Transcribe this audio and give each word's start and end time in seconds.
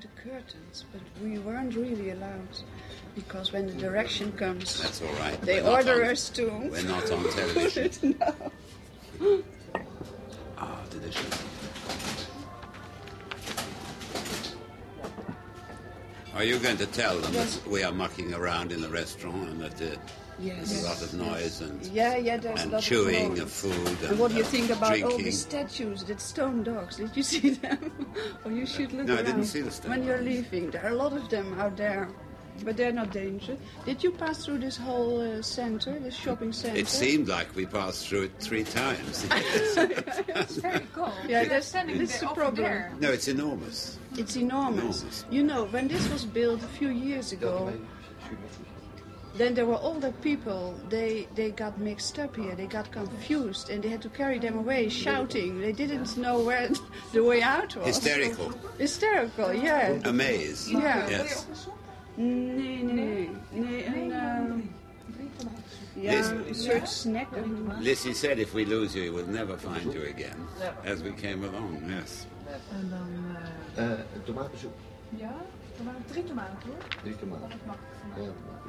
the 0.00 0.08
curtains, 0.22 0.84
but 0.92 1.00
we 1.22 1.38
weren't 1.38 1.74
really 1.76 2.10
allowed 2.10 2.48
because 3.14 3.52
when 3.52 3.66
the 3.66 3.72
direction 3.74 4.32
comes, 4.32 4.80
That's 4.82 5.02
all 5.02 5.12
right. 5.14 5.40
they 5.42 5.62
We're 5.62 5.70
order 5.70 6.04
on- 6.04 6.10
us 6.10 6.28
to. 6.30 6.48
We're 6.48 6.82
not 6.82 7.10
on 7.10 7.24
television. 7.30 8.18
no. 9.20 9.42
Ah, 10.58 10.80
delicious. 10.90 11.44
Are 16.34 16.44
you 16.44 16.58
going 16.58 16.76
to 16.78 16.86
tell 16.86 17.18
them 17.18 17.32
Yes. 17.34 17.56
that 17.56 17.68
we 17.70 17.82
are 17.82 17.92
mucking 17.92 18.32
around 18.32 18.72
in 18.72 18.80
the 18.80 18.88
restaurant 18.88 19.48
and 19.50 19.60
that 19.60 19.82
uh, 19.82 19.96
there's 20.40 20.72
Yes. 20.72 20.84
a 20.84 20.88
lot 20.88 21.02
of 21.02 21.14
noise 21.14 21.60
and, 21.60 21.86
Yeah, 21.86 22.16
yeah, 22.16 22.36
there's 22.38 22.60
a 22.60 22.62
and 22.62 22.72
lot 22.72 22.82
chewing 22.82 23.32
of, 23.32 23.40
of, 23.40 23.50
food 23.52 23.74
and, 23.86 24.02
And 24.10 24.18
what 24.18 24.30
do 24.30 24.36
you 24.38 24.44
think 24.44 24.70
about 24.70 24.92
all 24.92 24.98
drinking? 25.10 25.24
the 25.26 25.32
statues, 25.32 26.04
the 26.04 26.18
stone 26.18 26.62
dogs? 26.62 26.96
Did 26.96 27.16
you 27.16 27.22
see 27.32 27.50
them? 27.50 27.92
or 28.44 28.50
you 28.52 28.66
should 28.66 28.92
look 28.92 29.06
No, 29.06 29.14
I 29.14 29.16
around. 29.18 29.26
didn't 29.26 29.44
see 29.44 29.60
the 29.60 29.70
stone 29.70 29.90
When 29.90 30.04
you're 30.04 30.20
leaving, 30.22 30.70
there 30.70 30.84
are 30.84 30.90
a 30.90 30.94
lot 30.94 31.12
of 31.12 31.28
them 31.28 31.58
out 31.60 31.76
there. 31.76 32.08
But 32.62 32.76
they're 32.76 32.92
not 32.92 33.10
dangerous. 33.10 33.58
Did 33.86 34.04
you 34.04 34.10
pass 34.10 34.44
through 34.44 34.58
this 34.58 34.76
whole 34.76 35.18
uh, 35.22 35.40
center, 35.40 35.98
this 35.98 36.14
shopping 36.14 36.52
center? 36.52 36.76
It 36.76 36.88
seemed 36.88 37.26
like 37.28 37.56
we 37.56 37.64
passed 37.64 38.06
through 38.06 38.24
it 38.24 38.32
three 38.38 38.64
times. 38.64 39.26
It's 39.80 40.56
very 40.56 40.80
cold. 40.92 41.12
Yeah, 41.26 41.40
You're 41.40 41.44
that's- 41.44 41.66
standing 41.68 41.96
this 41.96 42.18
there, 42.20 42.28
the 42.28 42.34
problem. 42.34 42.62
there. 42.64 42.92
no, 43.00 43.10
it's 43.12 43.28
enormous. 43.28 43.98
It's 44.18 44.36
enormous. 44.36 45.00
Enormous. 45.00 45.24
You 45.30 45.42
know, 45.42 45.64
when 45.66 45.88
this 45.88 46.06
was 46.12 46.26
built 46.26 46.62
a 46.62 46.68
few 46.76 46.90
years 46.90 47.32
ago, 47.32 47.72
then 49.36 49.54
there 49.54 49.66
were 49.66 49.78
older 49.82 50.12
people. 50.22 50.74
They 50.88 51.26
they 51.34 51.50
got 51.50 51.78
mixed 51.78 52.18
up 52.18 52.36
here. 52.36 52.54
They 52.54 52.66
got 52.66 52.90
confused, 52.92 53.70
and 53.70 53.82
they 53.82 53.90
had 53.90 54.00
to 54.02 54.08
carry 54.08 54.38
them 54.38 54.56
away, 54.58 54.88
shouting. 54.88 55.60
They 55.60 55.72
didn't 55.72 56.14
know 56.16 56.44
where 56.44 56.68
the 57.12 57.20
way 57.22 57.42
out 57.42 57.76
was. 57.76 57.86
Hysterical. 57.86 58.50
Hysterical, 58.78 59.52
yeah. 59.54 60.00
A 60.08 60.12
maze. 60.12 60.70
Ja. 60.70 61.08
Yes. 61.08 61.46
Nee, 62.16 62.82
nee, 62.82 62.82
nee. 62.82 63.30
Nee, 63.50 63.86
een, 63.86 64.70
ja, 65.94 66.10
This- 66.10 66.66
een 66.66 66.86
snack. 66.86 67.26
Lizzie 67.80 68.14
said 68.14 68.38
if 68.38 68.52
we 68.52 68.66
lose 68.66 68.98
you, 68.98 69.12
we'll 69.12 69.26
never 69.26 69.58
find 69.58 69.92
you 69.92 70.08
again. 70.14 70.36
As 70.84 71.00
we 71.02 71.12
came 71.14 71.46
along, 71.48 71.78
yes. 71.86 72.26
En 72.72 72.88
dan... 72.90 73.08
eh, 73.74 73.84
Eh, 73.84 73.90
een 73.90 74.22
tomatensoep. 74.24 74.74
Ja, 75.16 75.34
er 75.78 75.84
waren 75.84 76.04
drie 76.10 76.24
tomaten 76.24 76.56
hoor. 76.68 76.76
Drie 77.02 77.16
tomaten. 77.16 77.48
Dat 77.48 77.58
mag 77.66 77.74
ik 77.76 77.80
Ja, 78.08 78.14
tomaten. 78.14 78.59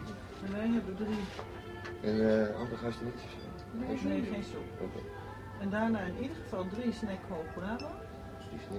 En 0.45 0.51
wij 0.51 0.67
hebben 0.67 0.95
drie. 0.95 1.23
En 2.01 2.15
eh 2.49 2.55
andere 2.55 2.77
gasten 2.77 3.05
niet? 3.05 3.19
zo? 4.01 4.07
Nee, 4.07 4.23
geen 4.31 4.43
soep. 4.43 4.65
Oké. 4.81 4.99
En 5.59 5.69
daarna 5.69 5.99
in 5.99 6.15
ieder 6.21 6.37
geval 6.43 6.65
drie 6.67 6.91
snack 6.93 7.19
hoog 7.29 7.53
bravo. 7.55 7.87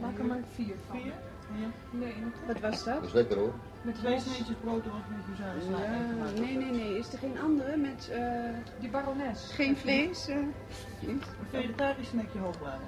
Maak 0.01 0.19
er 0.19 0.25
maar 0.25 0.41
vier 0.55 0.75
van. 0.89 1.01
Vier. 1.01 1.13
Ja. 1.61 1.67
Nee, 1.91 2.15
Wat 2.47 2.61
was 2.61 2.85
dat? 2.85 2.95
Dat 2.95 3.05
is 3.05 3.13
lekker 3.13 3.37
hoor. 3.39 3.53
Met 3.83 3.95
Twee 3.95 4.21
sneetjes 4.21 4.57
brood 4.61 4.87
of 4.87 4.93
met 4.93 5.37
sla. 5.67 5.83
Ja, 5.83 6.41
nee, 6.41 6.57
nee, 6.57 6.71
nee. 6.71 6.99
Is 6.99 7.13
er 7.13 7.19
geen 7.19 7.41
andere 7.41 7.77
met 7.77 8.09
eh, 8.13 8.21
Die 8.81 8.91
barones. 8.91 9.51
geen 9.53 9.77
vlees? 9.77 10.29
eh? 10.29 10.37
Een 11.07 11.23
vegetarisch 11.51 12.09
snackje 12.09 12.39
hoog 12.39 12.59
bravo. 12.59 12.83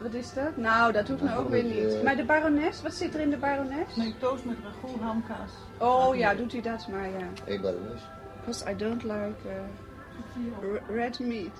Wat 0.00 0.14
is 0.14 0.32
dat? 0.32 0.56
Nou, 0.56 0.92
dat 0.92 1.08
hoeft 1.08 1.22
nou 1.22 1.38
ook 1.44 1.48
weer 1.50 1.64
niet. 1.64 2.02
Maar 2.02 2.16
de 2.16 2.24
barones, 2.24 2.82
wat 2.82 2.94
zit 2.94 3.14
er 3.14 3.20
in 3.20 3.30
de 3.30 3.36
barones? 3.36 3.96
Nee, 3.96 4.14
toast 4.18 4.44
met 4.44 4.56
ragout, 4.64 5.00
hamkaas. 5.00 5.50
Oh 5.78 6.16
ja, 6.16 6.34
doet 6.34 6.54
u 6.54 6.60
dat 6.60 6.88
maar, 6.88 7.08
ja. 7.08 7.26
Eén 7.46 7.60
barones. 7.60 8.00
Because 8.40 8.70
I 8.70 8.76
don't 8.76 9.02
like 9.02 9.34
uh, 9.46 10.72
r- 10.72 10.94
red 10.94 11.18
meat. 11.20 11.50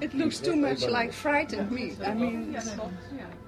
It 0.00 0.12
looks 0.14 0.38
too 0.40 0.56
much 0.56 0.86
like 0.86 1.12
frightened 1.12 1.70
meat. 1.70 1.96
I 2.02 2.14
mean, 2.14 2.56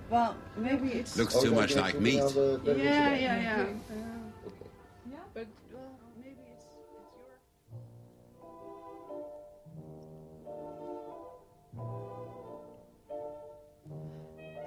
well, 0.08 0.34
maybe 0.56 0.86
it's... 0.98 1.16
Looks 1.16 1.34
Oh, 1.34 1.40
too 1.42 1.50
dan 1.50 1.58
much 1.60 1.74
like 1.74 2.00
meat. 2.00 2.34
burgers 2.34 2.82
Ja, 2.82 3.08
ja, 3.08 3.34
ja. 3.34 3.56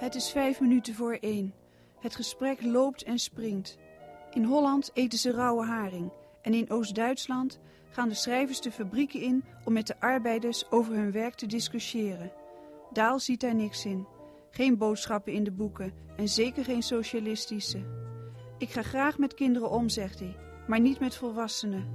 Het 0.04 0.16
is 0.16 0.30
vijf 0.30 0.60
minuten 0.60 0.94
voor 0.94 1.18
één. 1.22 1.54
Het 2.00 2.16
gesprek 2.16 2.64
loopt 2.64 3.04
en 3.04 3.20
springt. 3.20 3.78
In 4.32 4.44
Holland 4.44 4.92
eten 4.94 5.20
ze 5.20 5.32
rauwe 5.32 5.66
haring. 5.66 6.12
En 6.42 6.54
in 6.54 6.70
Oost-Duitsland 6.70 7.60
gaan 7.90 8.10
de 8.10 8.16
schrijvers 8.16 8.62
de 8.62 8.72
fabrieken 8.72 9.22
in 9.22 9.44
om 9.66 9.74
met 9.74 9.88
de 9.88 10.00
arbeiders 10.00 10.72
over 10.72 10.94
hun 10.94 11.12
werk 11.12 11.34
te 11.34 11.46
discussiëren. 11.46 12.32
Daal 12.92 13.20
ziet 13.20 13.40
daar 13.40 13.56
niks 13.56 13.86
in. 13.86 14.08
Geen 14.52 14.78
boodschappen 14.78 15.34
in 15.34 15.44
de 15.44 15.52
boeken 15.52 15.94
en 16.18 16.30
zeker 16.30 16.64
geen 16.64 16.84
socialistische. 16.84 17.86
Ik 18.58 18.70
ga 18.70 18.82
graag 18.82 19.18
met 19.18 19.34
kinderen 19.34 19.70
om, 19.70 19.90
zegt 19.90 20.20
hij, 20.20 20.36
maar 20.68 20.80
niet 20.80 21.00
met 21.00 21.16
volwassenen. 21.16 21.88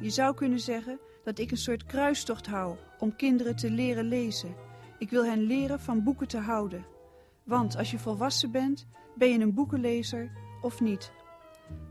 Je 0.00 0.10
zou 0.10 0.34
kunnen 0.34 0.60
zeggen 0.60 1.00
dat 1.24 1.38
ik 1.38 1.50
een 1.50 1.56
soort 1.56 1.84
kruistocht 1.84 2.46
hou 2.46 2.76
om 2.98 3.16
kinderen 3.16 3.56
te 3.56 3.70
leren 3.70 4.04
lezen. 4.04 4.54
Ik 4.98 5.10
wil 5.10 5.24
hen 5.24 5.42
leren 5.42 5.80
van 5.80 6.02
boeken 6.02 6.28
te 6.28 6.38
houden. 6.38 6.96
Want 7.48 7.76
als 7.76 7.90
je 7.90 7.98
volwassen 7.98 8.50
bent, 8.50 8.86
ben 9.14 9.28
je 9.28 9.38
een 9.38 9.54
boekenlezer 9.54 10.30
of 10.60 10.80
niet. 10.80 11.12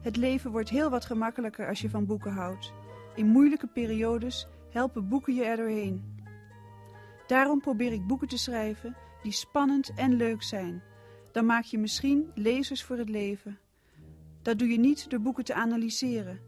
Het 0.01 0.15
leven 0.15 0.51
wordt 0.51 0.69
heel 0.69 0.89
wat 0.89 1.05
gemakkelijker 1.05 1.67
als 1.67 1.81
je 1.81 1.89
van 1.89 2.05
boeken 2.05 2.31
houdt. 2.31 2.73
In 3.15 3.27
moeilijke 3.27 3.67
periodes 3.67 4.47
helpen 4.69 5.07
boeken 5.07 5.35
je 5.35 5.43
er 5.43 5.57
doorheen. 5.57 6.15
Daarom 7.27 7.59
probeer 7.59 7.91
ik 7.91 8.07
boeken 8.07 8.27
te 8.27 8.37
schrijven 8.37 8.95
die 9.21 9.31
spannend 9.31 9.93
en 9.95 10.13
leuk 10.13 10.43
zijn. 10.43 10.83
Dan 11.31 11.45
maak 11.45 11.63
je 11.63 11.77
misschien 11.77 12.31
lezers 12.35 12.83
voor 12.83 12.97
het 12.97 13.09
leven. 13.09 13.59
Dat 14.41 14.59
doe 14.59 14.67
je 14.67 14.79
niet 14.79 15.09
door 15.09 15.21
boeken 15.21 15.43
te 15.43 15.53
analyseren. 15.53 16.39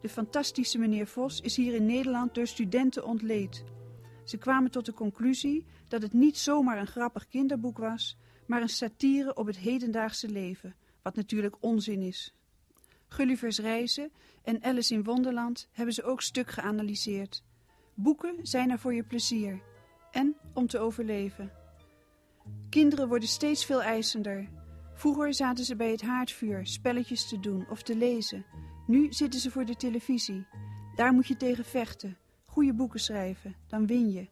De 0.00 0.08
fantastische 0.08 0.78
meneer 0.78 1.06
Vos 1.06 1.40
is 1.40 1.56
hier 1.56 1.74
in 1.74 1.86
Nederland 1.86 2.34
door 2.34 2.46
studenten 2.46 3.04
ontleed. 3.04 3.64
Ze 4.24 4.36
kwamen 4.36 4.70
tot 4.70 4.86
de 4.86 4.92
conclusie 4.92 5.66
dat 5.88 6.02
het 6.02 6.12
niet 6.12 6.38
zomaar 6.38 6.78
een 6.78 6.86
grappig 6.86 7.26
kinderboek 7.26 7.78
was, 7.78 8.18
maar 8.46 8.62
een 8.62 8.68
satire 8.68 9.34
op 9.34 9.46
het 9.46 9.56
hedendaagse 9.56 10.28
leven, 10.28 10.74
wat 11.02 11.16
natuurlijk 11.16 11.56
onzin 11.60 12.02
is. 12.02 12.34
Gulliver's 13.08 13.58
Reizen 13.58 14.12
en 14.42 14.62
Alice 14.62 14.94
in 14.94 15.04
Wonderland 15.04 15.68
hebben 15.72 15.94
ze 15.94 16.02
ook 16.02 16.22
stuk 16.22 16.50
geanalyseerd. 16.50 17.44
Boeken 17.94 18.36
zijn 18.42 18.70
er 18.70 18.78
voor 18.78 18.94
je 18.94 19.02
plezier 19.02 19.62
en 20.10 20.36
om 20.54 20.66
te 20.66 20.78
overleven. 20.78 21.52
Kinderen 22.68 23.08
worden 23.08 23.28
steeds 23.28 23.64
veel 23.64 23.82
eisender. 23.82 24.48
Vroeger 24.94 25.34
zaten 25.34 25.64
ze 25.64 25.76
bij 25.76 25.90
het 25.90 26.02
haardvuur 26.02 26.66
spelletjes 26.66 27.28
te 27.28 27.40
doen 27.40 27.66
of 27.70 27.82
te 27.82 27.96
lezen. 27.96 28.44
Nu 28.86 29.12
zitten 29.12 29.40
ze 29.40 29.50
voor 29.50 29.64
de 29.64 29.76
televisie. 29.76 30.46
Daar 30.94 31.12
moet 31.12 31.26
je 31.26 31.36
tegen 31.36 31.64
vechten. 31.64 32.18
Goede 32.44 32.74
boeken 32.74 33.00
schrijven, 33.00 33.56
dan 33.66 33.86
win 33.86 34.10
je. 34.10 34.28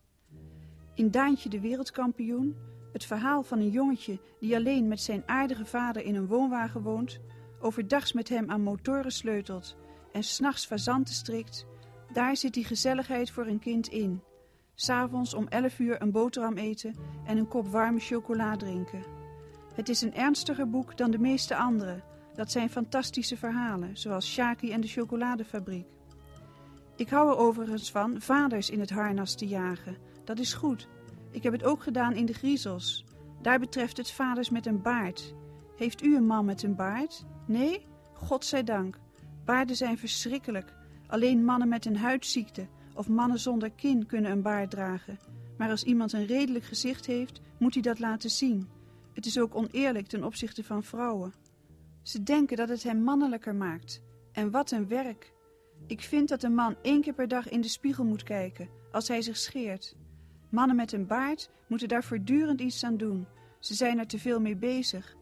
In 0.94 1.10
Daantje 1.10 1.48
de 1.48 1.60
wereldkampioen, 1.60 2.56
het 2.94 3.04
verhaal 3.04 3.42
van 3.42 3.58
een 3.58 3.70
jongetje 3.70 4.18
die 4.40 4.56
alleen 4.56 4.88
met 4.88 5.00
zijn 5.00 5.22
aardige 5.26 5.64
vader 5.64 6.04
in 6.04 6.14
een 6.14 6.26
woonwagen 6.26 6.82
woont, 6.82 7.20
overdags 7.60 8.12
met 8.12 8.28
hem 8.28 8.50
aan 8.50 8.62
motoren 8.62 9.12
sleutelt 9.12 9.76
en 10.12 10.22
s'nachts 10.22 10.66
fazanten 10.66 11.14
strikt, 11.14 11.66
daar 12.12 12.36
zit 12.36 12.54
die 12.54 12.64
gezelligheid 12.64 13.30
voor 13.30 13.46
een 13.46 13.58
kind 13.58 13.88
in. 13.88 14.22
S'avonds 14.74 15.34
om 15.34 15.48
11 15.48 15.78
uur 15.78 16.02
een 16.02 16.10
boterham 16.10 16.56
eten 16.56 16.94
en 17.26 17.36
een 17.36 17.48
kop 17.48 17.68
warme 17.68 18.00
chocola 18.00 18.56
drinken. 18.56 19.04
Het 19.74 19.88
is 19.88 20.00
een 20.00 20.14
ernstiger 20.14 20.70
boek 20.70 20.96
dan 20.96 21.10
de 21.10 21.18
meeste 21.18 21.56
andere. 21.56 22.02
Dat 22.34 22.50
zijn 22.50 22.70
fantastische 22.70 23.36
verhalen, 23.36 23.96
zoals 23.96 24.32
Shaki 24.32 24.72
en 24.72 24.80
de 24.80 24.88
chocoladefabriek. 24.88 25.86
Ik 26.96 27.08
hou 27.08 27.30
er 27.30 27.36
overigens 27.36 27.90
van 27.90 28.20
vaders 28.20 28.70
in 28.70 28.80
het 28.80 28.90
harnas 28.90 29.34
te 29.34 29.46
jagen. 29.46 29.96
Dat 30.24 30.38
is 30.38 30.54
goed. 30.54 30.88
Ik 31.34 31.42
heb 31.42 31.52
het 31.52 31.64
ook 31.64 31.82
gedaan 31.82 32.14
in 32.14 32.26
de 32.26 32.32
griezels. 32.32 33.04
Daar 33.42 33.58
betreft 33.58 33.96
het 33.96 34.10
vaders 34.10 34.50
met 34.50 34.66
een 34.66 34.82
baard. 34.82 35.34
Heeft 35.76 36.02
u 36.02 36.16
een 36.16 36.26
man 36.26 36.44
met 36.44 36.62
een 36.62 36.74
baard? 36.74 37.24
Nee? 37.46 37.86
Godzijdank. 38.12 38.98
Baarden 39.44 39.76
zijn 39.76 39.98
verschrikkelijk. 39.98 40.74
Alleen 41.06 41.44
mannen 41.44 41.68
met 41.68 41.86
een 41.86 41.96
huidziekte 41.96 42.68
of 42.94 43.08
mannen 43.08 43.38
zonder 43.38 43.70
kin 43.70 44.06
kunnen 44.06 44.30
een 44.30 44.42
baard 44.42 44.70
dragen. 44.70 45.18
Maar 45.58 45.70
als 45.70 45.84
iemand 45.84 46.12
een 46.12 46.26
redelijk 46.26 46.64
gezicht 46.64 47.06
heeft, 47.06 47.40
moet 47.58 47.74
hij 47.74 47.82
dat 47.82 47.98
laten 47.98 48.30
zien. 48.30 48.68
Het 49.12 49.26
is 49.26 49.38
ook 49.38 49.54
oneerlijk 49.54 50.06
ten 50.06 50.24
opzichte 50.24 50.64
van 50.64 50.82
vrouwen. 50.82 51.32
Ze 52.02 52.22
denken 52.22 52.56
dat 52.56 52.68
het 52.68 52.82
hem 52.82 53.02
mannelijker 53.02 53.54
maakt. 53.54 54.02
En 54.32 54.50
wat 54.50 54.70
een 54.70 54.88
werk. 54.88 55.32
Ik 55.86 56.00
vind 56.00 56.28
dat 56.28 56.42
een 56.42 56.54
man 56.54 56.76
één 56.82 57.00
keer 57.00 57.14
per 57.14 57.28
dag 57.28 57.48
in 57.48 57.60
de 57.60 57.68
spiegel 57.68 58.04
moet 58.04 58.22
kijken 58.22 58.68
als 58.92 59.08
hij 59.08 59.22
zich 59.22 59.36
scheert. 59.36 59.96
Mannen 60.54 60.76
met 60.76 60.92
een 60.92 61.06
baard 61.06 61.48
moeten 61.66 61.88
daar 61.88 62.04
voortdurend 62.04 62.60
iets 62.60 62.84
aan 62.84 62.96
doen. 62.96 63.26
Ze 63.58 63.74
zijn 63.74 63.98
er 63.98 64.06
te 64.06 64.18
veel 64.18 64.40
mee 64.40 64.56
bezig. 64.56 65.14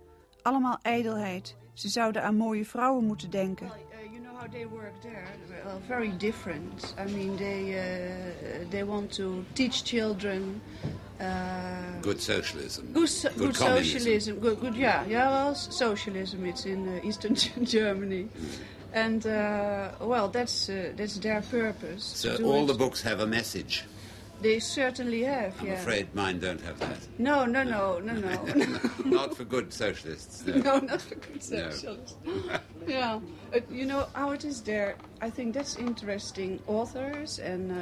Allemaal 0.42 0.78
ijdelheid. 0.82 1.56
Ze 1.74 1.88
zouden 1.88 2.22
aan 2.22 2.36
mooie 2.36 2.64
vrouwen 2.64 3.04
moeten 3.04 3.30
denken. 3.30 3.66
Well, 3.68 4.04
uh, 4.04 4.10
you 4.12 4.22
know 4.22 4.38
how 4.40 4.50
they 4.52 4.66
work 4.68 5.00
there? 5.00 5.22
Well, 5.64 5.80
very 5.86 6.16
different. 6.16 6.94
I 7.08 7.12
mean, 7.12 7.36
they 7.36 7.62
uh, 7.62 8.70
they 8.70 8.84
want 8.84 9.12
to 9.14 9.44
teach 9.52 9.74
children 9.84 10.62
Uh, 11.20 11.26
Good 12.00 12.20
socialism. 12.22 12.82
Good, 12.92 13.08
so- 13.08 13.28
good, 13.36 13.56
communism. 13.56 13.98
socialism. 13.98 14.38
Good, 14.40 14.60
good. 14.60 14.74
Yeah, 14.74 15.06
yeah. 15.08 15.30
Well, 15.30 15.54
socialism. 15.54 16.44
It's 16.46 16.64
in 16.64 16.86
uh, 16.88 17.04
Eastern 17.06 17.34
Germany, 17.64 18.26
and 18.92 19.24
uh, 19.26 19.88
well, 20.00 20.30
that's 20.30 20.68
uh, 20.68 20.74
that's 20.96 21.18
their 21.18 21.40
purpose. 21.50 22.02
So 22.02 22.28
all 22.44 22.62
it. 22.62 22.66
the 22.66 22.74
books 22.74 23.02
have 23.02 23.20
a 23.22 23.26
message. 23.26 23.84
They 24.42 24.58
certainly 24.58 25.22
have. 25.22 25.58
I'm 25.60 25.68
yeah. 25.68 25.72
afraid 25.74 26.12
mine 26.16 26.40
don't 26.40 26.60
have 26.62 26.78
that. 26.80 26.98
No, 27.18 27.44
no, 27.44 27.62
no, 27.62 28.00
no, 28.00 28.14
no. 28.14 28.44
no. 28.44 28.80
Not 29.04 29.36
for 29.36 29.44
good 29.44 29.72
socialists. 29.72 30.44
No. 30.44 30.54
no, 30.56 30.78
not 30.80 31.00
for 31.00 31.14
good 31.14 31.50
No. 31.50 31.70
socialists. 31.70 32.16
yeah, 32.88 33.20
uh, 33.54 33.60
you 33.70 33.86
know 33.86 34.08
how 34.14 34.32
it 34.32 34.44
is 34.44 34.60
there. 34.62 34.96
I 35.20 35.30
think 35.30 35.54
that's 35.54 35.76
interesting. 35.76 36.60
Authors 36.66 37.38
and 37.38 37.70
uh, 37.70 37.76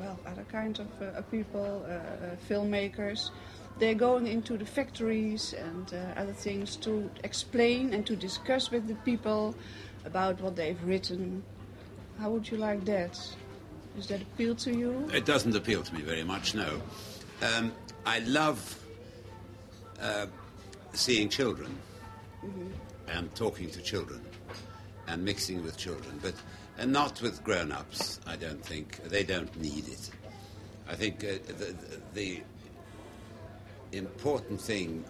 well, 0.00 0.18
other 0.26 0.44
kinds 0.50 0.80
of 0.80 0.88
uh, 1.00 1.22
people, 1.30 1.86
uh, 1.86 1.92
uh, 1.92 2.36
filmmakers, 2.48 3.30
they're 3.78 3.94
going 3.94 4.26
into 4.26 4.58
the 4.58 4.66
factories 4.66 5.54
and 5.54 5.94
uh, 5.94 6.20
other 6.20 6.32
things 6.32 6.74
to 6.76 7.08
explain 7.22 7.94
and 7.94 8.04
to 8.06 8.16
discuss 8.16 8.72
with 8.72 8.88
the 8.88 8.96
people 9.06 9.54
about 10.04 10.40
what 10.40 10.56
they've 10.56 10.82
written. 10.84 11.44
How 12.18 12.30
would 12.30 12.50
you 12.50 12.56
like 12.56 12.84
that? 12.86 13.16
Does 13.96 14.06
that 14.08 14.22
appeal 14.22 14.54
to 14.56 14.72
you? 14.76 15.08
It 15.12 15.24
doesn't 15.24 15.54
appeal 15.54 15.82
to 15.82 15.94
me 15.94 16.02
very 16.02 16.22
much, 16.22 16.54
no. 16.54 16.80
Um, 17.42 17.72
I 18.06 18.20
love 18.20 18.78
uh, 20.00 20.26
seeing 20.92 21.28
children 21.28 21.76
and 23.08 23.34
talking 23.34 23.68
to 23.70 23.82
children 23.82 24.20
and 25.08 25.24
mixing 25.24 25.62
with 25.62 25.76
children, 25.76 26.18
but 26.22 26.34
and 26.78 26.92
not 26.92 27.20
with 27.20 27.44
grown-ups. 27.44 28.20
I 28.26 28.36
don't 28.36 28.64
think 28.64 29.02
they 29.04 29.24
don't 29.24 29.54
need 29.60 29.88
it. 29.88 30.10
I 30.88 30.94
think 30.94 31.22
uh, 31.22 31.38
the, 31.46 31.74
the 32.14 32.42
important 33.92 34.60
thing 34.60 35.04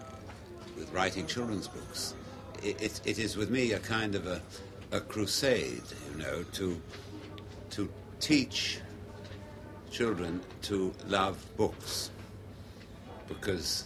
with 0.75 0.91
writing 0.91 1.27
children's 1.27 1.67
books, 1.67 2.13
it, 2.61 2.81
it, 2.81 3.01
it 3.05 3.19
is 3.19 3.37
with 3.37 3.49
me 3.49 3.71
a 3.71 3.79
kind 3.79 4.15
of 4.15 4.27
a, 4.27 4.41
a 4.91 4.99
crusade, 4.99 5.83
you 6.11 6.21
know, 6.21 6.43
to 6.53 6.81
to 7.71 7.89
teach 8.21 8.79
children 9.89 10.39
to 10.61 10.93
love 11.07 11.43
books 11.57 12.11
because 13.27 13.85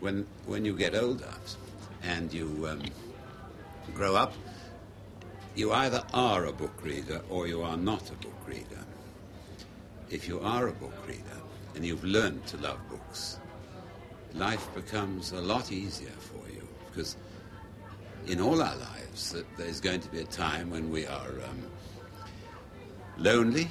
when 0.00 0.26
when 0.46 0.64
you 0.64 0.76
get 0.76 0.94
older 0.94 1.32
and 2.02 2.32
you 2.32 2.66
um, 2.68 2.82
grow 3.94 4.16
up, 4.16 4.34
you 5.54 5.72
either 5.72 6.02
are 6.12 6.46
a 6.46 6.52
book 6.52 6.82
reader 6.82 7.22
or 7.30 7.46
you 7.46 7.62
are 7.62 7.76
not 7.76 8.10
a 8.10 8.14
book 8.14 8.40
reader. 8.46 8.84
If 10.10 10.26
you 10.26 10.40
are 10.40 10.68
a 10.68 10.72
book 10.72 11.06
reader 11.06 11.40
and 11.74 11.84
you've 11.84 12.04
learned 12.04 12.46
to 12.48 12.56
love 12.56 12.80
books, 12.88 13.38
life 14.34 14.68
becomes 14.74 15.32
a 15.32 15.40
lot 15.40 15.70
easier 15.70 16.16
for 16.18 16.48
you 16.50 16.66
because 16.88 17.16
in 18.26 18.40
all 18.40 18.60
our 18.60 18.76
lives 18.76 19.36
there's 19.56 19.80
going 19.80 20.00
to 20.00 20.08
be 20.08 20.20
a 20.20 20.24
time 20.24 20.70
when 20.70 20.90
we 20.90 21.06
are 21.06 21.32
um, 21.48 21.62
lonely 23.18 23.68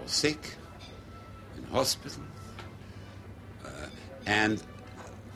or 0.00 0.08
sick 0.08 0.54
in 1.56 1.64
hospital 1.64 2.22
uh, 3.64 3.68
and 4.26 4.62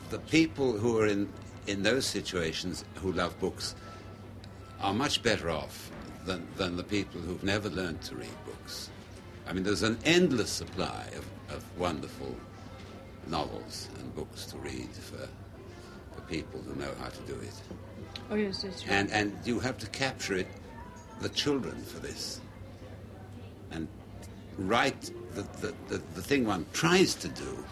the 0.09 0.19
people 0.19 0.73
who 0.73 0.99
are 0.99 1.07
in, 1.07 1.27
in 1.67 1.83
those 1.83 2.05
situations 2.05 2.83
who 2.95 3.11
love 3.13 3.37
books 3.39 3.75
are 4.81 4.93
much 4.93 5.23
better 5.23 5.49
off 5.49 5.91
than, 6.25 6.45
than 6.57 6.75
the 6.75 6.83
people 6.83 7.19
who've 7.21 7.43
never 7.43 7.69
learned 7.69 8.01
to 8.01 8.15
read 8.15 8.45
books. 8.45 8.89
I 9.47 9.53
mean, 9.53 9.63
there's 9.63 9.83
an 9.83 9.97
endless 10.05 10.49
supply 10.49 11.05
of, 11.15 11.25
of 11.55 11.79
wonderful 11.79 12.35
novels 13.27 13.89
and 13.99 14.13
books 14.15 14.45
to 14.47 14.57
read 14.57 14.89
for, 14.89 15.27
for 16.15 16.21
people 16.27 16.61
who 16.61 16.75
know 16.75 16.91
how 16.99 17.09
to 17.09 17.21
do 17.21 17.33
it. 17.33 17.53
Oh 18.29 18.35
yes, 18.35 18.61
that's 18.61 18.87
right. 18.87 18.93
And, 18.93 19.11
and 19.11 19.37
you 19.45 19.59
have 19.59 19.77
to 19.79 19.87
capture 19.87 20.35
it, 20.35 20.47
the 21.19 21.29
children 21.29 21.81
for 21.83 21.99
this. 21.99 22.41
And 23.71 23.87
write 24.57 25.11
the, 25.33 25.43
the, 25.61 25.73
the, 25.87 26.01
the 26.15 26.21
thing 26.21 26.45
one 26.45 26.65
tries 26.73 27.15
to 27.15 27.27
do. 27.27 27.65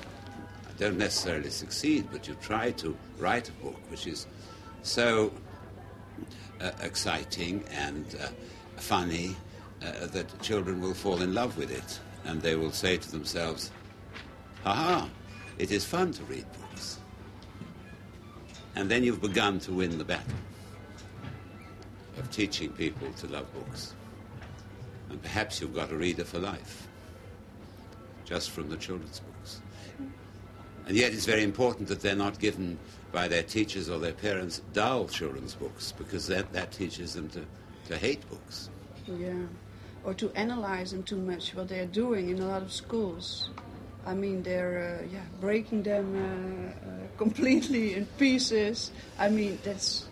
I 0.67 0.79
don't 0.79 0.97
necessarily 0.97 1.49
succeed, 1.49 2.07
but 2.11 2.27
you 2.27 2.35
try 2.41 2.71
to 2.71 2.95
write 3.17 3.49
a 3.49 3.51
book 3.53 3.79
which 3.89 4.07
is 4.07 4.27
so 4.81 5.31
uh, 6.61 6.71
exciting 6.81 7.63
and 7.71 8.05
uh, 8.21 8.27
funny 8.77 9.35
uh, 9.81 10.07
that 10.07 10.41
children 10.41 10.81
will 10.81 10.93
fall 10.93 11.21
in 11.21 11.33
love 11.33 11.57
with 11.57 11.71
it. 11.71 11.99
And 12.25 12.41
they 12.41 12.55
will 12.55 12.71
say 12.71 12.97
to 12.97 13.11
themselves, 13.11 13.71
ha 14.63 15.09
it 15.57 15.71
is 15.71 15.85
fun 15.85 16.13
to 16.13 16.23
read 16.23 16.45
books. 16.59 16.99
And 18.75 18.89
then 18.89 19.03
you've 19.03 19.21
begun 19.21 19.59
to 19.61 19.73
win 19.73 19.97
the 19.97 20.05
battle 20.05 20.33
of 22.17 22.31
teaching 22.31 22.71
people 22.71 23.11
to 23.13 23.27
love 23.27 23.53
books. 23.53 23.93
And 25.09 25.21
perhaps 25.21 25.59
you've 25.59 25.73
got 25.73 25.91
a 25.91 25.95
reader 25.95 26.23
for 26.23 26.39
life, 26.39 26.87
just 28.25 28.51
from 28.51 28.69
the 28.69 28.77
children's 28.77 29.19
books. 29.19 29.61
And 30.87 30.97
yet 30.97 31.13
it's 31.13 31.25
very 31.25 31.43
important 31.43 31.87
that 31.89 32.01
they're 32.01 32.15
not 32.15 32.39
given 32.39 32.77
by 33.11 33.27
their 33.27 33.43
teachers 33.43 33.89
or 33.89 33.99
their 33.99 34.13
parents 34.13 34.61
dull 34.73 35.07
children's 35.07 35.55
books, 35.55 35.93
because 35.97 36.27
that, 36.27 36.51
that 36.53 36.71
teaches 36.71 37.13
them 37.13 37.29
to, 37.29 37.45
to 37.87 37.97
hate 37.97 38.27
books. 38.29 38.69
Yeah, 39.07 39.45
or 40.03 40.13
to 40.15 40.31
analyze 40.35 40.91
them 40.91 41.03
too 41.03 41.17
much, 41.17 41.55
what 41.55 41.69
they're 41.69 41.85
doing 41.85 42.29
in 42.29 42.39
a 42.39 42.47
lot 42.47 42.61
of 42.61 42.71
schools. 42.71 43.49
I 44.05 44.13
mean, 44.13 44.43
they're 44.43 45.01
uh, 45.01 45.07
yeah 45.11 45.25
breaking 45.41 45.83
them 45.83 46.15
uh, 46.15 46.89
uh, 46.89 47.17
completely 47.17 47.93
in 47.93 48.05
pieces. 48.17 48.91
I 49.19 49.29
mean, 49.29 49.59
that's 49.63 50.08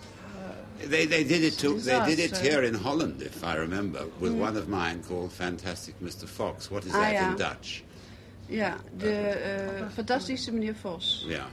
They, 0.83 1.05
they 1.05 1.23
did 1.23 1.43
it 1.43 1.57
too. 1.57 1.79
They 1.79 1.99
did 2.15 2.19
it 2.19 2.37
here 2.37 2.63
in 2.63 2.73
Holland, 2.73 3.21
if 3.21 3.43
I 3.43 3.55
remember, 3.55 4.05
with 4.19 4.33
one 4.33 4.55
of 4.57 4.67
mine 4.69 5.03
called 5.03 5.31
Fantastic 5.31 5.99
Mr. 5.99 6.25
Fox. 6.27 6.69
What 6.71 6.85
is 6.85 6.93
Ah, 6.93 6.99
that 7.01 7.13
yeah. 7.13 7.31
in 7.31 7.37
Dutch? 7.37 7.83
Yeah, 8.49 8.77
the 8.97 9.31
uh, 9.31 9.89
fantastische 9.89 10.51
meneer 10.51 10.73
Vos. 10.73 11.25
Yeah. 11.27 11.45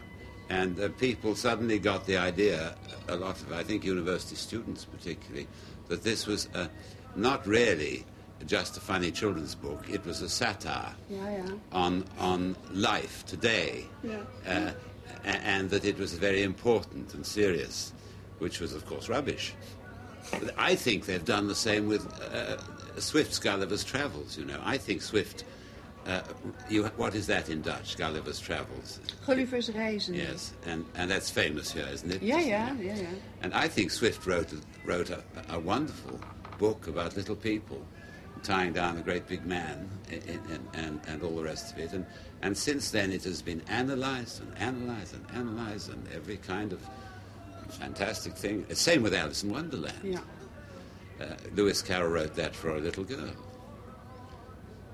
And 0.50 0.78
uh, 0.78 0.88
people 1.00 1.34
suddenly 1.34 1.78
got 1.78 2.06
the 2.06 2.16
idea, 2.18 2.74
a 3.08 3.16
lot 3.16 3.40
of, 3.40 3.52
I 3.52 3.62
think, 3.64 3.84
university 3.84 4.36
students 4.36 4.84
particularly, 4.84 5.48
that 5.88 6.02
this 6.02 6.26
was 6.26 6.48
uh, 6.54 6.68
not 7.16 7.46
really 7.46 8.04
just 8.46 8.76
a 8.76 8.80
funny 8.80 9.10
children's 9.10 9.54
book. 9.54 9.86
It 9.90 10.04
was 10.04 10.20
a 10.22 10.28
satire 10.28 10.94
Ja, 11.10 11.28
ja. 11.30 11.44
on, 11.72 12.04
on 12.18 12.56
life 12.72 13.24
today. 13.26 13.86
Yeah. 14.02 14.20
Uh, 14.46 14.70
and 15.24 15.70
that 15.70 15.84
it 15.84 15.98
was 15.98 16.12
very 16.14 16.42
important 16.42 17.14
and 17.14 17.24
serious, 17.24 17.92
which 18.38 18.60
was, 18.60 18.72
of 18.72 18.86
course, 18.86 19.08
rubbish. 19.08 19.54
I 20.56 20.74
think 20.74 21.06
they've 21.06 21.24
done 21.24 21.48
the 21.48 21.54
same 21.54 21.86
with 21.86 22.06
uh, 22.22 22.56
Swift's 22.98 23.38
Gulliver's 23.38 23.84
Travels, 23.84 24.38
you 24.38 24.44
know. 24.44 24.60
I 24.64 24.78
think 24.78 25.02
Swift. 25.02 25.44
Uh, 26.06 26.20
you, 26.68 26.84
what 26.96 27.14
is 27.14 27.26
that 27.28 27.48
in 27.48 27.62
Dutch? 27.62 27.96
Gulliver's 27.96 28.38
Travels. 28.38 29.00
Gulliver's 29.26 29.70
Reizen. 29.70 30.14
Yes, 30.14 30.52
and, 30.66 30.84
and 30.94 31.10
that's 31.10 31.30
famous 31.30 31.72
here, 31.72 31.88
isn't 31.90 32.10
it? 32.10 32.22
Yeah, 32.22 32.40
yeah, 32.40 32.74
yeah, 32.78 32.96
ja. 32.96 33.06
And 33.40 33.54
I 33.54 33.68
think 33.68 33.90
Swift 33.90 34.26
wrote, 34.26 34.52
a, 34.52 34.60
wrote 34.84 35.08
a, 35.08 35.22
a 35.48 35.58
wonderful 35.58 36.20
book 36.58 36.88
about 36.88 37.16
little 37.16 37.36
people 37.36 37.82
tying 38.42 38.74
down 38.74 38.98
a 38.98 39.00
great 39.00 39.26
big 39.26 39.46
man 39.46 39.88
and, 40.10 40.68
and, 40.74 41.00
and 41.06 41.22
all 41.22 41.36
the 41.36 41.42
rest 41.42 41.72
of 41.72 41.78
it. 41.78 41.92
And, 41.92 42.04
and 42.42 42.56
since 42.56 42.90
then 42.90 43.10
it 43.10 43.24
has 43.24 43.40
been 43.40 43.62
analyzed 43.68 44.42
and 44.42 44.56
analyzed 44.58 45.14
and 45.14 45.24
analyzed 45.34 45.90
and 45.90 46.06
every 46.14 46.36
kind 46.36 46.72
of 46.72 46.80
fantastic 47.78 48.34
thing. 48.36 48.64
Same 48.74 49.02
with 49.02 49.14
Alice 49.14 49.42
in 49.42 49.50
Wonderland. 49.50 49.98
Ja. 50.02 50.18
Uh, 51.20 51.26
Lewis 51.54 51.82
Carroll 51.82 52.10
wrote 52.10 52.34
that 52.34 52.54
for 52.54 52.76
a 52.76 52.80
little 52.80 53.04
girl. 53.04 53.32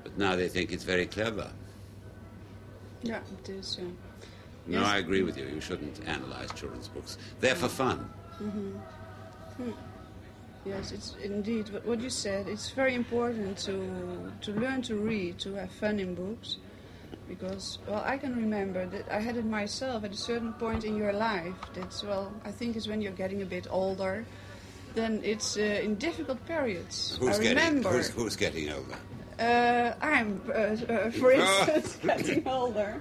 But 0.02 0.18
now 0.18 0.36
they 0.36 0.48
think 0.48 0.72
it's 0.72 0.84
very 0.84 1.06
clever. 1.06 1.50
Yeah, 3.02 3.20
het 3.38 3.48
is. 3.48 3.78
uh, 3.78 3.84
No, 4.66 4.80
Yes. 4.80 4.86
I 4.86 4.98
agree 4.98 5.22
with 5.22 5.36
you. 5.38 5.46
You 5.46 5.60
shouldn't 5.60 6.00
analyze 6.06 6.52
children's 6.52 6.88
books. 6.88 7.16
They're 7.40 7.54
for 7.56 7.68
fun. 7.68 8.08
Mm-hmm. 8.42 9.70
Yes, 10.66 10.92
it's 10.92 11.16
indeed 11.22 11.70
But 11.72 11.86
what 11.86 12.00
you 12.00 12.10
said. 12.10 12.46
It's 12.48 12.70
very 12.76 12.94
important 12.94 13.56
to 13.64 13.72
to 14.42 14.52
learn 14.60 14.82
to 14.82 14.94
read, 14.96 15.38
to 15.38 15.54
have 15.54 15.70
fun 15.72 15.98
in 15.98 16.14
books, 16.14 16.58
because 17.30 17.78
well, 17.86 18.02
I 18.04 18.18
can 18.18 18.34
remember 18.34 18.86
that 18.86 19.06
I 19.08 19.20
had 19.20 19.36
it 19.36 19.46
myself 19.46 20.02
at 20.04 20.12
a 20.12 20.16
certain 20.16 20.52
point 20.54 20.84
in 20.84 20.96
your 20.96 21.12
life. 21.12 21.54
That's 21.74 22.02
well, 22.02 22.32
I 22.44 22.50
think 22.50 22.76
it's 22.76 22.88
when 22.88 23.00
you're 23.00 23.20
getting 23.24 23.40
a 23.42 23.46
bit 23.46 23.66
older. 23.70 24.26
Then 24.94 25.20
it's 25.22 25.56
uh, 25.56 25.86
in 25.86 25.94
difficult 25.94 26.44
periods. 26.46 27.16
Who's 27.20 27.38
I 27.38 27.42
getting 27.42 27.58
remember. 27.58 27.90
who's, 27.90 28.08
who's 28.08 28.36
getting 28.36 28.68
older? 28.72 28.98
Uh, 29.38 29.94
I'm, 30.02 30.42
uh, 30.48 30.52
uh, 30.52 31.10
for 31.20 31.30
instance, 31.32 31.96
getting 32.02 32.46
older. 32.46 33.00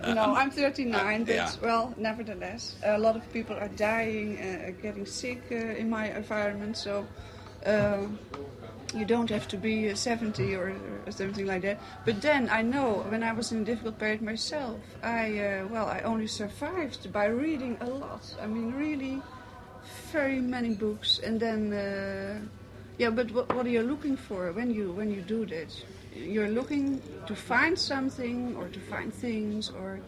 no, 0.00 0.34
I'm 0.40 0.50
39, 0.50 0.94
uh, 0.94 1.24
but 1.26 1.34
yeah. 1.34 1.50
well, 1.60 1.92
nevertheless, 1.98 2.76
a 2.84 2.96
lot 2.96 3.16
of 3.16 3.32
people 3.32 3.56
are 3.56 3.68
dying, 3.68 4.38
uh, 4.38 4.70
getting 4.80 5.04
sick 5.04 5.42
uh, 5.50 5.56
in 5.56 5.90
my 5.90 6.10
environment. 6.16 6.76
So, 6.78 7.06
uh, 7.66 8.06
You 8.94 9.04
don't 9.04 9.28
have 9.28 9.46
to 9.48 9.58
be 9.58 9.90
uh, 9.90 9.94
70 9.94 10.54
or, 10.56 10.72
or 11.06 11.12
something 11.12 11.46
like 11.46 11.60
that. 11.62 11.78
But 12.06 12.22
then 12.22 12.48
I 12.48 12.62
know 12.62 13.04
when 13.10 13.22
I 13.22 13.32
was 13.32 13.52
in 13.52 13.60
a 13.60 13.64
difficult 13.64 13.98
period 13.98 14.22
myself, 14.22 14.80
I 15.02 15.38
uh, 15.38 15.66
well 15.68 15.86
I 15.88 16.00
only 16.00 16.26
survived 16.26 17.12
by 17.12 17.26
reading 17.26 17.76
a 17.80 17.86
lot. 17.86 18.24
I 18.40 18.46
mean 18.46 18.72
really 18.72 19.20
very 20.12 20.40
many 20.40 20.74
books 20.74 21.20
and 21.22 21.38
then 21.38 21.72
uh, 21.72 22.40
yeah. 22.96 23.10
But 23.10 23.30
what, 23.32 23.54
what 23.54 23.66
are 23.66 23.70
you 23.70 23.82
looking 23.82 24.16
for 24.16 24.52
when 24.52 24.70
you 24.72 24.92
when 24.92 25.10
you 25.10 25.20
do 25.20 25.44
that? 25.46 25.70
You're 26.14 26.48
looking 26.48 27.02
to 27.26 27.34
find 27.36 27.78
something 27.78 28.56
or 28.56 28.68
to 28.68 28.80
find 28.80 29.12
things 29.12 29.70
or 29.70 30.00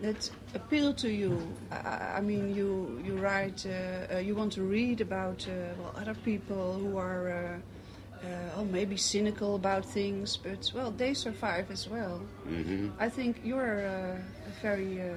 that 0.00 0.30
appeal 0.54 0.92
to 0.94 1.08
you. 1.08 1.38
I, 1.70 2.16
I 2.16 2.20
mean, 2.20 2.54
you 2.54 3.00
you 3.04 3.16
write, 3.16 3.64
uh, 3.66 4.14
uh, 4.14 4.18
you 4.18 4.34
want 4.34 4.52
to 4.54 4.62
read 4.62 5.00
about 5.00 5.46
uh, 5.48 5.74
well 5.78 5.94
other 5.96 6.14
people 6.14 6.74
who 6.74 6.96
are, 6.98 7.30
uh, 7.30 8.26
uh, 8.26 8.56
oh, 8.56 8.64
maybe 8.64 8.96
cynical 8.96 9.54
about 9.54 9.84
things, 9.84 10.36
but 10.36 10.70
well, 10.74 10.90
they 10.90 11.14
survive 11.14 11.70
as 11.70 11.88
well. 11.88 12.18
hmm 12.44 12.88
I 12.98 13.08
think 13.08 13.40
you're 13.44 13.86
uh, 13.86 14.16
very 14.62 15.00
uh, 15.00 15.14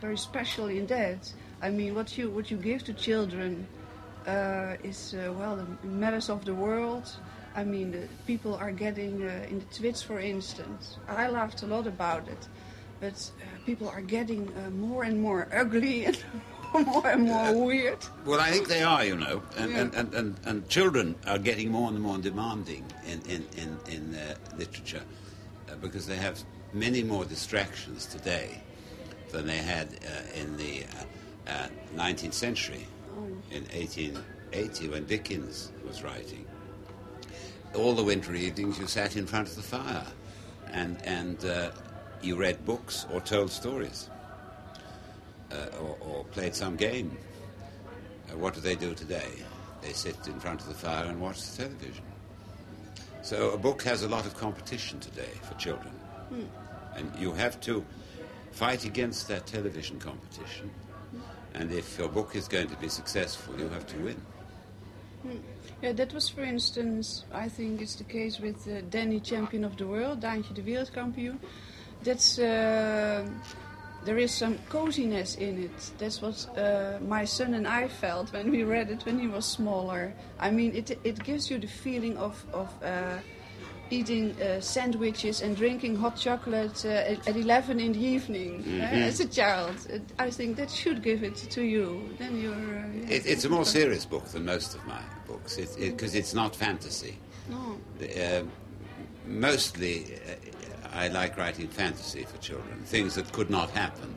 very 0.00 0.16
special 0.16 0.66
in 0.68 0.86
that. 0.86 1.32
I 1.62 1.70
mean, 1.70 1.94
what 1.94 2.16
you 2.18 2.30
what 2.30 2.50
you 2.50 2.56
give 2.56 2.84
to 2.84 2.92
children 2.94 3.66
uh, 4.26 4.76
is 4.82 5.14
uh, 5.14 5.32
well 5.32 5.56
the 5.56 5.86
matters 5.88 6.28
of 6.28 6.44
the 6.44 6.54
world. 6.54 7.10
I 7.54 7.64
mean, 7.64 7.90
the 7.90 8.06
people 8.26 8.54
are 8.54 8.70
getting 8.70 9.22
uh, 9.24 9.46
in 9.50 9.58
the 9.58 9.64
tweets, 9.66 10.04
for 10.04 10.20
instance. 10.20 10.98
I 11.08 11.28
laughed 11.28 11.62
a 11.62 11.66
lot 11.66 11.86
about 11.86 12.28
it, 12.28 12.46
but 13.00 13.18
uh, 13.40 13.44
people 13.68 13.90
are 13.90 14.00
getting 14.00 14.50
uh, 14.56 14.70
more 14.70 15.02
and 15.02 15.20
more 15.20 15.46
ugly 15.52 16.06
and 16.06 16.18
more 16.86 17.06
and 17.06 17.24
more 17.24 17.66
weird. 17.66 17.98
Well, 18.24 18.40
I 18.40 18.50
think 18.50 18.66
they 18.66 18.82
are, 18.82 19.04
you 19.04 19.14
know, 19.16 19.42
and, 19.58 19.70
Yeah. 19.70 19.80
and, 19.80 19.94
and, 19.94 20.14
and, 20.14 20.40
and 20.46 20.68
children 20.70 21.14
are 21.26 21.36
getting 21.38 21.70
more 21.70 21.88
and 21.90 22.00
more 22.00 22.16
demanding 22.16 22.84
in, 23.06 23.20
in, 23.34 23.42
in, 23.62 23.70
in 23.94 24.14
uh, 24.14 24.34
literature 24.56 25.02
uh, 25.70 25.74
because 25.82 26.06
they 26.06 26.16
have 26.16 26.42
many 26.72 27.02
more 27.02 27.26
distractions 27.26 28.06
today 28.06 28.62
than 29.32 29.46
they 29.46 29.58
had 29.58 29.88
uh, 29.88 30.40
in 30.40 30.56
the 30.56 30.84
uh, 31.46 31.50
uh, 31.50 31.68
19th 31.94 32.32
century, 32.32 32.86
in 33.50 33.64
1880 33.64 34.88
when 34.88 35.04
Dickens 35.04 35.72
was 35.86 36.02
writing. 36.02 36.46
All 37.74 37.92
the 37.94 38.02
winter 38.02 38.34
evenings 38.34 38.78
you 38.78 38.86
sat 38.86 39.14
in 39.16 39.26
front 39.26 39.46
of 39.48 39.56
the 39.56 39.62
fire 39.62 40.06
and, 40.72 40.96
and 41.04 41.44
uh, 41.44 41.70
you 42.22 42.36
read 42.36 42.64
books 42.64 43.06
or 43.12 43.20
told 43.20 43.50
stories 43.50 44.10
uh, 45.52 45.66
or, 45.80 45.96
or 46.00 46.24
played 46.24 46.54
some 46.54 46.76
game. 46.76 47.16
Uh, 48.30 48.36
what 48.36 48.54
do 48.54 48.60
they 48.60 48.74
do 48.74 48.94
today? 48.94 49.30
They 49.82 49.92
sit 49.92 50.16
in 50.26 50.38
front 50.40 50.60
of 50.60 50.68
the 50.68 50.74
fire 50.74 51.04
and 51.04 51.20
watch 51.20 51.42
the 51.42 51.64
television. 51.64 52.04
So 53.22 53.50
a 53.50 53.58
book 53.58 53.82
has 53.82 54.02
a 54.02 54.08
lot 54.08 54.26
of 54.26 54.36
competition 54.36 55.00
today 55.00 55.30
for 55.42 55.54
children. 55.54 55.94
And 56.96 57.12
you 57.18 57.32
have 57.32 57.60
to 57.62 57.84
fight 58.52 58.84
against 58.84 59.28
that 59.28 59.46
television 59.46 59.98
competition. 59.98 60.70
And 61.54 61.72
if 61.72 61.98
your 61.98 62.08
book 62.08 62.34
is 62.34 62.48
going 62.48 62.68
to 62.68 62.76
be 62.76 62.88
successful, 62.88 63.58
you 63.58 63.68
have 63.68 63.86
to 63.86 63.96
win. 63.98 64.20
Yeah, 65.82 65.92
that 65.92 66.12
was, 66.12 66.28
for 66.28 66.42
instance, 66.42 67.24
I 67.32 67.48
think 67.48 67.80
it's 67.80 67.96
the 67.96 68.04
case 68.04 68.40
with 68.40 68.66
uh, 68.68 68.80
Danny, 68.90 69.20
champion 69.20 69.64
of 69.64 69.76
the 69.76 69.86
world, 69.86 70.20
Daantje 70.20 70.54
de 70.54 70.62
wereldkampioen. 70.62 71.38
That's 72.04 72.38
uh, 72.38 73.26
there 74.04 74.18
is 74.18 74.30
some 74.32 74.58
coziness 74.68 75.34
in 75.36 75.64
it. 75.64 75.90
That's 75.98 76.22
what 76.22 76.46
uh, 76.56 76.98
my 77.06 77.24
son 77.26 77.54
and 77.54 77.66
I 77.66 77.88
felt 77.88 78.32
when 78.32 78.50
we 78.50 78.62
read 78.64 78.90
it 78.90 79.04
when 79.04 79.18
he 79.18 79.26
was 79.26 79.44
smaller. 79.44 80.12
I 80.38 80.50
mean, 80.50 80.74
it 80.74 80.98
it 81.04 81.22
gives 81.24 81.50
you 81.50 81.58
the 81.58 81.66
feeling 81.68 82.16
of 82.18 82.44
of. 82.52 82.68
Uh, 82.82 83.18
Eating 83.90 84.36
uh, 84.42 84.60
sandwiches 84.60 85.40
and 85.40 85.56
drinking 85.56 85.96
hot 85.96 86.14
chocolate 86.14 86.84
uh, 86.84 86.88
at, 86.88 87.26
at 87.26 87.36
11 87.36 87.80
in 87.80 87.92
the 87.92 88.04
evening 88.04 88.62
uh, 88.82 88.84
as 88.84 89.18
a 89.20 89.26
child. 89.26 89.76
It, 89.88 90.02
I 90.18 90.28
think 90.28 90.58
that 90.58 90.70
should 90.70 91.02
give 91.02 91.22
it 91.24 91.36
to 91.36 91.62
you. 91.62 92.02
Then 92.18 92.38
you're. 92.38 92.52
Uh, 92.52 92.84
yeah, 93.08 93.16
It, 93.16 93.24
it's 93.24 93.46
a 93.46 93.48
more 93.48 93.64
serious 93.64 94.04
book 94.04 94.26
than 94.26 94.44
most 94.44 94.74
of 94.74 94.86
my 94.86 95.00
books 95.26 95.56
because 95.56 95.76
it, 95.78 95.96
'cause 95.96 96.14
it's 96.14 96.34
not 96.34 96.54
fantasy. 96.54 97.16
No. 97.48 97.78
Uh, 98.02 98.42
mostly, 99.26 100.04
uh, 100.16 100.34
I 100.92 101.08
like 101.08 101.36
writing 101.36 101.68
fantasy 101.68 102.24
for 102.24 102.38
children, 102.38 102.82
things 102.84 103.14
that 103.14 103.30
could 103.32 103.50
not 103.50 103.70
happen, 103.70 104.14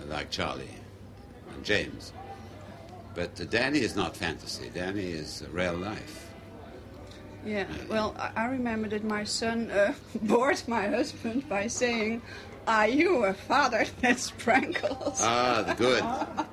uh, 0.00 0.06
like 0.06 0.30
Charlie 0.30 0.68
and 1.54 1.64
James. 1.64 2.12
But 3.14 3.40
uh, 3.40 3.44
Danny 3.44 3.80
is 3.80 3.96
not 3.96 4.16
fantasy. 4.16 4.70
Danny 4.74 5.10
is 5.12 5.42
uh, 5.42 5.50
real 5.50 5.74
life. 5.74 6.30
Yeah, 7.44 7.66
well, 7.90 8.14
I- 8.36 8.46
remember 8.46 8.88
that 8.88 9.04
my 9.04 9.24
son 9.24 9.70
uh, 9.70 9.92
bored 10.22 10.62
my 10.66 10.88
husband 10.88 11.48
by 11.48 11.66
saying, 11.66 12.22
Are 12.66 12.88
you 12.88 13.24
a 13.24 13.34
father 13.34 13.84
that 14.00 14.16
sprankles? 14.16 15.18
Ah, 15.20 15.62
the 15.66 15.74
good, 15.74 16.04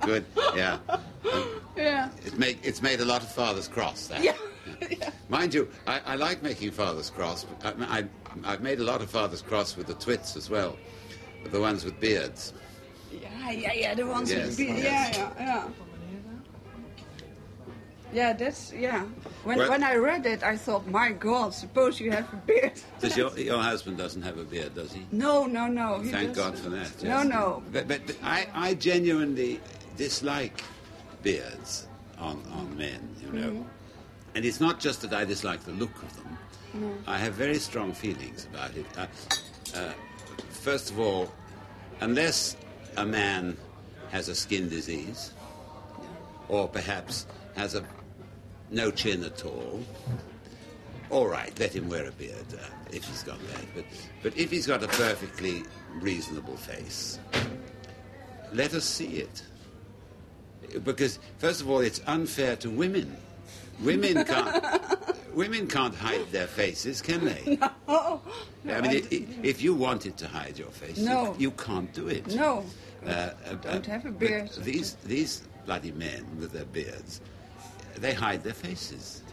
good, 0.01 0.25
yeah. 0.55 0.79
yeah. 1.77 2.09
It 2.25 2.37
make, 2.37 2.59
it's 2.63 2.81
made 2.81 2.99
a 2.99 3.05
lot 3.05 3.21
of 3.23 3.31
fathers 3.31 3.67
cross. 3.67 4.07
That. 4.07 4.23
Yeah. 4.23 4.35
Mind 5.29 5.53
you, 5.53 5.69
I, 5.87 6.01
I 6.05 6.15
like 6.15 6.43
making 6.43 6.71
fathers 6.71 7.09
cross. 7.09 7.45
I, 7.63 7.73
I, 7.99 8.03
I've 8.43 8.61
made 8.61 8.79
a 8.79 8.83
lot 8.83 9.01
of 9.01 9.09
fathers 9.09 9.41
cross 9.41 9.75
with 9.77 9.87
the 9.87 9.93
twits 9.95 10.35
as 10.35 10.49
well, 10.49 10.77
the 11.51 11.59
ones 11.59 11.83
with 11.85 11.99
beards. 11.99 12.53
Yeah, 13.11 13.51
yeah, 13.51 13.73
yeah, 13.73 13.93
the 13.93 14.05
ones 14.07 14.31
Yes, 14.31 14.47
with 14.47 14.57
beards. 14.57 14.83
yes. 14.83 15.17
Yeah, 15.17 15.31
yeah, 15.39 15.45
yeah. 15.45 15.69
Yeah, 18.13 18.33
that's, 18.33 18.73
yeah. 18.73 19.05
When, 19.45 19.57
Well- 19.57 19.69
when 19.69 19.83
I 19.83 19.95
read 19.95 20.25
it, 20.25 20.43
I 20.43 20.57
thought, 20.57 20.85
my 20.87 21.11
God, 21.13 21.53
suppose 21.53 21.99
you 21.99 22.11
have 22.11 22.31
a 22.33 22.35
beard. 22.35 22.73
Does 22.99 23.15
your, 23.15 23.37
your 23.39 23.59
husband 23.61 23.97
doesn't 23.97 24.21
have 24.21 24.37
a 24.37 24.43
beard, 24.43 24.75
does 24.75 24.91
he? 24.91 25.05
No, 25.13 25.45
no, 25.45 25.67
no. 25.67 26.01
Thank 26.03 26.35
God 26.35 26.57
for 26.59 26.69
that. 26.71 27.01
No, 27.03 27.23
no. 27.23 27.63
But, 27.71 27.87
but, 27.87 28.05
but 28.05 28.17
I, 28.21 28.47
I 28.53 28.73
genuinely 28.73 29.61
dislike 29.95 30.61
beards 31.23 31.87
on, 32.17 32.43
on 32.53 32.77
men, 32.77 33.15
you 33.23 33.31
know. 33.31 33.47
Mm-hmm. 33.49 33.61
And 34.35 34.45
it's 34.45 34.59
not 34.59 34.79
just 34.79 35.01
that 35.01 35.13
I 35.13 35.25
dislike 35.25 35.61
the 35.61 35.73
look 35.73 35.95
of 36.01 36.15
them. 36.17 36.37
I 37.05 37.17
have 37.17 37.33
very 37.33 37.59
strong 37.59 37.91
feelings 37.91 38.47
about 38.53 38.75
it. 38.77 38.85
Uh, 38.97 39.07
uh, 39.75 39.91
first 40.49 40.89
of 40.89 40.99
all, 40.99 41.31
unless 41.99 42.55
a 42.97 43.05
man 43.05 43.57
has 44.11 44.29
a 44.29 44.35
skin 44.35 44.69
disease, 44.69 45.33
or 46.47 46.67
perhaps 46.67 47.25
has 47.55 47.75
a 47.75 47.83
no 48.69 48.89
chin 48.91 49.23
at 49.23 49.43
all, 49.43 49.83
all 51.09 51.27
right, 51.27 51.57
let 51.59 51.73
him 51.75 51.89
wear 51.89 52.07
a 52.07 52.11
beard 52.13 52.45
uh, 52.53 52.65
if 52.91 53.03
he's 53.03 53.23
got 53.23 53.37
that. 53.49 53.65
But, 53.75 53.85
but 54.23 54.37
if 54.37 54.49
he's 54.49 54.65
got 54.65 54.81
a 54.81 54.87
perfectly 54.87 55.63
reasonable 55.95 56.55
face, 56.55 57.19
let 58.53 58.73
us 58.73 58.85
see 58.85 59.17
it. 59.17 59.43
Because, 60.85 61.19
first 61.37 61.59
of 61.59 61.69
all, 61.69 61.79
it's 61.79 61.99
unfair 62.07 62.55
to 62.57 62.69
women. 62.69 63.17
Women 63.81 64.23
can't, 64.25 64.63
women 65.33 65.67
can't 65.67 65.95
hide 65.95 66.31
their 66.31 66.47
faces, 66.47 67.01
can 67.01 67.25
they? 67.25 67.57
Oh, 67.87 68.21
I 68.69 68.79
mean, 68.79 68.91
i 68.91 69.15
i 69.15 69.25
if 69.43 69.61
you 69.61 69.73
wanted 69.73 70.15
to 70.17 70.27
hide 70.27 70.57
your 70.57 70.69
face, 70.69 70.97
you- 70.97 71.05
No. 71.05 71.35
you, 71.37 71.51
can't 71.51 71.91
do 71.93 72.07
it. 72.07 72.27
no. 72.35 72.63
Uh, 73.05 73.09
uh, 73.09 73.53
Don't 73.55 73.85
have 73.87 74.05
a 74.05 74.11
beard. 74.11 74.49
These, 74.59 74.93
these 75.03 75.41
bloody 75.65 75.91
men 75.91 76.25
with 76.39 76.51
their 76.51 76.65
beards, 76.65 77.19
they 77.97 78.13
hide 78.13 78.43
their 78.43 78.53
faces. 78.53 79.23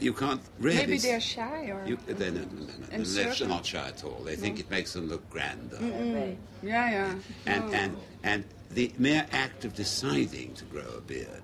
You 0.00 0.12
can't 0.12 0.40
really. 0.58 0.78
Maybe 0.78 0.98
they're 0.98 1.20
shy 1.20 1.66
or. 1.70 1.84
You, 1.86 1.98
they're, 2.06 2.30
no, 2.32 2.40
no, 2.40 2.46
no, 2.90 2.98
no, 2.98 3.04
they're 3.04 3.48
not 3.48 3.64
shy 3.66 3.86
at 3.86 4.02
all. 4.04 4.20
They 4.24 4.34
think 4.36 4.58
it 4.58 4.68
makes 4.70 4.92
them 4.94 5.08
look 5.08 5.28
grander. 5.30 5.78
Yeah, 6.62 6.90
yeah. 6.90 7.14
And, 7.46 7.66
No. 7.70 7.72
and, 7.76 7.96
and 8.24 8.44
the 8.70 8.92
mere 8.98 9.26
act 9.30 9.64
of 9.64 9.74
deciding 9.74 10.54
to 10.54 10.64
grow 10.64 10.88
a 10.98 11.00
beard 11.00 11.42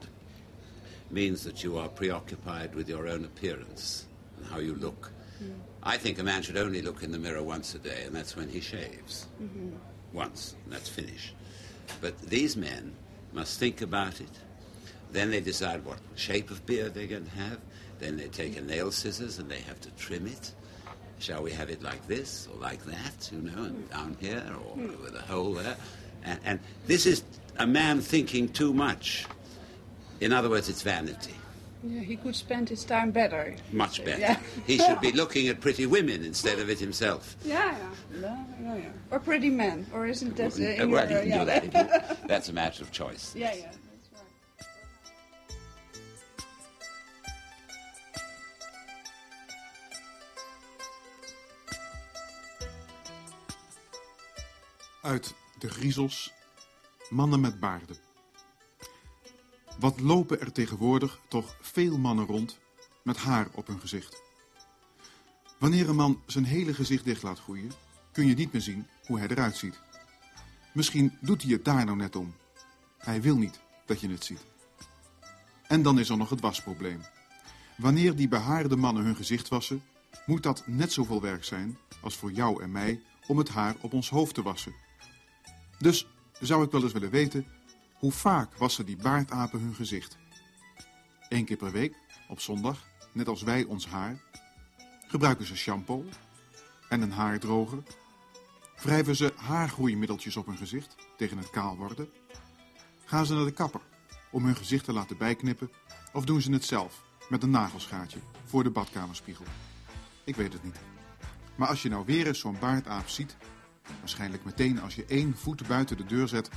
means 1.11 1.45
that 1.45 1.63
you 1.65 1.79
are 1.79 1.89
preoccupied 1.89 2.75
with 2.75 2.89
your 2.89 3.09
own 3.09 3.25
appearance 3.25 4.07
and 4.37 4.47
how 4.47 4.59
you 4.59 4.75
look. 4.75 5.11
Mm-hmm. 5.43 5.53
I 5.83 5.97
think 5.97 6.19
a 6.19 6.23
man 6.23 6.43
should 6.43 6.57
only 6.57 6.83
look 6.83 7.03
in 7.03 7.13
the 7.13 7.19
mirror 7.19 7.43
once 7.43 7.75
a 7.75 7.79
day, 7.79 8.03
and 8.05 8.15
that's 8.15 8.37
when 8.37 8.49
he 8.49 8.61
shaves. 8.61 9.27
Mm-hmm. 9.43 9.71
Once, 10.13 10.57
and 10.65 10.73
that's 10.73 10.89
finished. 10.89 11.35
But 12.01 12.21
these 12.21 12.57
men 12.57 12.95
must 13.33 13.59
think 13.59 13.81
about 13.81 14.21
it. 14.21 14.31
Then 15.13 15.31
they 15.31 15.41
decide 15.41 15.85
what 15.85 15.99
shape 16.15 16.51
of 16.51 16.65
beard 16.67 16.95
they're 16.95 17.07
going 17.07 17.25
to 17.25 17.31
have. 17.37 17.59
Then 17.99 18.17
they 18.17 18.29
take 18.29 18.57
a 18.57 18.61
nail 18.61 18.91
scissors 18.91 19.39
and 19.39 19.51
they 19.51 19.61
have 19.61 19.81
to 19.81 19.91
trim 19.93 20.27
it. 20.27 20.53
Shall 21.19 21.43
we 21.43 21.53
have 21.53 21.69
it 21.69 21.83
like 21.83 22.07
this 22.07 22.49
or 22.51 22.59
like 22.59 22.85
that, 22.87 23.31
you 23.33 23.41
know, 23.43 23.65
and 23.65 23.89
mm. 23.89 23.91
down 23.91 24.17
here 24.21 24.43
or 24.49 24.77
mm. 24.77 25.03
with 25.03 25.15
a 25.15 25.21
hole 25.23 25.53
there? 25.55 25.77
And, 26.25 26.41
and 26.45 26.61
this 26.87 27.07
is 27.07 27.23
a 27.59 27.67
man 27.67 28.01
thinking 28.01 28.49
too 28.49 28.73
much. 28.73 29.27
In 30.21 30.33
other 30.33 30.51
words, 30.51 30.69
it's 30.69 30.83
vanity. 30.83 31.35
Yeah, 31.83 32.01
he 32.01 32.17
could 32.17 32.37
spend 32.37 32.69
his 32.69 32.85
time 32.85 33.11
better. 33.11 33.57
Much 33.73 33.97
say. 33.97 34.05
better. 34.05 34.21
Yeah. 34.21 34.39
he 34.67 34.77
should 34.77 35.01
be 35.01 35.13
looking 35.13 35.49
at 35.49 35.61
pretty 35.61 35.87
women 35.87 36.25
instead 36.25 36.59
of 36.59 36.69
it 36.69 36.79
himself. 36.79 37.37
Yeah, 37.45 37.75
yeah. 38.21 38.45
No, 38.61 38.75
yeah. 38.77 38.91
Or 39.11 39.19
pretty 39.19 39.49
men, 39.49 39.87
or 39.95 40.07
isn't 40.07 40.37
that... 40.37 40.53
Uh, 40.53 40.89
well, 40.89 41.11
you 41.11 41.31
can 41.31 41.39
do 41.39 41.45
that. 41.47 42.19
That's 42.29 42.51
a 42.51 42.53
matter 42.53 42.83
of 42.83 42.93
choice. 42.93 43.35
Yeah, 43.35 43.55
yeah. 43.55 43.73
Uit 55.03 55.35
de 55.59 55.69
griezels, 55.69 56.33
mannen 57.11 57.41
met 57.41 57.61
baarden. 57.61 58.10
Wat 59.81 60.01
lopen 60.01 60.41
er 60.41 60.53
tegenwoordig 60.53 61.21
toch 61.29 61.57
veel 61.61 61.99
mannen 61.99 62.27
rond 62.27 62.59
met 63.03 63.17
haar 63.17 63.49
op 63.53 63.67
hun 63.67 63.81
gezicht. 63.81 64.23
Wanneer 65.59 65.89
een 65.89 65.97
man 65.97 66.23
zijn 66.27 66.45
hele 66.45 66.75
gezicht 66.75 67.05
dicht 67.05 67.23
laat 67.23 67.41
groeien, 67.41 67.73
kun 68.13 68.27
je 68.27 68.35
niet 68.35 68.53
meer 68.53 68.63
zien 68.63 68.87
hoe 69.07 69.19
hij 69.19 69.29
eruit 69.29 69.57
ziet. 69.57 69.81
Misschien 70.73 71.19
doet 71.21 71.43
hij 71.43 71.53
het 71.53 71.65
daar 71.65 71.85
nou 71.85 71.97
net 71.97 72.17
om. 72.17 72.35
Hij 72.99 73.23
wil 73.23 73.37
niet 73.37 73.61
dat 73.87 74.01
je 74.01 74.09
het 74.09 74.25
ziet. 74.25 74.45
En 75.67 75.83
dan 75.83 75.99
is 75.99 76.09
er 76.09 76.17
nog 76.17 76.31
het 76.31 76.41
wasprobleem. 76.41 77.01
Wanneer 77.77 78.17
die 78.17 78.29
behaarde 78.29 78.77
mannen 78.77 79.05
hun 79.05 79.17
gezicht 79.17 79.49
wassen, 79.49 79.83
moet 80.27 80.43
dat 80.43 80.63
net 80.67 80.93
zoveel 80.93 81.21
werk 81.21 81.45
zijn 81.45 81.79
als 82.01 82.17
voor 82.17 82.33
jou 82.33 82.63
en 82.63 82.73
mij 82.73 83.01
om 83.27 83.39
het 83.39 83.49
haar 83.49 83.77
op 83.81 83.93
ons 83.93 84.11
hoofd 84.11 84.35
te 84.35 84.43
wassen. 84.43 84.75
Dus 85.79 86.07
zou 86.41 86.65
ik 86.65 86.71
wel 86.71 86.83
eens 86.83 86.93
willen 86.93 87.11
weten, 87.11 87.47
hoe 88.01 88.13
vaak 88.13 88.57
wassen 88.57 88.87
die 88.87 88.97
baardapen 88.97 89.61
hun 89.61 89.75
gezicht? 89.75 90.19
Eén 91.29 91.45
keer 91.45 91.57
per 91.57 91.73
week, 91.73 91.95
op 92.29 92.41
zondag, 92.41 92.87
net 93.13 93.29
als 93.29 93.43
wij 93.43 93.65
ons 93.65 93.87
haar. 93.87 94.21
Gebruiken 95.07 95.47
ze 95.47 95.57
shampoo 95.57 96.05
en 96.89 97.01
een 97.01 97.13
haardroger? 97.13 97.83
Wrijven 98.83 99.17
ze 99.17 99.33
haargroeimiddeltjes 99.37 100.37
op 100.37 100.47
hun 100.47 100.57
gezicht 100.57 100.95
tegen 101.17 101.39
het 101.39 101.51
kaal 101.51 101.77
worden? 101.77 102.09
Gaan 103.05 103.27
ze 103.27 103.35
naar 103.35 103.45
de 103.45 103.53
kapper 103.53 103.81
om 104.31 104.45
hun 104.45 104.57
gezicht 104.57 104.85
te 104.85 104.93
laten 104.93 105.17
bijknippen? 105.17 105.71
Of 106.13 106.25
doen 106.25 106.41
ze 106.41 106.53
het 106.53 106.65
zelf 106.65 107.03
met 107.29 107.43
een 107.43 107.51
nagelschaartje 107.51 108.19
voor 108.45 108.63
de 108.63 108.71
badkamerspiegel? 108.71 109.45
Ik 110.25 110.37
weet 110.37 110.53
het 110.53 110.65
niet. 110.65 110.81
Maar 111.57 111.69
als 111.69 111.83
je 111.83 111.89
nou 111.89 112.05
weer 112.07 112.27
eens 112.27 112.39
zo'n 112.41 112.59
baardaap 112.61 113.09
ziet, 113.09 113.37
waarschijnlijk 113.99 114.45
meteen 114.45 114.81
als 114.81 114.95
je 114.95 115.05
één 115.05 115.37
voet 115.37 115.67
buiten 115.67 115.97
de 115.97 116.05
deur 116.05 116.29
zet, 116.29 116.51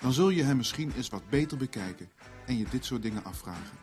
dan 0.00 0.12
zul 0.12 0.28
je 0.28 0.42
hem 0.42 0.56
misschien 0.56 0.92
eens 0.96 1.08
wat 1.08 1.28
beter 1.28 1.56
bekijken 1.56 2.10
en 2.46 2.58
je 2.58 2.64
dit 2.70 2.84
soort 2.84 3.02
dingen 3.02 3.24
afvragen. 3.24 3.78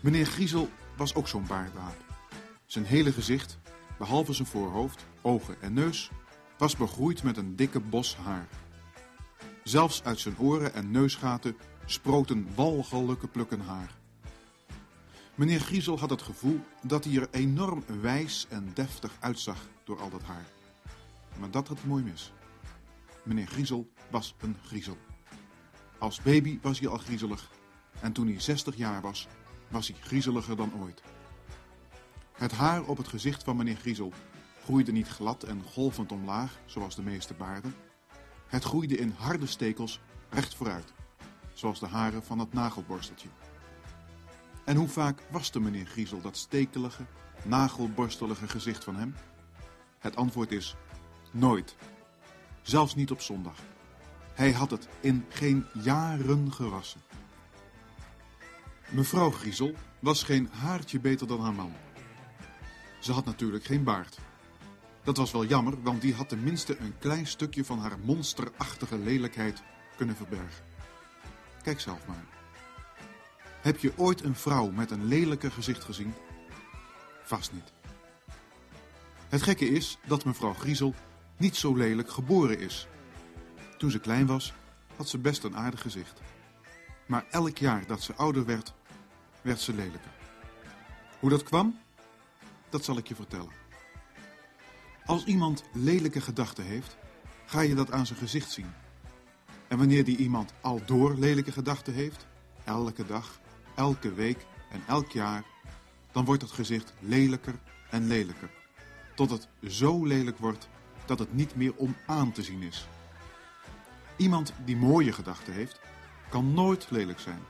Meneer 0.00 0.26
Griezel 0.26 0.70
was 0.96 1.14
ook 1.14 1.28
zo'n 1.28 1.46
baardaap. 1.46 2.04
Zijn 2.66 2.84
hele 2.84 3.12
gezicht, 3.12 3.58
behalve 3.98 4.32
zijn 4.32 4.48
voorhoofd, 4.48 5.04
ogen 5.22 5.62
en 5.62 5.72
neus, 5.72 6.10
was 6.58 6.76
begroeid 6.76 7.22
met 7.22 7.36
een 7.36 7.56
dikke 7.56 7.80
bos 7.80 8.16
haar. 8.16 8.48
Zelfs 9.64 10.04
uit 10.04 10.20
zijn 10.20 10.38
oren 10.38 10.74
en 10.74 10.90
neusgaten 10.90 11.56
sproten 11.84 12.46
walgelijke 12.54 13.28
plukken 13.28 13.60
haar. 13.60 13.96
Meneer 15.34 15.60
Griezel 15.60 15.98
had 15.98 16.10
het 16.10 16.22
gevoel 16.22 16.60
dat 16.82 17.04
hij 17.04 17.16
er 17.16 17.28
enorm 17.30 17.84
wijs 18.00 18.46
en 18.48 18.70
deftig 18.74 19.16
uitzag 19.20 19.58
door 19.84 20.00
al 20.00 20.10
dat 20.10 20.22
haar. 20.22 20.46
Maar 21.38 21.50
dat 21.50 21.68
had 21.68 21.84
mooi 21.84 22.02
mis. 22.02 22.32
Meneer 23.28 23.46
Griezel 23.46 23.92
was 24.10 24.34
een 24.38 24.56
griezel. 24.64 24.96
Als 25.98 26.22
baby 26.22 26.58
was 26.62 26.78
hij 26.78 26.88
al 26.88 26.98
griezelig. 26.98 27.50
En 28.00 28.12
toen 28.12 28.26
hij 28.26 28.40
60 28.40 28.76
jaar 28.76 29.00
was, 29.00 29.28
was 29.68 29.88
hij 29.88 29.96
griezeliger 30.00 30.56
dan 30.56 30.72
ooit. 30.80 31.02
Het 32.32 32.52
haar 32.52 32.82
op 32.82 32.96
het 32.96 33.08
gezicht 33.08 33.44
van 33.44 33.56
meneer 33.56 33.76
Griezel 33.76 34.12
groeide 34.64 34.92
niet 34.92 35.08
glad 35.08 35.42
en 35.42 35.62
golvend 35.62 36.12
omlaag, 36.12 36.58
zoals 36.64 36.94
de 36.94 37.02
meeste 37.02 37.34
baarden. 37.34 37.74
Het 38.46 38.64
groeide 38.64 38.96
in 38.96 39.14
harde 39.18 39.46
stekels 39.46 40.00
recht 40.30 40.54
vooruit, 40.54 40.92
zoals 41.52 41.80
de 41.80 41.86
haren 41.86 42.24
van 42.24 42.38
het 42.38 42.52
nagelborsteltje. 42.52 43.28
En 44.64 44.76
hoe 44.76 44.88
vaak 44.88 45.22
waste 45.30 45.60
meneer 45.60 45.86
Griezel 45.86 46.20
dat 46.20 46.36
stekelige, 46.36 47.06
nagelborstelige 47.44 48.48
gezicht 48.48 48.84
van 48.84 48.96
hem? 48.96 49.14
Het 49.98 50.16
antwoord 50.16 50.52
is 50.52 50.76
nooit. 51.32 51.76
Zelfs 52.68 52.94
niet 52.94 53.10
op 53.10 53.20
zondag. 53.20 53.56
Hij 54.34 54.52
had 54.52 54.70
het 54.70 54.88
in 55.00 55.24
geen 55.28 55.66
jaren 55.82 56.52
gewassen. 56.52 57.00
Mevrouw 58.88 59.30
Griezel 59.30 59.74
was 59.98 60.22
geen 60.22 60.48
haartje 60.52 61.00
beter 61.00 61.26
dan 61.26 61.40
haar 61.40 61.52
man. 61.52 61.72
Ze 63.00 63.12
had 63.12 63.24
natuurlijk 63.24 63.64
geen 63.64 63.84
baard. 63.84 64.18
Dat 65.02 65.16
was 65.16 65.32
wel 65.32 65.44
jammer, 65.44 65.82
want 65.82 66.00
die 66.00 66.14
had 66.14 66.28
tenminste 66.28 66.78
een 66.78 66.98
klein 66.98 67.26
stukje 67.26 67.64
van 67.64 67.78
haar 67.78 67.98
monsterachtige 68.04 68.98
lelijkheid 68.98 69.62
kunnen 69.96 70.16
verbergen. 70.16 70.64
Kijk 71.62 71.80
zelf 71.80 72.06
maar. 72.06 72.24
Heb 73.60 73.78
je 73.78 73.92
ooit 73.96 74.22
een 74.22 74.36
vrouw 74.36 74.70
met 74.70 74.90
een 74.90 75.04
lelijker 75.04 75.50
gezicht 75.52 75.84
gezien? 75.84 76.14
Vast 77.22 77.52
niet. 77.52 77.72
Het 79.28 79.42
gekke 79.42 79.68
is 79.68 79.98
dat 80.06 80.24
mevrouw 80.24 80.54
Griezel 80.54 80.94
niet 81.38 81.56
zo 81.56 81.74
lelijk 81.74 82.10
geboren 82.10 82.58
is. 82.58 82.86
Toen 83.78 83.90
ze 83.90 83.98
klein 83.98 84.26
was, 84.26 84.52
had 84.96 85.08
ze 85.08 85.18
best 85.18 85.44
een 85.44 85.56
aardig 85.56 85.80
gezicht. 85.80 86.20
Maar 87.06 87.24
elk 87.30 87.58
jaar 87.58 87.86
dat 87.86 88.02
ze 88.02 88.14
ouder 88.14 88.44
werd, 88.44 88.74
werd 89.42 89.60
ze 89.60 89.74
lelijker. 89.74 90.10
Hoe 91.20 91.30
dat 91.30 91.42
kwam? 91.42 91.78
Dat 92.68 92.84
zal 92.84 92.96
ik 92.96 93.08
je 93.08 93.14
vertellen. 93.14 93.52
Als 95.04 95.24
iemand 95.24 95.64
lelijke 95.72 96.20
gedachten 96.20 96.64
heeft, 96.64 96.96
ga 97.46 97.60
je 97.60 97.74
dat 97.74 97.90
aan 97.90 98.06
zijn 98.06 98.18
gezicht 98.18 98.50
zien. 98.50 98.70
En 99.68 99.78
wanneer 99.78 100.04
die 100.04 100.16
iemand 100.16 100.52
al 100.60 100.80
door 100.86 101.14
lelijke 101.14 101.52
gedachten 101.52 101.94
heeft, 101.94 102.26
elke 102.64 103.06
dag, 103.06 103.40
elke 103.74 104.14
week 104.14 104.46
en 104.70 104.82
elk 104.86 105.10
jaar, 105.10 105.44
dan 106.12 106.24
wordt 106.24 106.40
dat 106.40 106.50
gezicht 106.50 106.94
lelijker 107.00 107.54
en 107.90 108.06
lelijker. 108.06 108.50
Tot 109.14 109.30
het 109.30 109.48
zo 109.62 110.04
lelijk 110.04 110.38
wordt 110.38 110.68
dat 111.08 111.18
het 111.18 111.34
niet 111.34 111.54
meer 111.54 111.74
om 111.76 111.96
aan 112.06 112.32
te 112.32 112.42
zien 112.42 112.62
is. 112.62 112.86
Iemand 114.16 114.52
die 114.64 114.76
mooie 114.76 115.12
gedachten 115.12 115.52
heeft, 115.52 115.80
kan 116.30 116.54
nooit 116.54 116.90
lelijk 116.90 117.20
zijn. 117.20 117.40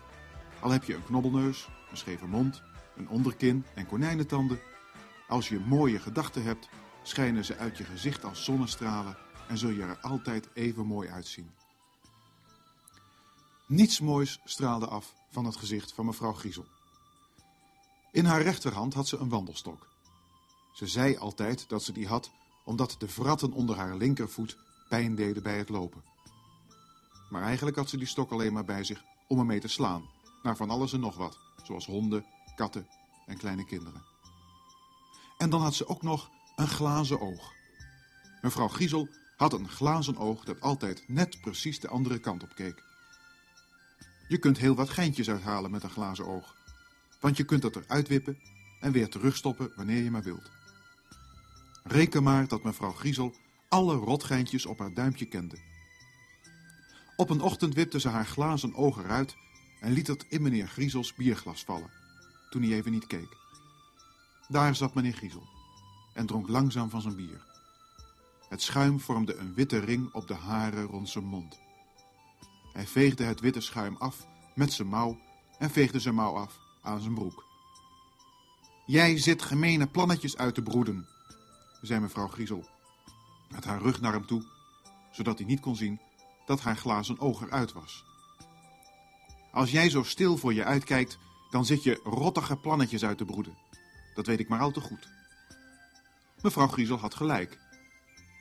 Al 0.61 0.71
heb 0.71 0.85
je 0.85 0.95
een 0.95 1.05
knobbelneus, 1.05 1.69
een 1.91 1.97
scheve 1.97 2.27
mond, 2.27 2.63
een 2.97 3.09
onderkin 3.09 3.65
en 3.75 3.87
konijnentanden. 3.87 4.61
Als 5.29 5.49
je 5.49 5.59
mooie 5.59 5.99
gedachten 5.99 6.43
hebt, 6.43 6.69
schijnen 7.03 7.45
ze 7.45 7.57
uit 7.57 7.79
je 7.79 7.85
gezicht 7.85 8.25
als 8.25 8.45
zonnestralen 8.45 9.17
en 9.49 9.59
zul 9.59 9.71
je 9.71 9.83
er 9.83 9.99
altijd 10.01 10.49
even 10.55 10.87
mooi 10.87 11.09
uitzien. 11.09 11.51
Niets 13.67 14.01
moois 14.01 14.41
straalde 14.45 14.87
af 14.87 15.15
van 15.31 15.45
het 15.45 15.57
gezicht 15.57 15.93
van 15.93 16.07
mevrouw 16.07 16.33
Griezel. 16.33 16.67
In 18.13 18.25
haar 18.25 18.43
rechterhand 18.43 18.95
had 18.95 19.09
ze 19.09 19.17
een 19.17 19.29
wandelstok. 19.29 19.89
Ze 20.73 20.87
zei 20.87 21.17
altijd 21.17 21.69
dat 21.69 21.83
ze 21.83 21.93
die 21.93 22.07
had 22.07 22.31
omdat 22.69 22.95
de 22.99 23.09
vratten 23.09 23.53
onder 23.53 23.77
haar 23.77 23.97
linkervoet 23.97 24.57
pijn 24.89 25.15
deden 25.15 25.43
bij 25.43 25.59
het 25.59 25.69
lopen. 25.69 26.03
Maar 27.31 27.43
eigenlijk 27.43 27.77
had 27.77 27.89
ze 27.89 27.97
die 27.97 28.07
stok 28.07 28.31
alleen 28.31 28.53
maar 28.53 28.65
bij 28.65 28.85
zich 28.85 29.03
om 29.29 29.39
ermee 29.39 29.61
te 29.61 29.69
slaan, 29.69 30.03
naar 30.43 30.57
van 30.57 30.71
alles 30.71 30.93
en 30.93 31.01
nog 31.01 31.17
wat, 31.17 31.39
zoals 31.63 31.87
honden, 31.87 32.25
katten 32.57 32.87
en 33.27 33.37
kleine 33.37 33.65
kinderen. 33.65 34.03
En 35.39 35.51
dan 35.51 35.61
had 35.61 35.75
ze 35.75 35.89
ook 35.89 36.03
nog 36.03 36.31
een 36.57 36.69
glazen 36.69 37.21
oog. 37.21 37.53
Mevrouw 38.43 38.69
Giesel 38.69 39.09
had 39.37 39.53
een 39.53 39.69
glazen 39.69 40.17
oog 40.17 40.45
dat 40.45 40.61
altijd 40.61 41.05
net 41.07 41.41
precies 41.41 41.81
de 41.81 41.89
andere 41.89 42.19
kant 42.19 42.43
op 42.43 42.55
keek. 42.55 42.83
Je 44.29 44.39
kunt 44.39 44.59
heel 44.59 44.75
wat 44.75 44.91
geintjes 44.91 45.31
uithalen 45.31 45.71
met 45.71 45.83
een 45.83 45.91
glazen 45.91 46.27
oog, 46.27 46.55
want 47.21 47.37
je 47.37 47.45
kunt 47.45 47.63
het 47.63 47.77
eruit 47.77 48.09
wippen 48.09 48.39
en 48.81 48.93
weer 48.93 49.09
terugstoppen 49.09 49.73
wanneer 49.77 50.03
je 50.03 50.11
maar 50.11 50.23
wilt. 50.23 50.58
Reken 51.91 52.23
maar 52.23 52.49
dat 52.49 52.63
mevrouw 52.63 52.93
Griezel 52.93 53.35
alle 53.69 53.95
rotgeintjes 53.95 54.67
op 54.67 54.79
haar 54.79 54.95
duimpje 54.95 55.27
kende. 55.27 55.59
Op 57.17 57.31
een 57.31 57.41
ochtend 57.41 57.75
wipte 57.75 58.01
ze 58.01 58.09
haar 58.09 58.27
glazen 58.27 58.75
ogen 58.75 59.05
eruit 59.05 59.37
en 59.81 59.93
liet 59.93 60.07
het 60.07 60.27
in 60.29 60.43
meneer 60.43 60.69
Griezels 60.69 61.15
bierglas 61.15 61.65
vallen, 61.65 61.91
toen 62.51 62.63
hij 62.63 62.73
even 62.73 62.93
niet 62.93 63.07
keek. 63.07 63.37
Daar 64.49 64.75
zat 64.75 64.95
meneer 64.95 65.13
Griezel 65.13 65.49
en 66.15 66.27
dronk 66.27 66.49
langzaam 66.49 66.91
van 66.91 67.01
zijn 67.01 67.17
bier. 67.17 67.47
Het 68.49 68.63
schuim 68.63 69.01
vormde 69.01 69.37
een 69.37 69.55
witte 69.55 69.79
ring 69.79 70.13
op 70.13 70.29
de 70.29 70.35
haren 70.35 70.87
rond 70.87 71.09
zijn 71.09 71.25
mond. 71.25 71.59
Hij 72.73 72.87
veegde 72.87 73.25
het 73.25 73.41
witte 73.41 73.61
schuim 73.61 73.97
af 73.97 74.27
met 74.55 74.73
zijn 74.73 74.89
mouw 74.89 75.19
en 75.59 75.71
veegde 75.71 76.01
zijn 76.01 76.15
mouw 76.15 76.35
af 76.35 76.59
aan 76.83 77.01
zijn 77.01 77.15
broek. 77.15 77.45
Jij 78.87 79.19
zit 79.19 79.43
gemene 79.43 79.87
plannetjes 79.87 80.37
uit 80.37 80.55
te 80.55 80.63
broeden, 80.63 81.07
zei 81.81 82.01
mevrouw 82.01 82.27
Griezel, 82.27 82.69
met 83.51 83.65
haar 83.65 83.81
rug 83.81 84.01
naar 84.01 84.13
hem 84.13 84.27
toe, 84.27 84.45
zodat 85.13 85.39
hij 85.39 85.47
niet 85.47 85.61
kon 85.61 85.77
zien 85.77 86.01
dat 86.47 86.61
haar 86.61 86.77
glazen 86.77 87.19
oog 87.19 87.43
eruit 87.43 87.73
was. 87.73 88.05
Als 89.53 89.71
jij 89.71 89.91
zo 89.91 90.03
stil 90.03 90.37
voor 90.37 90.55
je 90.55 90.65
uitkijkt, 90.65 91.19
dan 91.51 91.65
zit 91.65 91.83
je 91.83 92.01
rottige 92.05 92.57
plannetjes 92.57 93.05
uit 93.05 93.19
te 93.19 93.25
broeden. 93.25 93.57
Dat 94.15 94.27
weet 94.27 94.41
ik 94.41 94.49
maar 94.49 94.61
al 94.61 94.71
te 94.71 94.81
goed. 94.81 95.09
Mevrouw 96.43 96.69
Griezel 96.69 96.99
had 96.99 97.15
gelijk. 97.15 97.59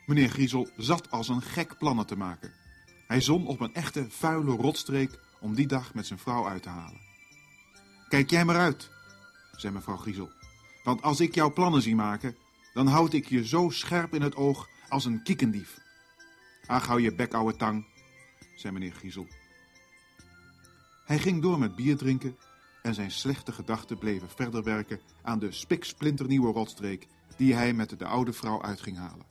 Meneer 0.06 0.28
Griezel 0.28 0.70
zat 0.76 1.10
als 1.10 1.28
een 1.28 1.42
gek 1.42 1.78
plannen 1.78 2.06
te 2.06 2.16
maken. 2.16 2.52
Hij 3.06 3.20
zon 3.20 3.46
op 3.46 3.60
een 3.60 3.74
echte 3.74 4.06
vuile 4.10 4.56
rotstreek 4.56 5.18
om 5.40 5.54
die 5.54 5.66
dag 5.66 5.94
met 5.94 6.06
zijn 6.06 6.18
vrouw 6.18 6.48
uit 6.48 6.62
te 6.62 6.68
halen. 6.68 7.00
Kijk 8.08 8.30
jij 8.30 8.44
maar 8.44 8.58
uit, 8.58 8.90
zei 9.52 9.72
mevrouw 9.72 9.96
Griezel. 9.96 10.30
Want 10.84 11.02
als 11.02 11.20
ik 11.20 11.34
jouw 11.34 11.52
plannen 11.52 11.82
zie 11.82 11.94
maken, 11.94 12.36
dan 12.78 12.86
houd 12.86 13.12
ik 13.12 13.28
je 13.28 13.46
zo 13.46 13.70
scherp 13.70 14.14
in 14.14 14.22
het 14.22 14.36
oog 14.36 14.68
als 14.88 15.04
een 15.04 15.22
kiekendief. 15.22 15.80
Ach, 16.66 16.86
hou 16.86 17.00
je 17.00 17.14
bek, 17.14 17.34
ouwe 17.34 17.56
tang, 17.56 17.86
zei 18.56 18.72
meneer 18.72 18.92
Griezel. 18.92 19.26
Hij 21.04 21.18
ging 21.18 21.42
door 21.42 21.58
met 21.58 21.76
bier 21.76 21.96
drinken 21.96 22.36
en 22.82 22.94
zijn 22.94 23.10
slechte 23.10 23.52
gedachten 23.52 23.98
bleven 23.98 24.28
verder 24.28 24.62
werken 24.62 25.00
aan 25.22 25.38
de 25.38 25.52
spiksplinternieuwe 25.52 26.52
rotstreek 26.52 27.06
die 27.36 27.54
hij 27.54 27.72
met 27.72 27.98
de 27.98 28.04
oude 28.04 28.32
vrouw 28.32 28.62
uit 28.62 28.80
ging 28.80 28.96
halen. 28.96 29.26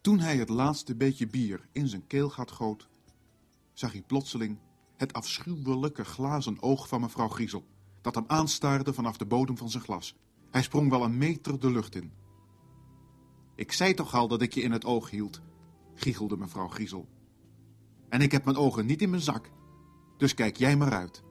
Toen 0.00 0.18
hij 0.18 0.36
het 0.36 0.48
laatste 0.48 0.94
beetje 0.94 1.26
bier 1.26 1.68
in 1.72 1.88
zijn 1.88 2.06
keelgat 2.06 2.50
goot, 2.50 2.88
zag 3.72 3.92
hij 3.92 4.02
plotseling 4.02 4.58
het 4.96 5.12
afschuwelijke 5.12 6.04
glazen 6.04 6.62
oog 6.62 6.88
van 6.88 7.00
mevrouw 7.00 7.28
Griezel, 7.28 7.64
dat 8.00 8.14
hem 8.14 8.24
aanstaarde 8.26 8.92
vanaf 8.92 9.16
de 9.16 9.26
bodem 9.26 9.56
van 9.56 9.70
zijn 9.70 9.82
glas. 9.82 10.14
Hij 10.52 10.62
sprong 10.62 10.90
wel 10.90 11.04
een 11.04 11.18
meter 11.18 11.60
de 11.60 11.70
lucht 11.70 11.94
in. 11.94 12.12
Ik 13.54 13.72
zei 13.72 13.94
toch 13.94 14.14
al 14.14 14.28
dat 14.28 14.42
ik 14.42 14.54
je 14.54 14.62
in 14.62 14.72
het 14.72 14.84
oog 14.84 15.10
hield, 15.10 15.40
giechelde 15.94 16.36
mevrouw 16.36 16.68
Griezel. 16.68 17.08
En 18.08 18.20
ik 18.20 18.32
heb 18.32 18.44
mijn 18.44 18.56
ogen 18.56 18.86
niet 18.86 19.02
in 19.02 19.10
mijn 19.10 19.22
zak, 19.22 19.50
dus 20.16 20.34
kijk 20.34 20.56
jij 20.56 20.76
maar 20.76 20.92
uit. 20.92 21.22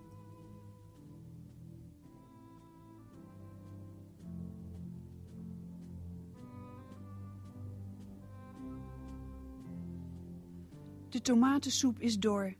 De 11.09 11.21
tomatensoep 11.21 11.99
is 11.99 12.17
door. 12.19 12.53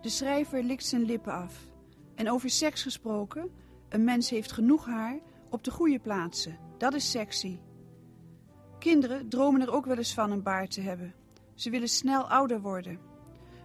De 0.00 0.08
schrijver 0.08 0.62
likt 0.62 0.84
zijn 0.84 1.02
lippen 1.02 1.32
af. 1.32 1.66
En 2.14 2.30
over 2.30 2.50
seks 2.50 2.82
gesproken, 2.82 3.50
een 3.88 4.04
mens 4.04 4.30
heeft 4.30 4.52
genoeg 4.52 4.86
haar 4.86 5.20
op 5.50 5.64
de 5.64 5.70
goede 5.70 5.98
plaatsen. 5.98 6.58
Dat 6.78 6.94
is 6.94 7.10
sexy. 7.10 7.58
Kinderen 8.78 9.28
dromen 9.28 9.60
er 9.60 9.72
ook 9.72 9.86
wel 9.86 9.96
eens 9.96 10.14
van 10.14 10.30
een 10.30 10.42
baard 10.42 10.70
te 10.70 10.80
hebben. 10.80 11.14
Ze 11.54 11.70
willen 11.70 11.88
snel 11.88 12.30
ouder 12.30 12.60
worden. 12.60 12.98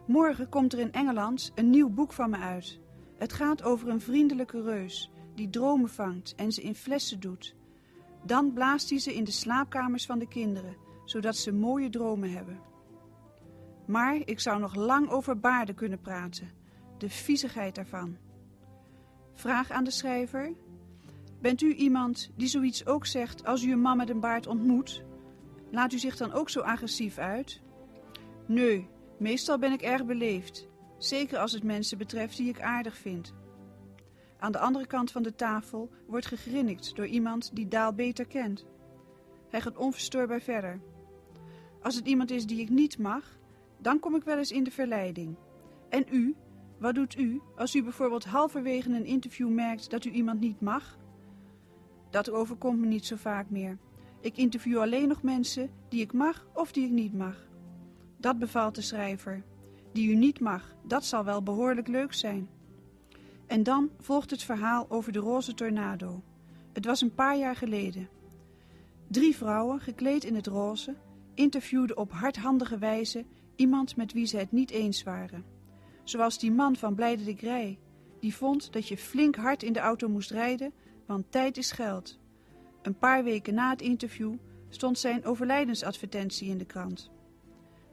Morgen 0.07 0.49
komt 0.49 0.73
er 0.73 0.79
in 0.79 0.91
Engeland 0.91 1.51
een 1.55 1.69
nieuw 1.69 1.89
boek 1.89 2.13
van 2.13 2.29
me 2.29 2.37
uit. 2.37 2.79
Het 3.17 3.33
gaat 3.33 3.63
over 3.63 3.89
een 3.89 4.01
vriendelijke 4.01 4.61
reus 4.61 5.11
die 5.35 5.49
dromen 5.49 5.89
vangt 5.89 6.35
en 6.35 6.51
ze 6.51 6.61
in 6.61 6.75
flessen 6.75 7.19
doet. 7.19 7.55
Dan 8.25 8.53
blaast 8.53 8.89
hij 8.89 8.99
ze 8.99 9.15
in 9.15 9.23
de 9.23 9.31
slaapkamers 9.31 10.05
van 10.05 10.19
de 10.19 10.27
kinderen, 10.27 10.75
zodat 11.05 11.35
ze 11.35 11.53
mooie 11.53 11.89
dromen 11.89 12.31
hebben. 12.31 12.59
Maar 13.85 14.15
ik 14.15 14.39
zou 14.39 14.59
nog 14.59 14.75
lang 14.75 15.09
over 15.09 15.39
baarden 15.39 15.75
kunnen 15.75 16.01
praten, 16.01 16.51
de 16.97 17.09
viezigheid 17.09 17.75
daarvan. 17.75 18.17
Vraag 19.33 19.71
aan 19.71 19.83
de 19.83 19.91
schrijver: 19.91 20.53
Bent 21.43 21.61
u 21.61 21.73
iemand 21.73 22.29
die 22.35 22.47
zoiets 22.47 22.85
ook 22.85 23.05
zegt 23.05 23.45
als 23.45 23.63
u 23.63 23.71
een 23.71 23.81
man 23.81 23.97
met 23.97 24.09
een 24.09 24.19
baard 24.19 24.47
ontmoet? 24.47 25.03
Laat 25.71 25.93
u 25.93 25.99
zich 25.99 26.17
dan 26.17 26.31
ook 26.31 26.49
zo 26.49 26.59
agressief 26.59 27.17
uit? 27.17 27.61
Nee, 28.47 28.89
meestal 29.19 29.57
ben 29.57 29.71
ik 29.71 29.81
erg 29.81 30.05
beleefd, 30.05 30.67
zeker 30.97 31.37
als 31.37 31.51
het 31.51 31.63
mensen 31.63 31.97
betreft 31.97 32.37
die 32.37 32.49
ik 32.49 32.61
aardig 32.61 32.97
vind. 32.97 33.33
Aan 34.37 34.51
de 34.51 34.59
andere 34.59 34.87
kant 34.87 35.11
van 35.11 35.23
de 35.23 35.35
tafel 35.35 35.89
wordt 36.07 36.25
gegrinnikt 36.25 36.95
door 36.95 37.07
iemand 37.07 37.55
die 37.55 37.67
Daal 37.67 37.93
beter 37.93 38.25
kent. 38.25 38.65
Hij 39.49 39.61
gaat 39.61 39.77
onverstoorbaar 39.77 40.41
verder. 40.41 40.81
Als 41.81 41.95
het 41.95 42.07
iemand 42.07 42.31
is 42.31 42.45
die 42.45 42.61
ik 42.61 42.69
niet 42.69 42.97
mag, 42.97 43.37
dan 43.79 43.99
kom 43.99 44.15
ik 44.15 44.23
wel 44.23 44.37
eens 44.37 44.51
in 44.51 44.63
de 44.63 44.71
verleiding. 44.71 45.35
En 45.89 46.05
u, 46.11 46.35
wat 46.79 46.95
doet 46.95 47.17
u 47.17 47.41
als 47.55 47.75
u 47.75 47.83
bijvoorbeeld 47.83 48.25
halverwege 48.25 48.89
een 48.89 49.05
interview 49.05 49.49
merkt 49.49 49.89
dat 49.89 50.05
u 50.05 50.09
iemand 50.09 50.39
niet 50.39 50.61
mag? 50.61 51.01
Dat 52.13 52.29
overkomt 52.29 52.79
me 52.79 52.85
niet 52.85 53.05
zo 53.05 53.15
vaak 53.15 53.49
meer. 53.49 53.77
Ik 54.19 54.37
interview 54.37 54.79
alleen 54.79 55.07
nog 55.07 55.21
mensen 55.21 55.69
die 55.89 56.01
ik 56.01 56.13
mag 56.13 56.47
of 56.53 56.71
die 56.71 56.85
ik 56.85 56.91
niet 56.91 57.13
mag. 57.13 57.35
Dat 58.17 58.39
bevalt 58.39 58.75
de 58.75 58.81
schrijver. 58.81 59.43
Die 59.93 60.09
u 60.09 60.15
niet 60.15 60.39
mag, 60.39 60.75
dat 60.83 61.05
zal 61.05 61.23
wel 61.23 61.43
behoorlijk 61.43 61.87
leuk 61.87 62.13
zijn. 62.13 62.49
En 63.47 63.63
dan 63.63 63.89
volgt 63.99 64.29
het 64.29 64.43
verhaal 64.43 64.85
over 64.89 65.11
de 65.11 65.19
roze 65.19 65.53
tornado. 65.53 66.23
Het 66.73 66.85
was 66.85 67.01
een 67.01 67.13
paar 67.13 67.37
jaar 67.37 67.55
geleden. 67.55 68.09
Drie 69.07 69.35
vrouwen, 69.35 69.79
gekleed 69.79 70.23
in 70.23 70.35
het 70.35 70.47
roze, 70.47 70.95
interviewden 71.33 71.97
op 71.97 72.11
hardhandige 72.11 72.77
wijze 72.77 73.25
iemand 73.55 73.95
met 73.95 74.13
wie 74.13 74.25
ze 74.25 74.37
het 74.37 74.51
niet 74.51 74.71
eens 74.71 75.03
waren. 75.03 75.45
Zoals 76.03 76.39
die 76.39 76.51
man 76.51 76.75
van 76.75 76.95
Blijde 76.95 77.23
de 77.23 77.35
Grij, 77.35 77.79
die 78.19 78.35
vond 78.35 78.73
dat 78.73 78.87
je 78.87 78.97
flink 78.97 79.35
hard 79.35 79.63
in 79.63 79.73
de 79.73 79.79
auto 79.79 80.09
moest 80.09 80.31
rijden, 80.31 80.73
want 81.05 81.31
tijd 81.31 81.57
is 81.57 81.71
geld. 81.71 82.19
Een 82.81 82.97
paar 82.97 83.23
weken 83.23 83.53
na 83.53 83.69
het 83.69 83.81
interview 83.81 84.33
stond 84.69 84.99
zijn 84.99 85.25
overlijdensadvertentie 85.25 86.49
in 86.49 86.57
de 86.57 86.65
krant. 86.65 87.09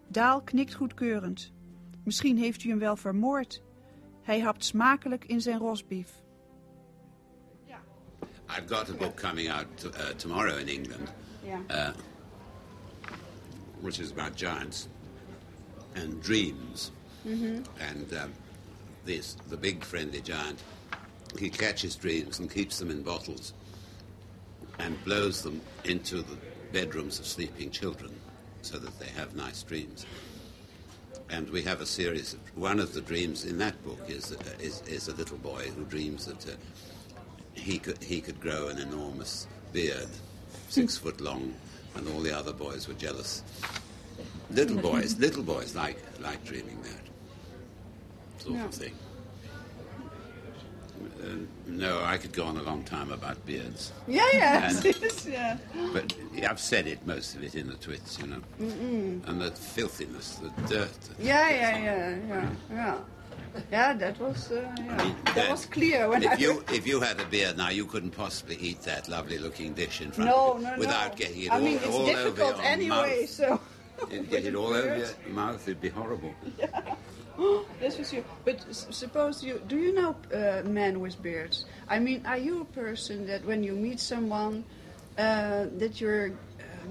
Daal 0.08 0.40
knikt 0.42 0.74
goedkeurend. 0.74 1.52
Misschien 2.04 2.38
heeft 2.38 2.64
u 2.64 2.68
hem 2.68 2.78
wel 2.78 2.96
vermoord. 2.96 3.62
Hij 4.22 4.40
hapt 4.40 4.64
smakelijk 4.64 5.24
in 5.24 5.40
zijn 5.40 5.58
rosbief. 5.58 6.22
I've 8.58 8.66
got 8.74 8.88
a 8.90 8.92
book 8.94 9.16
coming 9.16 9.48
out 9.50 9.84
uh, 9.84 9.90
tomorrow 10.16 10.58
in 10.58 10.66
England, 10.68 11.12
Ja. 11.44 11.60
uh, 11.70 11.94
which 13.80 14.00
is 14.00 14.10
about 14.10 14.38
giants 14.38 14.88
and 15.94 16.22
dreams. 16.24 16.90
And 17.24 18.12
um, 18.12 18.32
this, 19.04 19.36
the 19.48 19.56
big 19.56 19.84
friendly 19.84 20.20
giant, 20.24 20.62
he 21.38 21.48
catches 21.50 21.94
dreams 21.96 22.38
and 22.38 22.50
keeps 22.50 22.78
them 22.78 22.90
in 22.90 23.02
bottles 23.02 23.52
and 24.78 25.02
blows 25.04 25.42
them 25.42 25.60
into 25.84 26.22
the 26.22 26.36
bedrooms 26.72 27.18
of 27.18 27.26
sleeping 27.26 27.70
children 27.70 28.10
so 28.62 28.78
that 28.78 28.98
they 28.98 29.06
have 29.08 29.34
nice 29.34 29.62
dreams. 29.62 30.06
And 31.30 31.48
we 31.50 31.62
have 31.62 31.80
a 31.80 31.86
series 31.86 32.34
of 32.34 32.40
one 32.56 32.80
of 32.80 32.92
the 32.92 33.00
dreams 33.00 33.44
in 33.44 33.58
that 33.58 33.82
book 33.84 34.00
is 34.08 34.32
uh, 34.32 34.36
is, 34.58 34.82
is 34.82 35.08
a 35.08 35.14
little 35.14 35.38
boy 35.38 35.68
who 35.76 35.84
dreams 35.84 36.26
that 36.26 36.44
uh, 36.48 36.52
he 37.54 37.78
could 37.78 38.02
he 38.02 38.20
could 38.20 38.40
grow 38.40 38.68
an 38.68 38.78
enormous 38.78 39.46
beard, 39.72 40.08
six 40.68 40.96
foot 41.02 41.20
long, 41.20 41.54
and 41.94 42.08
all 42.08 42.20
the 42.20 42.36
other 42.36 42.52
boys 42.52 42.88
were 42.88 42.94
jealous. 42.94 43.44
Little 44.50 44.78
boys, 44.78 45.16
little 45.18 45.44
boys 45.44 45.76
like 45.76 45.98
like 46.20 46.44
dreaming 46.44 46.82
that 46.82 48.42
sort 48.42 48.56
Yeah. 48.56 48.64
of 48.64 48.74
thing. 48.74 48.94
Uh, 51.22 51.26
no, 51.66 52.00
I 52.02 52.16
could 52.16 52.32
go 52.32 52.44
on 52.44 52.56
a 52.56 52.62
long 52.62 52.82
time 52.84 53.12
about 53.12 53.44
beards, 53.44 53.92
Yeah, 54.08 54.24
ja, 54.32 54.68
And- 54.68 54.80
precies, 55.00 55.26
ja. 55.26 55.56
but 55.92 56.14
I've 56.48 56.58
said 56.60 56.86
it 56.86 57.06
most 57.06 57.34
of 57.36 57.42
it 57.44 57.54
in 57.54 57.66
the 57.68 57.74
twits, 57.76 58.18
you 58.18 58.26
know, 58.26 58.40
Mm. 58.58 59.28
and 59.28 59.40
the 59.40 59.50
filthiness, 59.50 60.36
the 60.40 60.50
dirt. 60.66 60.98
Ja, 61.18 61.48
yeah, 61.48 61.78
yeah, 61.78 62.16
yeah, 62.28 62.48
ja. 62.72 62.94
Ja, 63.72 63.94
that 63.94 64.18
was, 64.20 64.50
uh, 64.52 64.62
yeah. 64.78 64.96
that 64.96 65.34
that- 65.34 65.50
was 65.50 65.66
clear 65.66 66.08
when 66.08 66.22
I... 66.26 66.32
If 66.34 66.40
you 66.40 66.64
if 66.72 66.86
you 66.86 67.00
had 67.00 67.20
a 67.20 67.24
beard 67.26 67.56
now, 67.56 67.68
you 67.70 67.84
couldn't 67.84 68.12
possibly 68.16 68.56
eat 68.56 68.80
that 68.82 69.08
lovely 69.08 69.38
looking 69.38 69.74
dish 69.74 70.00
in 70.00 70.12
front 70.12 70.30
no, 70.30 70.52
of 70.54 70.60
you 70.62 70.66
no, 70.68 70.78
without 70.78 71.10
no. 71.10 71.16
getting 71.16 71.42
it 71.42 71.50
I 71.50 71.54
all, 71.56 71.60
mean, 71.60 71.76
it's 71.76 71.86
all 71.86 72.02
over 72.08 72.12
difficult 72.12 72.56
your 72.56 72.64
anyway, 72.66 73.20
mouth. 73.20 73.30
so... 73.30 73.60
You'd 74.10 74.30
get 74.30 74.44
it 74.46 74.54
all 74.60 74.72
over 74.72 74.96
your 74.96 75.34
mouth. 75.34 75.60
It'd 75.68 75.80
be 75.80 75.88
horrible. 75.90 76.32
That's 77.80 77.96
for 77.96 78.04
sure. 78.04 78.24
But 78.44 78.60
suppose 78.70 79.42
you 79.42 79.60
do 79.66 79.76
you 79.76 79.94
know 79.94 80.14
uh, 80.34 80.62
men 80.68 81.00
with 81.00 81.20
beards? 81.22 81.64
I 81.88 81.98
mean, 81.98 82.24
are 82.26 82.38
you 82.38 82.60
a 82.62 82.64
person 82.66 83.26
that 83.26 83.44
when 83.44 83.62
you 83.64 83.72
meet 83.74 84.00
someone 84.00 84.64
uh, 85.18 85.66
that 85.78 86.00
you're 86.00 86.28
uh, 86.30 86.32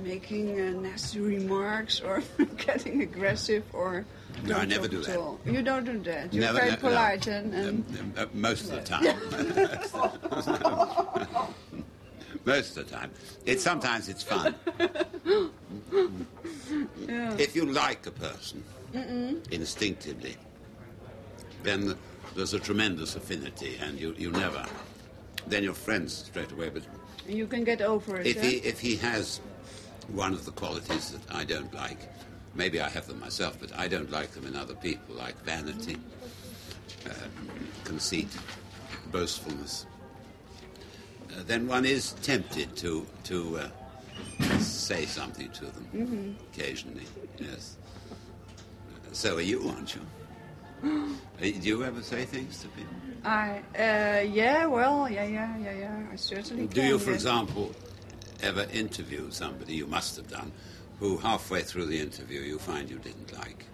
making 0.03 0.59
uh, 0.59 0.71
nasty 0.81 1.19
remarks 1.19 2.01
or 2.01 2.23
getting 2.57 3.01
aggressive 3.01 3.63
or 3.73 4.05
No, 4.43 4.57
I 4.57 4.65
never 4.65 4.87
do 4.87 5.01
that. 5.01 5.17
You 5.45 5.61
don't 5.61 5.85
do 5.85 5.99
that. 6.11 6.33
You're 6.33 6.45
Never, 6.45 6.59
very 6.59 6.69
no, 6.69 6.75
no. 6.75 6.81
polite 6.81 7.27
and, 7.27 7.53
and 7.53 7.83
Um, 8.17 8.29
most 8.47 8.69
of 8.69 8.75
the 8.77 8.85
time. 8.85 9.05
most 12.45 12.77
of 12.77 12.85
the 12.89 12.95
time. 12.95 13.11
It 13.45 13.59
sometimes 13.61 14.09
it's 14.09 14.23
fun. 14.23 14.55
If 17.37 17.55
you 17.55 17.65
like 17.65 18.05
a 18.07 18.11
person 18.11 18.63
instinctively, 19.51 20.35
then 21.63 21.95
there's 22.35 22.53
a 22.53 22.59
tremendous 22.59 23.15
affinity, 23.15 23.77
and 23.81 23.99
you, 23.99 24.15
you 24.17 24.31
never. 24.31 24.65
Then 25.47 25.63
you're 25.63 25.73
friends 25.73 26.13
straight 26.13 26.51
away. 26.51 26.69
But 26.69 26.83
you 27.27 27.47
can 27.47 27.63
get 27.63 27.81
over 27.81 28.19
it. 28.19 28.27
if 28.27 28.41
he 28.41 28.57
if 28.57 28.79
he 28.79 28.95
has 28.97 29.39
one 30.09 30.33
of 30.33 30.45
the 30.45 30.51
qualities 30.51 31.11
that 31.11 31.35
I 31.35 31.43
don't 31.43 31.73
like, 31.73 31.97
maybe 32.55 32.79
I 32.81 32.89
have 32.89 33.07
them 33.07 33.19
myself, 33.19 33.57
but 33.59 33.77
I 33.77 33.87
don't 33.87 34.11
like 34.11 34.31
them 34.31 34.45
in 34.45 34.55
other 34.55 34.75
people, 34.75 35.15
like 35.15 35.37
vanity, 35.43 35.97
um, 37.05 37.49
conceit, 37.83 38.29
boastfulness. 39.11 39.85
Uh, 41.31 41.43
then 41.45 41.67
one 41.67 41.85
is 41.85 42.13
tempted 42.21 42.75
to 42.77 43.05
to 43.25 43.59
uh, 43.59 43.69
say 44.59 45.05
something 45.05 45.49
to 45.51 45.65
them 45.65 46.37
occasionally. 46.53 47.05
Yes. 47.37 47.77
So 49.11 49.37
are 49.37 49.41
you, 49.41 49.67
aren't 49.69 49.95
you? 49.95 50.01
Do 51.41 51.47
you 51.47 51.83
ever 51.83 52.01
say 52.01 52.25
things 52.25 52.61
to 52.61 52.67
people? 52.69 52.93
I 53.25 53.61
uh, 53.77 54.21
yeah, 54.21 54.65
well, 54.65 55.09
yeah, 55.09 55.25
yeah, 55.25 55.57
yeah, 55.57 55.73
yeah. 55.73 56.03
I 56.11 56.15
certainly 56.15 56.67
Do 56.67 56.79
can. 56.81 56.89
you, 56.89 56.99
for 56.99 57.11
yes. 57.11 57.21
example, 57.21 57.71
ever 58.41 58.65
interview 58.71 59.29
somebody, 59.31 59.75
you 59.75 59.87
must 59.87 60.15
have 60.15 60.29
done, 60.29 60.51
who 60.99 61.17
halfway 61.17 61.61
through 61.63 61.87
the 61.87 61.99
interview 61.99 62.41
you 62.41 62.59
find 62.59 62.89
you 62.89 62.97
didn't 62.99 63.37
like? 63.37 63.65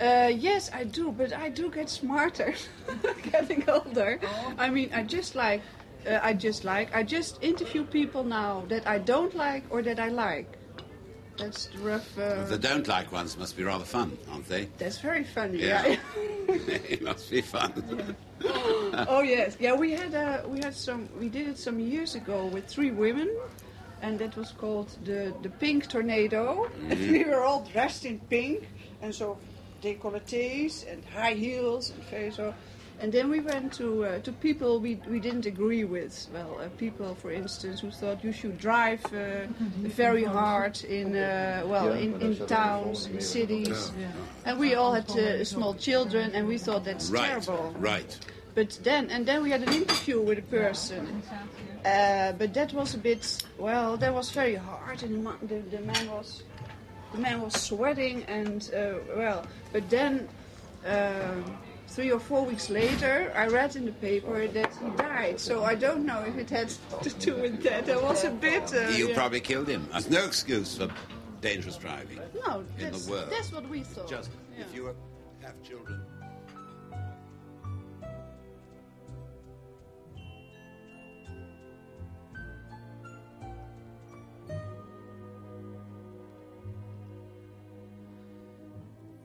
Uh, 0.00 0.30
yes, 0.32 0.70
I 0.72 0.84
do, 0.84 1.12
but 1.12 1.32
I 1.32 1.48
do 1.48 1.70
get 1.70 1.90
smarter 1.90 2.54
getting 3.32 3.68
older. 3.68 4.20
I 4.56 4.70
mean, 4.70 4.90
I 4.92 5.02
just 5.02 5.34
like, 5.34 5.62
uh, 6.08 6.20
I 6.22 6.34
just 6.34 6.64
like, 6.64 6.94
I 6.94 7.02
just 7.02 7.42
interview 7.42 7.84
people 7.84 8.22
now 8.24 8.64
that 8.68 8.86
I 8.86 8.98
don't 8.98 9.34
like 9.34 9.64
or 9.70 9.82
that 9.82 9.98
I 9.98 10.08
like. 10.08 10.57
That's 11.38 11.66
the 11.66 11.78
rough. 11.78 12.18
Uh, 12.18 12.44
The 12.44 12.58
don't 12.58 12.86
like 12.88 13.12
ones 13.12 13.36
must 13.38 13.56
be 13.56 13.62
rather 13.62 13.84
fun, 13.84 14.18
aren't 14.30 14.48
they? 14.48 14.68
that's 14.78 14.98
very 14.98 15.24
funny. 15.24 15.58
Yeah. 15.58 15.86
Yeah. 15.86 15.96
it 16.48 17.02
must 17.02 17.30
be 17.30 17.40
fun. 17.42 18.16
oh 19.08 19.22
yes, 19.22 19.56
yeah. 19.60 19.74
We 19.74 19.92
had 19.92 20.14
uh, 20.14 20.42
we 20.48 20.58
had 20.60 20.74
some. 20.74 21.08
We 21.20 21.28
did 21.28 21.48
it 21.48 21.58
some 21.58 21.78
years 21.78 22.14
ago 22.14 22.46
with 22.46 22.66
three 22.66 22.90
women, 22.90 23.28
and 24.02 24.18
that 24.18 24.36
was 24.36 24.52
called 24.52 24.88
the 25.04 25.32
the 25.42 25.50
Pink 25.50 25.88
Tornado. 25.88 26.68
And 26.88 26.98
we 27.12 27.24
were 27.24 27.44
all 27.44 27.64
dressed 27.72 28.04
in 28.04 28.18
pink, 28.30 28.68
and 29.02 29.14
so 29.14 29.38
décolletés 29.82 30.90
and 30.90 31.04
high 31.04 31.34
heels 31.34 31.92
and 32.12 32.34
so. 32.34 32.54
And 33.00 33.12
then 33.12 33.30
we 33.30 33.38
went 33.38 33.72
to 33.74 34.04
uh, 34.04 34.18
to 34.20 34.32
people 34.32 34.80
we, 34.80 34.96
we 35.08 35.20
didn't 35.20 35.46
agree 35.46 35.84
with. 35.84 36.26
Well, 36.34 36.58
uh, 36.60 36.68
people, 36.78 37.14
for 37.14 37.30
instance, 37.30 37.80
who 37.80 37.90
thought 37.92 38.24
you 38.24 38.32
should 38.32 38.58
drive 38.58 39.04
uh, 39.14 39.46
very 40.02 40.24
hard 40.24 40.82
in 40.82 41.14
uh, 41.14 41.62
well 41.64 41.94
Yeah, 41.94 42.02
in, 42.02 42.20
in 42.20 42.46
towns, 42.46 43.04
what 43.04 43.12
in 43.12 43.16
I 43.18 43.20
cities, 43.20 43.92
and 44.44 44.58
we 44.58 44.74
all 44.74 44.92
had 44.94 45.08
uh, 45.10 45.44
small 45.44 45.74
children, 45.74 46.32
and 46.34 46.48
we 46.48 46.58
thought 46.58 46.84
that's 46.84 47.08
right, 47.10 47.40
terrible. 47.42 47.72
right. 47.78 48.18
But 48.56 48.80
then, 48.82 49.10
and 49.10 49.24
then 49.24 49.44
we 49.44 49.50
had 49.50 49.62
an 49.62 49.72
interview 49.72 50.20
with 50.20 50.38
a 50.38 50.48
person. 50.50 51.22
Uh, 51.84 52.32
but 52.32 52.52
that 52.54 52.72
was 52.72 52.94
a 52.94 52.98
bit, 52.98 53.22
well, 53.56 53.96
that 53.96 54.12
was 54.12 54.30
very 54.32 54.56
hard, 54.56 55.04
and 55.04 55.24
the, 55.24 55.46
the, 55.46 55.76
the 55.76 55.82
man 55.82 56.10
was, 56.10 56.42
the 57.12 57.18
man 57.18 57.40
was 57.40 57.54
sweating, 57.54 58.24
and 58.24 58.68
uh, 58.74 58.94
well, 59.16 59.46
but 59.72 59.88
then, 59.88 60.26
um 60.84 61.44
three 61.88 62.10
or 62.12 62.20
four 62.20 62.44
weeks 62.44 62.70
later, 62.70 63.32
I 63.34 63.46
read 63.48 63.74
in 63.76 63.84
the 63.86 63.92
paper 63.92 64.46
that 64.48 64.72
he 64.76 64.90
died. 64.96 65.40
So 65.40 65.64
I 65.64 65.74
don't 65.74 66.04
know 66.06 66.20
if 66.22 66.36
it 66.36 66.50
had 66.50 66.68
to 67.02 67.10
do 67.10 67.34
with 67.36 67.62
that. 67.64 67.86
That 67.86 68.02
was 68.02 68.24
a 68.24 68.30
bit. 68.30 68.72
Uh, 68.72 68.88
You 68.90 69.08
yeah. 69.08 69.14
probably 69.14 69.40
killed 69.40 69.68
him. 69.68 69.88
There's 69.92 70.10
no 70.10 70.24
excuse 70.24 70.76
for 70.76 70.88
dangerous 71.40 71.76
driving. 71.76 72.20
no, 72.46 72.60
in 72.78 72.84
the 72.86 72.90
that's, 72.90 73.08
world. 73.08 73.28
that's 73.30 73.52
what 73.52 73.68
we 73.68 73.82
thought. 73.82 74.08
Just 74.08 74.30
Yeah. 74.56 74.64
if 74.64 74.74
you 74.74 74.94
have 75.42 75.62
children. 75.62 76.00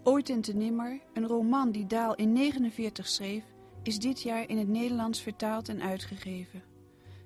Ooit 0.06 0.30
en 0.30 0.42
te 0.42 0.54
nimmer, 0.54 1.02
een 1.14 1.28
roman 1.28 1.72
die 1.72 1.86
Daal 1.86 2.16
in 2.16 2.32
49 2.32 3.08
schreef, 3.08 3.44
is 3.84 4.00
dit 4.00 4.22
jaar 4.22 4.50
in 4.50 4.58
het 4.58 4.68
Nederlands 4.68 5.22
vertaald 5.22 5.70
en 5.70 5.82
uitgegeven. 5.82 6.64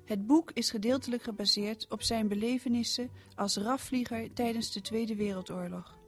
Het 0.04 0.26
boek 0.26 0.50
is 0.54 0.70
gedeeltelijk 0.70 1.22
gebaseerd 1.22 1.86
op 1.88 2.02
zijn 2.02 2.28
belevenissen 2.28 3.10
als 3.34 3.56
rafvlieger 3.56 4.32
tijdens 4.32 4.72
de 4.72 4.80
Tweede 4.80 5.16
Wereldoorlog. 5.16 5.98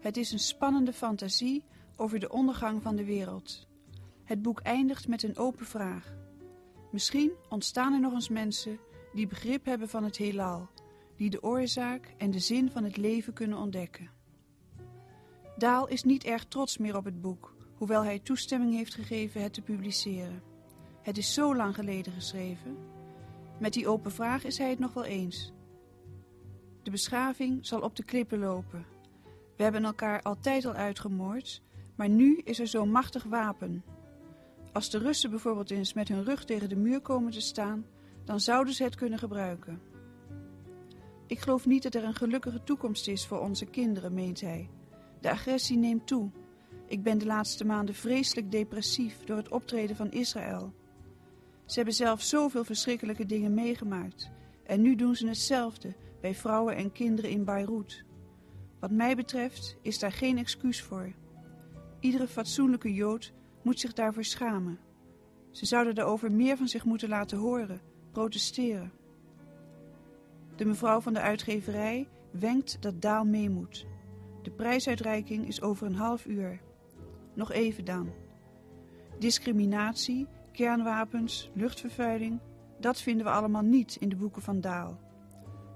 Het 0.00 0.16
is 0.16 0.32
een 0.32 0.38
spannende 0.38 0.92
fantasie 0.92 1.64
over 1.96 2.18
de 2.18 2.28
ondergang 2.28 2.82
van 2.82 2.96
de 2.96 3.04
wereld. 3.04 3.68
Het 4.24 4.42
boek 4.42 4.60
eindigt 4.60 5.08
met 5.08 5.22
een 5.22 5.36
open 5.36 5.66
vraag. 5.66 6.14
Misschien 6.90 7.32
ontstaan 7.48 7.92
er 7.92 8.00
nog 8.00 8.12
eens 8.12 8.28
mensen 8.28 8.78
die 9.12 9.26
begrip 9.26 9.64
hebben 9.64 9.88
van 9.88 10.04
het 10.04 10.16
heelal, 10.16 10.68
die 11.16 11.30
de 11.30 11.42
oorzaak 11.42 12.14
en 12.18 12.30
de 12.30 12.38
zin 12.38 12.70
van 12.70 12.84
het 12.84 12.96
leven 12.96 13.32
kunnen 13.32 13.58
ontdekken. 13.58 14.19
Daal 15.60 15.88
is 15.88 16.02
niet 16.02 16.24
erg 16.24 16.44
trots 16.44 16.78
meer 16.78 16.96
op 16.96 17.04
het 17.04 17.20
boek, 17.20 17.54
hoewel 17.74 18.04
hij 18.04 18.18
toestemming 18.18 18.74
heeft 18.74 18.94
gegeven 18.94 19.42
het 19.42 19.52
te 19.52 19.62
publiceren. 19.62 20.42
Het 21.02 21.18
is 21.18 21.34
zo 21.34 21.56
lang 21.56 21.74
geleden 21.74 22.12
geschreven. 22.12 22.76
Met 23.58 23.72
die 23.72 23.88
open 23.88 24.12
vraag 24.12 24.44
is 24.44 24.58
hij 24.58 24.70
het 24.70 24.78
nog 24.78 24.92
wel 24.92 25.04
eens. 25.04 25.52
De 26.82 26.90
beschaving 26.90 27.66
zal 27.66 27.80
op 27.80 27.96
de 27.96 28.04
klippen 28.04 28.38
lopen. 28.38 28.86
We 29.56 29.62
hebben 29.62 29.84
elkaar 29.84 30.22
altijd 30.22 30.64
al 30.64 30.72
uitgemoord, 30.72 31.62
maar 31.96 32.08
nu 32.08 32.36
is 32.44 32.58
er 32.58 32.66
zo'n 32.66 32.90
machtig 32.90 33.22
wapen. 33.22 33.84
Als 34.72 34.90
de 34.90 34.98
Russen 34.98 35.30
bijvoorbeeld 35.30 35.70
eens 35.70 35.92
met 35.92 36.08
hun 36.08 36.24
rug 36.24 36.44
tegen 36.44 36.68
de 36.68 36.76
muur 36.76 37.00
komen 37.00 37.32
te 37.32 37.40
staan, 37.40 37.86
dan 38.24 38.40
zouden 38.40 38.74
ze 38.74 38.82
het 38.84 38.94
kunnen 38.94 39.18
gebruiken. 39.18 39.80
Ik 41.26 41.38
geloof 41.38 41.66
niet 41.66 41.82
dat 41.82 41.94
er 41.94 42.04
een 42.04 42.14
gelukkige 42.14 42.62
toekomst 42.62 43.08
is 43.08 43.26
voor 43.26 43.40
onze 43.40 43.66
kinderen, 43.66 44.14
meent 44.14 44.40
hij. 44.40 44.68
De 45.20 45.30
agressie 45.30 45.76
neemt 45.76 46.06
toe. 46.06 46.30
Ik 46.86 47.02
ben 47.02 47.18
de 47.18 47.26
laatste 47.26 47.64
maanden 47.64 47.94
vreselijk 47.94 48.50
depressief 48.50 49.24
door 49.24 49.36
het 49.36 49.48
optreden 49.48 49.96
van 49.96 50.10
Israël. 50.10 50.72
Ze 51.64 51.76
hebben 51.76 51.94
zelf 51.94 52.22
zoveel 52.22 52.64
verschrikkelijke 52.64 53.26
dingen 53.26 53.54
meegemaakt. 53.54 54.30
En 54.64 54.80
nu 54.80 54.94
doen 54.94 55.14
ze 55.14 55.26
hetzelfde 55.26 55.94
bij 56.20 56.34
vrouwen 56.34 56.76
en 56.76 56.92
kinderen 56.92 57.30
in 57.30 57.44
Beirut. 57.44 58.04
Wat 58.80 58.90
mij 58.90 59.16
betreft 59.16 59.76
is 59.82 59.98
daar 59.98 60.12
geen 60.12 60.38
excuus 60.38 60.82
voor. 60.82 61.12
Iedere 62.00 62.28
fatsoenlijke 62.28 62.94
Jood 62.94 63.32
moet 63.62 63.80
zich 63.80 63.92
daarvoor 63.92 64.24
schamen. 64.24 64.78
Ze 65.50 65.66
zouden 65.66 65.94
daarover 65.94 66.32
meer 66.32 66.56
van 66.56 66.68
zich 66.68 66.84
moeten 66.84 67.08
laten 67.08 67.38
horen, 67.38 67.80
protesteren. 68.12 68.92
De 70.56 70.64
mevrouw 70.64 71.00
van 71.00 71.12
de 71.12 71.20
uitgeverij 71.20 72.08
wenkt 72.30 72.82
dat 72.82 73.02
Daal 73.02 73.24
mee 73.24 73.50
moet. 73.50 73.86
De 74.42 74.50
prijsuitreiking 74.50 75.46
is 75.46 75.62
over 75.62 75.86
een 75.86 75.94
half 75.94 76.26
uur. 76.26 76.60
Nog 77.34 77.52
even 77.52 77.84
dan. 77.84 78.12
Discriminatie, 79.18 80.26
kernwapens, 80.52 81.50
luchtvervuiling, 81.54 82.40
dat 82.78 83.00
vinden 83.00 83.26
we 83.26 83.32
allemaal 83.32 83.62
niet 83.62 83.96
in 83.96 84.08
de 84.08 84.16
boeken 84.16 84.42
van 84.42 84.60
Daal. 84.60 84.98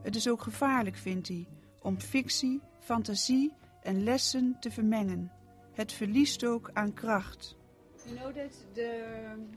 Het 0.02 0.16
is 0.16 0.28
ook 0.28 0.42
gevaarlijk, 0.42 0.96
vindt 0.96 1.28
hij, 1.28 1.48
om 1.82 2.00
fictie, 2.00 2.60
fantasie 2.78 3.52
en 3.82 4.02
lessen 4.02 4.56
te 4.60 4.70
vermengen. 4.70 5.32
Het 5.72 5.92
verliest 5.92 6.44
ook 6.44 6.70
aan 6.72 6.92
kracht. 6.92 7.56
You 8.04 8.16
know 8.16 8.34
that 8.36 8.66
the 8.72 9.02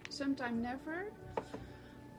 Sometime 0.10 0.62
Never, 0.62 1.12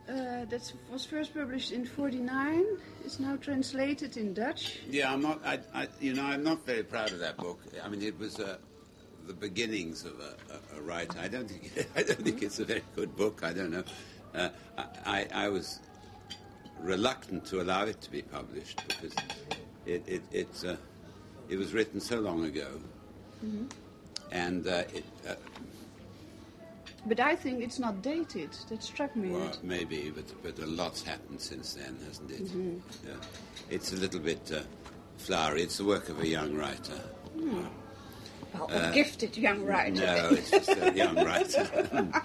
uh, 0.08 0.44
that 0.46 0.72
was 0.90 1.04
first 1.04 1.34
published 1.34 1.72
in 1.72 1.84
49, 1.84 2.64
It's 3.04 3.20
now 3.20 3.36
translated 3.36 4.16
in 4.16 4.32
Dutch. 4.32 4.78
Yeah, 4.88 5.12
I'm 5.12 5.22
not. 5.22 5.40
I, 5.44 5.58
I, 5.74 5.88
you 6.00 6.14
know, 6.14 6.24
I'm 6.24 6.42
not 6.42 6.64
very 6.64 6.82
proud 6.82 7.12
of 7.12 7.18
that 7.18 7.36
book. 7.36 7.60
I 7.82 7.88
mean, 7.88 8.02
it 8.02 8.18
was 8.18 8.38
uh, 8.40 8.56
the 9.26 9.34
beginnings 9.34 10.04
of 10.04 10.18
a, 10.20 10.36
a, 10.76 10.78
a 10.78 10.82
writer. 10.82 11.18
I 11.20 11.28
don't 11.28 11.48
think. 11.48 11.86
I 11.96 12.02
don't 12.02 12.22
think 12.22 12.42
it's 12.42 12.58
a 12.58 12.64
very 12.64 12.82
good 12.96 13.16
book. 13.16 13.42
I 13.42 13.52
don't 13.52 13.70
know. 13.70 13.84
Uh, 14.34 14.48
I, 15.06 15.26
I, 15.32 15.48
was 15.48 15.80
reluctant 16.80 17.46
to 17.46 17.62
allow 17.62 17.84
it 17.84 18.00
to 18.02 18.10
be 18.10 18.22
published 18.22 18.82
because 18.86 19.14
it 19.86 20.02
it 20.06 20.22
it, 20.32 20.64
uh, 20.66 20.76
it 21.48 21.56
was 21.56 21.72
written 21.72 22.00
so 22.00 22.20
long 22.20 22.44
ago, 22.44 22.68
and 24.32 24.66
uh, 24.66 24.84
it. 24.92 25.04
Uh, 27.04 27.08
But 27.08 27.20
I 27.20 27.36
think 27.36 27.62
it's 27.62 27.78
not 27.78 28.02
dated. 28.02 28.50
That 28.68 28.82
struck 28.82 29.14
me. 29.16 29.30
Well, 29.30 29.52
maybe, 29.62 30.12
but 30.14 30.24
but 30.42 30.58
a 30.58 30.66
lot's 30.66 31.02
happened 31.02 31.40
since 31.40 31.74
then, 31.74 31.96
hasn't 32.06 32.30
it? 32.30 32.50
Yeah. 33.06 33.14
It's 33.70 33.92
a 33.92 33.96
little 33.96 34.20
bit 34.20 34.50
uh, 34.52 34.60
flowery. 35.16 35.62
It's 35.62 35.76
the 35.78 35.84
work 35.84 36.08
of 36.08 36.20
a 36.20 36.26
young 36.26 36.54
writer. 36.56 37.00
well, 38.54 38.68
a 38.70 38.90
gifted 38.92 39.36
young 39.36 39.64
writer. 39.64 40.04
No, 40.06 40.28
it's 40.32 40.50
just 40.50 40.70
a 40.70 40.92
young 40.94 41.16
writer. 41.16 41.66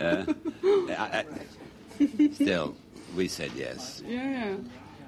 Uh, 0.00 0.24
I, 0.96 1.24
I, 2.00 2.30
still, 2.32 2.74
we 3.14 3.28
said 3.28 3.50
yes. 3.54 4.02
Yeah. 4.06 4.56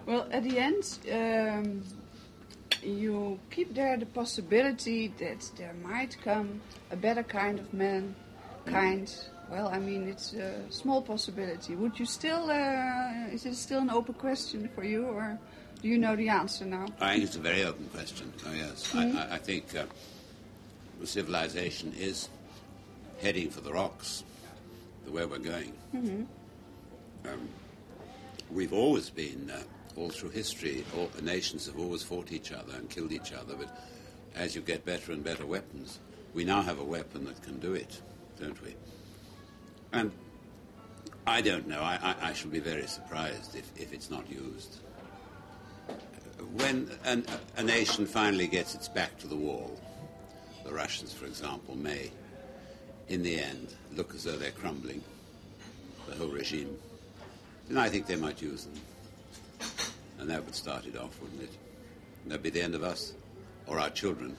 Well, 0.07 0.27
at 0.31 0.43
the 0.45 0.59
end, 0.59 0.85
um, 1.11 1.83
you 2.83 3.39
keep 3.51 3.73
there 3.75 3.97
the 3.97 4.07
possibility 4.07 5.09
that 5.19 5.51
there 5.57 5.75
might 5.83 6.17
come 6.23 6.61
a 6.91 6.97
better 6.97 7.23
kind 7.23 7.59
of 7.59 7.73
man. 7.73 8.15
Kind. 8.67 9.15
Well, 9.51 9.69
I 9.69 9.79
mean, 9.79 10.09
it's 10.09 10.33
a 10.35 10.63
small 10.71 11.03
possibility. 11.03 11.75
Would 11.75 11.99
you 11.99 12.07
still? 12.07 12.51
Uh, 12.51 13.29
is 13.33 13.45
it 13.45 13.55
still 13.57 13.81
an 13.81 13.91
open 13.91 14.15
question 14.15 14.69
for 14.75 14.85
you, 14.85 15.05
or 15.05 15.39
do 15.83 15.89
you 15.89 15.99
know 15.99 16.17
the 16.17 16.29
answer 16.29 16.65
now? 16.65 16.87
I 17.01 17.13
think 17.15 17.25
it's 17.25 17.37
a 17.37 17.41
very 17.41 17.65
open 17.65 17.87
question. 17.93 18.33
Oh 18.47 18.53
yes, 18.53 18.95
I, 18.95 19.11
I, 19.11 19.35
I 19.35 19.39
think 19.39 19.75
uh, 19.75 19.85
civilization 21.05 21.93
is 21.99 22.29
heading 23.21 23.51
for 23.51 23.61
the 23.61 23.73
rocks, 23.73 24.25
the 25.05 25.11
way 25.11 25.25
we're 25.27 25.39
going. 25.39 25.73
Um, 25.95 27.49
we've 28.51 28.73
always 28.73 29.11
been, 29.11 29.51
uh, 29.51 29.63
all 29.97 30.11
through 30.11 30.31
history, 30.31 30.85
all 30.97 31.09
the 31.15 31.23
nations 31.23 31.67
have 31.67 31.79
always 31.79 32.03
fought 32.03 32.33
each 32.33 32.53
other 32.53 32.75
and 32.75 32.89
killed 32.91 33.13
each 33.13 33.33
other. 33.33 33.55
But 33.55 33.77
as 34.35 34.57
you 34.57 34.63
get 34.63 34.85
better 34.85 35.13
and 35.13 35.23
better 35.23 35.47
weapons, 35.47 36.01
we 36.35 36.45
now 36.45 36.63
have 36.63 36.79
a 36.79 36.85
weapon 36.85 37.25
that 37.27 37.43
can 37.43 37.59
do 37.61 37.75
it, 37.75 38.01
don't 38.43 38.61
we? 38.63 38.75
And 39.93 40.11
I 41.27 41.41
don't 41.41 41.69
know. 41.69 41.81
I, 41.81 41.99
I, 42.03 42.31
I 42.31 42.33
shall 42.33 42.51
be 42.51 42.59
very 42.59 42.87
surprised 42.87 43.55
if, 43.55 43.71
if 43.81 43.93
it's 43.93 44.11
not 44.11 44.29
used. 44.29 44.81
When 46.55 46.91
an, 47.05 47.25
a 47.57 47.63
nation 47.63 48.05
finally 48.05 48.49
gets 48.49 48.75
its 48.75 48.89
back 48.89 49.17
to 49.19 49.29
the 49.29 49.37
wall, 49.37 49.81
the 50.65 50.73
Russians, 50.73 51.13
for 51.13 51.27
example, 51.27 51.77
may, 51.77 52.11
in 53.09 53.23
the 53.23 53.41
end, 53.41 53.75
look 53.95 54.15
as 54.15 54.25
though 54.25 54.37
they're 54.37 54.51
crumbling, 54.51 55.03
the 56.09 56.17
whole 56.17 56.29
regime, 56.29 56.77
then 57.69 57.79
I 57.79 57.89
think 57.89 58.07
they 58.07 58.17
might 58.17 58.43
use 58.43 58.65
them. 58.65 58.75
And 60.19 60.29
that 60.31 60.45
would 60.45 60.55
start 60.55 60.87
it 60.87 60.97
off, 60.97 61.21
wouldn't 61.21 61.43
it? 61.43 61.51
And 62.23 62.33
That'd 62.33 62.43
be 62.43 62.51
the 62.51 62.63
end 62.63 62.75
of 62.75 62.83
us, 62.83 63.15
or 63.67 63.79
our 63.79 63.91
children. 63.91 64.37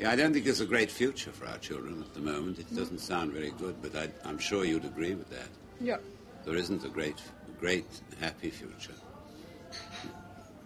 Yeah, 0.00 0.12
I 0.12 0.16
don't 0.16 0.32
think 0.32 0.46
there's 0.46 0.62
a 0.62 0.66
great 0.66 0.90
future 0.90 1.30
for 1.30 1.46
our 1.46 1.58
children 1.58 2.00
at 2.00 2.14
the 2.14 2.20
moment. 2.20 2.58
It 2.58 2.74
doesn't 2.74 3.00
sound 3.00 3.32
very 3.32 3.50
good, 3.50 3.82
but 3.82 3.94
I, 3.94 4.08
I'm 4.24 4.38
sure 4.38 4.64
you'd 4.64 4.86
agree 4.86 5.14
with 5.14 5.28
that. 5.28 5.48
Ja. 5.78 5.98
There 6.46 6.56
isn't 6.56 6.82
a 6.86 6.88
great, 6.88 7.20
great, 7.58 7.84
happy 8.18 8.48
future. 8.48 8.94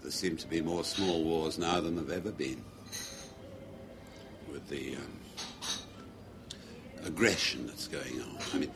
There 0.02 0.12
seem 0.12 0.36
to 0.36 0.46
be 0.46 0.60
more 0.60 0.84
small 0.84 1.24
wars 1.24 1.58
now 1.58 1.80
than 1.80 1.96
there 1.96 2.04
have 2.04 2.26
ever 2.26 2.30
been. 2.30 2.62
With 4.52 4.68
the 4.68 4.94
um, 4.94 5.18
aggression 7.04 7.66
that's 7.66 7.88
going 7.88 8.22
on. 8.22 8.38
I 8.52 8.58
mean, 8.58 8.70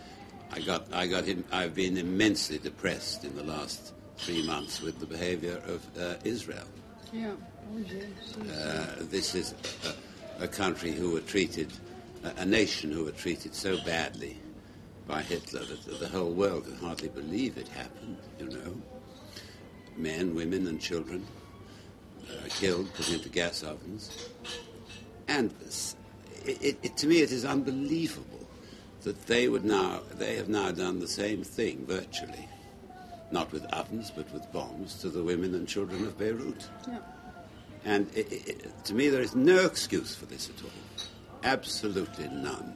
I 0.51 0.59
got, 0.59 0.93
I 0.93 1.07
got, 1.07 1.25
him, 1.25 1.45
I've 1.53 1.77
been 1.77 1.97
immensely 1.97 2.59
depressed 2.59 3.23
in 3.23 3.37
the 3.37 3.45
last 3.45 3.93
three 4.17 4.45
months 4.45 4.83
with 4.83 4.99
the 4.99 5.07
behavior 5.07 5.63
of 5.69 5.87
uh, 5.97 6.15
Israel. 6.25 6.67
Ja. 7.13 7.29
Oh. 7.31 7.79
Uh, 8.51 8.87
this 9.11 9.37
is 9.37 9.55
a, 9.85 10.08
a 10.39 10.49
country 10.49 10.93
who 10.93 11.11
were 11.11 11.21
treated, 11.21 11.73
a, 12.37 12.45
nation 12.45 12.91
who 12.91 13.05
were 13.05 13.13
treated 13.13 13.55
so 13.55 13.77
badly 13.85 14.39
by 15.07 15.23
Hitler 15.23 15.65
that 15.65 16.01
the, 16.01 16.09
whole 16.09 16.31
world 16.31 16.65
could 16.65 16.77
hardly 16.77 17.09
believe 17.09 17.57
it 17.57 17.69
happened, 17.69 18.19
you 18.39 18.49
know. 18.49 18.77
Men, 19.97 20.35
women, 20.35 20.67
and 20.69 20.81
children 20.81 21.27
uh, 22.31 22.49
killed, 22.49 22.93
put 22.95 23.13
into 23.13 23.29
gas 23.29 23.63
ovens. 23.63 24.29
And 25.27 25.53
it, 26.45 26.63
it, 26.63 26.79
it, 26.83 26.97
to 26.99 27.07
me, 27.07 27.21
it 27.21 27.33
is 27.33 27.45
unbelievable 27.45 28.47
that 29.03 29.27
they 29.27 29.49
would 29.49 29.65
now, 29.65 30.01
they 30.19 30.37
have 30.37 30.49
now 30.49 30.71
done 30.71 31.01
the 31.01 31.09
same 31.09 31.43
thing 31.43 31.85
virtually, 31.87 32.49
not 33.33 33.51
with 33.51 33.65
ovens, 33.73 34.13
but 34.15 34.33
with 34.33 34.51
bombs, 34.53 34.95
to 35.01 35.09
the 35.09 35.23
women 35.23 35.55
and 35.55 35.67
children 35.67 36.05
of 36.05 36.17
Beirut. 36.17 36.69
Ja. 36.87 37.18
And 37.89 38.07
i 38.15 38.21
i 38.21 38.85
to 38.85 38.95
me, 38.95 39.09
there 39.09 39.23
is 39.23 39.35
no 39.35 39.65
excuse 39.65 40.15
for 40.15 40.27
this 40.27 40.51
at 40.51 40.63
all. 40.63 40.71
Absolutely 41.43 42.29
none. 42.29 42.75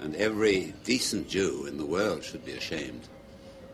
And 0.00 0.16
every 0.16 0.74
decent 0.82 1.28
Jew 1.28 1.66
in 1.66 1.78
the 1.78 1.86
world 1.86 2.24
should 2.24 2.44
be 2.44 2.52
ashamed 2.52 3.08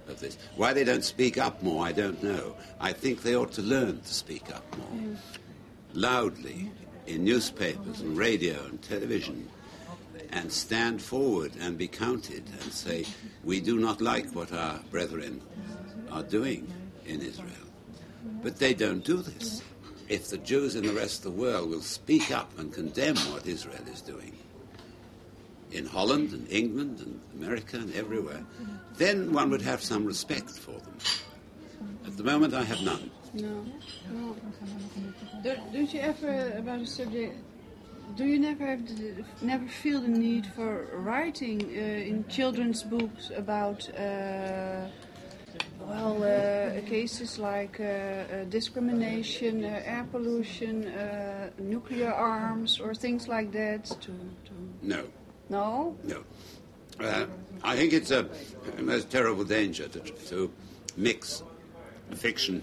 of 0.09 0.21
this. 0.21 0.37
Why 0.57 0.75
they 0.75 0.85
don't 0.85 1.05
speak 1.05 1.39
up 1.39 1.63
more, 1.63 1.87
I 1.87 1.93
don't 1.93 2.23
know. 2.23 2.55
I 2.81 2.93
think 2.93 3.23
they 3.23 3.35
ought 3.35 3.53
to 3.53 3.63
learn 3.63 4.01
to 4.03 4.15
speak 4.15 4.55
up 4.55 4.65
more. 4.77 5.01
Mm. 5.01 5.17
Loudly 5.95 6.71
in 7.07 7.25
newspapers 7.25 8.01
and 8.03 8.19
radio 8.19 8.63
and 8.67 8.83
television 8.83 9.49
and 10.33 10.53
stand 10.53 11.01
forward 11.01 11.53
and 11.61 11.79
be 11.79 11.89
counted 11.89 12.45
and 12.61 12.73
say, 12.73 13.07
we 13.43 13.61
do 13.61 13.79
not 13.79 14.03
like 14.03 14.29
what 14.35 14.53
our 14.53 14.81
brethren 14.91 15.41
are 16.11 16.25
doing 16.25 16.71
in 17.07 17.23
Israel. 17.23 17.67
But 18.43 18.59
they 18.59 18.75
don't 18.75 19.05
do 19.05 19.19
this. 19.23 19.63
If 20.09 20.29
the 20.29 20.39
Jews 20.39 20.77
in 20.77 20.87
the 20.87 20.93
rest 20.93 21.25
of 21.25 21.35
the 21.35 21.41
world 21.43 21.69
will 21.69 21.83
speak 21.83 22.31
up 22.31 22.57
and 22.59 22.73
condemn 22.73 23.17
what 23.33 23.47
Israel 23.47 23.83
is 23.93 24.01
doing, 24.01 24.37
in 25.73 25.87
Holland 25.87 26.33
and 26.33 26.51
England 26.51 27.01
and 27.01 27.21
America 27.35 27.77
and 27.77 27.93
everywhere, 27.95 28.45
then 28.97 29.33
one 29.33 29.51
would 29.51 29.63
have 29.63 29.83
some 29.83 30.05
respect 30.05 30.51
for 30.51 30.73
them. 30.73 30.97
At 32.07 32.17
the 32.17 32.25
moment, 32.25 32.55
I 32.55 32.63
have 32.63 32.81
none. 32.83 33.11
No. 33.35 33.65
no. 34.13 34.37
Do, 35.43 35.57
don't 35.73 35.93
you 35.93 36.01
ever 36.01 36.53
about 36.57 36.81
a 36.81 36.87
subject? 36.87 37.37
Do 38.17 38.25
you 38.25 38.39
never 38.39 38.65
have 38.65 38.87
the, 38.87 39.25
never 39.43 39.67
feel 39.67 40.01
the 40.01 40.09
need 40.09 40.47
for 40.55 40.87
writing 40.95 41.61
uh, 41.61 42.11
in 42.11 42.25
children's 42.29 42.83
books 42.85 43.31
about 43.37 43.91
uh, 43.95 44.87
well 45.87 46.23
uh, 46.23 46.81
cases 46.89 47.39
like 47.39 47.81
uh, 47.81 47.85
uh, 47.85 48.45
discrimination, 48.49 49.65
uh, 49.65 49.83
air 49.85 50.07
pollution, 50.11 50.89
uh, 50.89 51.51
nuclear 51.59 52.13
arms, 52.13 52.81
or 52.81 52.95
things 52.95 53.29
like 53.29 53.53
that? 53.53 53.85
To, 53.85 54.13
to 54.47 54.53
No, 54.83 55.05
no. 55.49 55.97
no. 56.05 56.25
Uh, 56.99 57.27
I 57.63 57.77
think 57.77 57.93
it's 57.93 58.11
a, 58.11 58.29
a 58.79 58.83
most 58.83 59.11
terrible 59.11 59.45
danger 59.45 59.89
to, 59.89 60.01
to 60.01 60.51
mix 60.97 61.43
fiction 62.15 62.63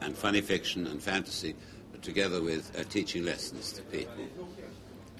and 0.00 0.16
funny 0.16 0.40
fiction 0.40 0.86
and 0.86 1.02
fantasy 1.02 1.54
together 2.02 2.42
with 2.42 2.76
uh, 2.78 2.84
teaching 2.84 3.24
lessons 3.24 3.72
to 3.72 3.82
people. 3.82 4.28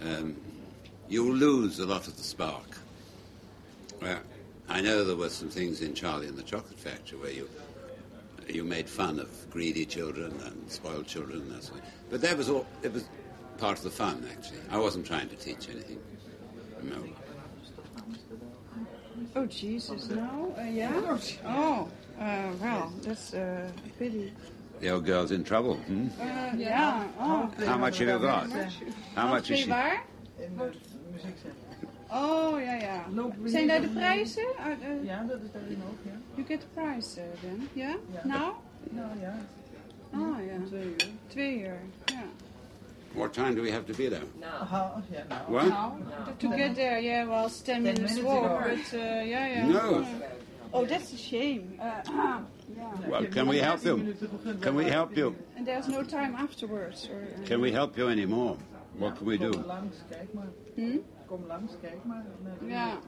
Um, 0.05 0.37
you'll 1.09 1.35
lose 1.35 1.79
a 1.79 1.87
lot 1.87 2.09
of 2.09 2.17
the 2.17 2.23
spark. 2.23 2.77
Uh, 4.03 4.17
I 4.73 4.81
know 4.81 5.05
there 5.05 5.17
were 5.17 5.29
some 5.29 5.51
things 5.51 5.83
in 5.83 5.93
Charlie 5.93 6.29
and 6.29 6.37
the 6.37 6.43
Chocolate 6.43 6.79
Factory 6.79 7.19
where 7.19 7.31
you 7.31 7.49
you 8.49 8.65
made 8.65 8.89
fun 8.89 9.21
of 9.21 9.29
greedy 9.51 9.85
children 9.85 10.33
and 10.47 10.71
spoiled 10.71 11.07
children 11.07 11.43
and 11.43 11.51
that 11.53 11.63
sort 11.63 11.81
of 11.81 11.85
But 12.11 12.23
that 12.23 12.39
was 12.39 12.49
all. 12.49 12.67
It 12.83 12.93
was 12.93 13.05
part 13.59 13.77
of 13.77 13.85
the 13.85 13.91
fun, 13.91 14.27
actually. 14.33 14.61
I 14.71 14.79
wasn't 14.79 15.07
trying 15.07 15.29
to 15.29 15.37
teach 15.37 15.69
anything. 15.69 16.01
No. 16.83 17.05
Oh 19.37 19.47
Jesus, 19.47 20.09
no. 20.09 20.55
Uh, 20.59 20.63
yeah. 20.63 21.19
Oh, 21.45 21.89
uh, 22.19 22.53
well, 22.61 22.93
that's 23.03 23.35
uh, 23.35 23.71
a 23.87 23.89
pity. 23.99 24.33
The 24.81 24.89
old 24.89 25.05
girl's 25.05 25.33
in 25.33 25.45
trouble. 25.45 25.77
Hmm? 25.77 26.09
Uh, 26.19 26.25
yeah. 26.57 27.07
Oh. 27.21 27.51
How 27.65 27.77
much 27.77 27.99
have 27.99 28.09
you 28.09 28.19
got? 28.19 28.51
How 29.15 29.29
much 29.29 29.51
is 29.51 29.65
Twee 29.65 29.75
she? 29.75 30.59
Oh, 32.13 32.61
ja, 32.61 32.75
ja. 32.75 33.05
Loop 33.15 33.35
weer 33.37 33.51
Zijn 33.51 33.67
daar 33.67 33.81
de 33.81 33.87
even- 33.87 33.97
prijzen? 33.99 34.43
Uh, 34.59 35.05
Ja, 35.05 35.23
dat 35.29 35.39
is 35.43 35.53
daarin 35.53 35.83
ook, 35.91 35.99
ja. 36.05 36.11
You 36.35 36.47
get 36.47 36.61
the 36.61 36.67
prize 36.75 37.21
uh, 37.21 37.27
then, 37.41 37.69
yeah? 37.73 37.95
Ja. 38.13 38.21
Now? 38.27 38.53
Nou 38.91 39.21
ja, 39.21 39.35
Oh, 40.15 40.37
ja. 40.47 40.67
twee 40.67 40.85
uur. 40.85 40.97
Twee 41.27 41.59
uur, 41.61 41.79
ja. 42.05 42.23
What 43.15 43.33
time 43.33 43.55
do 43.55 43.63
we 43.63 43.71
have 43.73 43.85
to 43.85 43.95
be 43.97 44.09
there? 44.09 44.25
Aha, 44.61 45.03
ja, 45.11 45.25
nou. 45.29 45.41
What? 45.53 45.69
Now, 45.69 45.93
to 46.37 46.51
get 46.51 46.75
there, 46.75 47.03
yeah, 47.03 47.29
well, 47.29 47.45
it's 47.47 47.63
10 47.63 47.83
minutes 47.83 48.01
minutes 48.15 48.23
walk, 48.23 48.45
ago. 48.45 48.59
but 48.69 48.93
uh, 48.93 49.01
yeah, 49.01 49.47
yeah. 49.47 49.67
No. 49.69 50.05
Oh, 50.71 50.87
that's 50.89 51.13
a 51.13 51.17
shame. 51.17 51.63
Uh, 51.79 51.85
yeah. 52.77 53.09
Well, 53.09 53.29
can 53.29 53.49
we 53.49 53.59
help 53.61 53.83
you? 53.85 54.15
Can 54.61 54.75
we 54.77 54.85
help 54.91 55.17
you? 55.17 55.35
And 55.57 55.67
there's 55.67 55.87
no 55.89 56.03
time 56.03 56.35
afterwards. 56.35 57.09
Or, 57.11 57.21
uh, 57.43 57.47
Can 57.47 57.61
we 57.61 57.71
help 57.73 57.97
you 57.97 58.09
anymore? 58.09 58.57
What 58.99 59.17
can 59.17 59.27
we 59.27 59.37
do? 59.39 59.51
langs, 59.67 59.97
kijk 60.11 60.33
maar. 60.33 60.49
Hm? 60.75 60.97
Kom 61.33 61.47
langs, 61.47 61.73
kijk 61.81 62.05
maar. 62.05 62.25
Ja. 62.67 62.99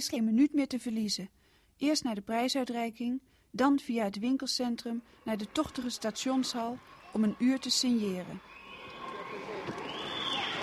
Is 0.00 0.08
geen 0.08 0.24
minuut 0.24 0.52
meer 0.52 0.66
te 0.66 0.78
verliezen. 0.78 1.30
Eerst 1.76 2.04
naar 2.04 2.14
de 2.14 2.20
prijsuitreiking, 2.20 3.20
dan 3.50 3.78
via 3.78 4.04
het 4.04 4.18
winkelcentrum 4.18 5.02
naar 5.24 5.36
de 5.36 5.52
tochtige 5.52 5.90
stationshal 5.90 6.78
om 7.12 7.24
een 7.24 7.34
uur 7.38 7.58
te 7.58 7.70
signeren. 7.70 8.40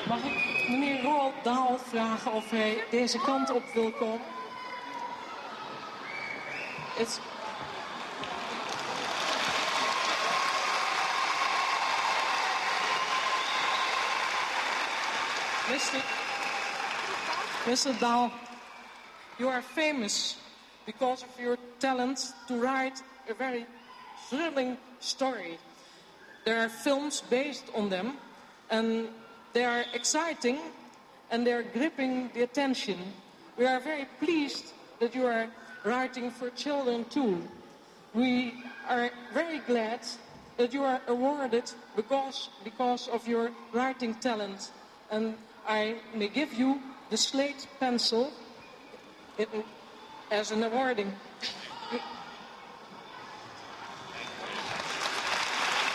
Mag 0.07 0.23
ik? 0.23 0.67
meneer 0.69 1.01
Roald 1.01 1.43
Daal 1.43 1.77
vragen 1.77 2.33
of 2.33 2.49
hij 2.49 2.83
deze 2.91 3.19
kant 3.19 3.51
op 3.51 3.63
wil 3.73 3.91
komen. 3.91 4.25
It's... 6.97 7.19
Mr. 15.69 16.03
Mr. 17.67 17.99
Daal, 17.99 18.31
you 19.39 19.49
are 19.49 19.61
famous 19.61 20.37
because 20.85 21.23
of 21.23 21.39
your 21.39 21.57
talent 21.79 22.33
to 22.47 22.55
write 22.55 23.01
a 23.29 23.33
very 23.33 23.65
thrilling 24.29 24.77
story. 24.99 25.57
There 26.45 26.59
are 26.59 26.69
films 26.69 27.21
based 27.29 27.65
on 27.75 27.89
them, 27.89 28.17
and 28.69 29.09
they 29.53 29.65
are 29.65 29.83
exciting 29.93 30.59
and 31.29 31.45
they 31.45 31.51
are 31.51 31.63
gripping 31.63 32.29
the 32.33 32.43
attention. 32.43 32.97
We 33.57 33.65
are 33.65 33.79
very 33.79 34.05
pleased 34.19 34.73
that 34.99 35.13
you 35.13 35.25
are 35.25 35.47
writing 35.83 36.31
for 36.31 36.49
children 36.51 37.05
too. 37.05 37.43
We 38.13 38.53
are 38.87 39.09
very 39.33 39.59
glad 39.59 39.99
that 40.57 40.73
you 40.73 40.83
are 40.83 41.01
awarded 41.07 41.71
because, 41.95 42.49
because 42.63 43.07
of 43.09 43.27
your 43.27 43.51
writing 43.73 44.15
talent. 44.15 44.71
And 45.11 45.35
I 45.67 45.95
may 46.15 46.29
give 46.29 46.53
you 46.53 46.81
the 47.09 47.17
slate 47.17 47.67
pencil 47.79 48.31
in, 49.37 49.63
as 50.31 50.51
an 50.51 50.63
awarding. 50.63 51.13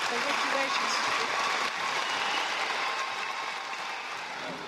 Congratulations. 0.08 0.92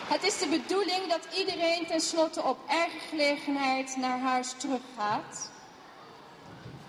Het 0.08 0.22
is 0.22 0.38
de 0.38 0.48
bedoeling 0.48 1.06
dat 1.08 1.28
iedereen 1.38 1.86
tenslotte 1.86 2.42
op 2.42 2.58
eigen 2.68 3.00
gelegenheid 3.00 3.96
naar 3.96 4.18
huis 4.18 4.54
teruggaat. 4.56 5.50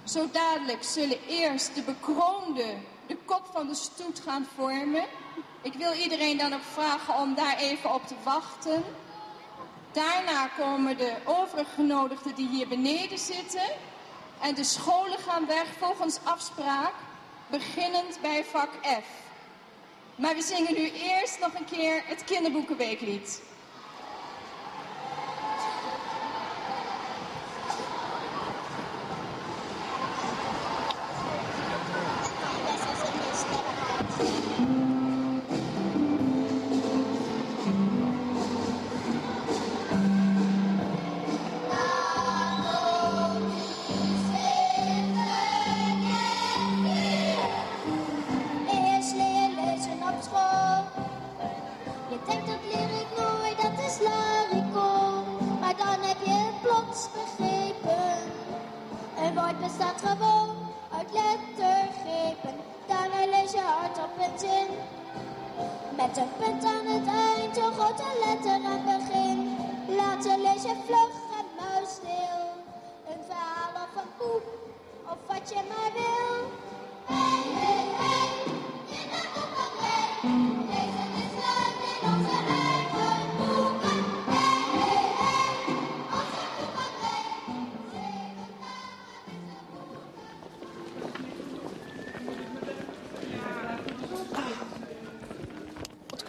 Zo 0.03 0.29
dadelijk 0.31 0.83
zullen 0.83 1.19
eerst 1.27 1.75
de 1.75 1.81
bekroonde 1.81 2.75
de 3.07 3.17
kop 3.25 3.49
van 3.51 3.67
de 3.67 3.75
stoet 3.75 4.19
gaan 4.19 4.47
vormen. 4.55 5.05
Ik 5.61 5.73
wil 5.73 5.93
iedereen 5.93 6.37
dan 6.37 6.53
ook 6.53 6.63
vragen 6.73 7.15
om 7.15 7.35
daar 7.35 7.57
even 7.57 7.93
op 7.93 8.07
te 8.07 8.15
wachten. 8.23 8.83
Daarna 9.95 10.47
komen 10.47 10.97
de 10.97 11.15
overige 11.23 11.73
genodigden 11.75 12.35
die 12.35 12.49
hier 12.49 12.67
beneden 12.67 13.17
zitten. 13.17 13.69
En 14.41 14.55
de 14.55 14.63
scholen 14.63 15.17
gaan 15.17 15.45
weg 15.47 15.65
volgens 15.79 16.19
afspraak, 16.23 16.93
beginnend 17.47 18.17
bij 18.21 18.43
vak 18.43 18.69
F. 18.81 19.07
Maar 20.15 20.35
we 20.35 20.41
zingen 20.41 20.73
nu 20.73 20.91
eerst 20.91 21.39
nog 21.39 21.53
een 21.53 21.65
keer 21.65 22.03
het 22.05 22.23
kinderboekenweeklied. 22.23 23.41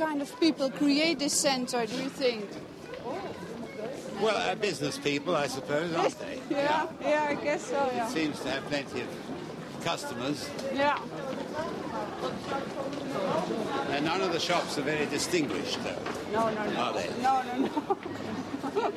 Kind 0.07 0.23
of 0.23 0.39
people 0.39 0.71
create 0.71 1.19
this 1.19 1.33
center, 1.33 1.85
do 1.85 1.97
you 1.97 2.09
think? 2.09 2.49
Well, 4.23 4.37
uh, 4.37 4.55
business 4.55 4.97
people, 4.99 5.35
I 5.35 5.49
suppose, 5.49 5.93
aren't 5.95 6.17
they? 6.21 6.39
Yeah, 6.51 6.87
yeah, 7.03 7.27
I 7.31 7.35
guess 7.35 7.67
so, 7.67 7.91
yeah. 7.93 8.07
Seems 8.07 8.39
to 8.41 8.51
have 8.51 8.65
plenty 8.67 9.01
of 9.01 9.09
customers, 9.83 10.49
Yeah. 10.73 10.97
and 13.91 14.05
none 14.05 14.21
of 14.21 14.33
the 14.33 14.39
shops 14.39 14.79
are 14.79 14.83
very 14.83 15.07
distinguished, 15.07 15.83
though. 15.83 15.99
No, 16.33 16.51
no, 16.55 16.71
no. 16.71 16.81
Are 16.83 16.93
they? 16.95 17.11
No, 17.21 17.43
no, 17.43 17.57
no. 17.67 17.73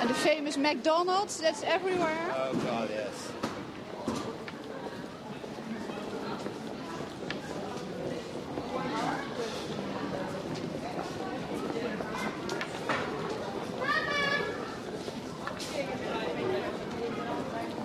and 0.00 0.08
the 0.08 0.14
famous 0.14 0.56
McDonald's, 0.56 1.36
that's 1.38 1.62
everywhere. 1.62 2.32
Oh, 2.34 2.54
God, 2.54 2.88
yes. 2.90 3.32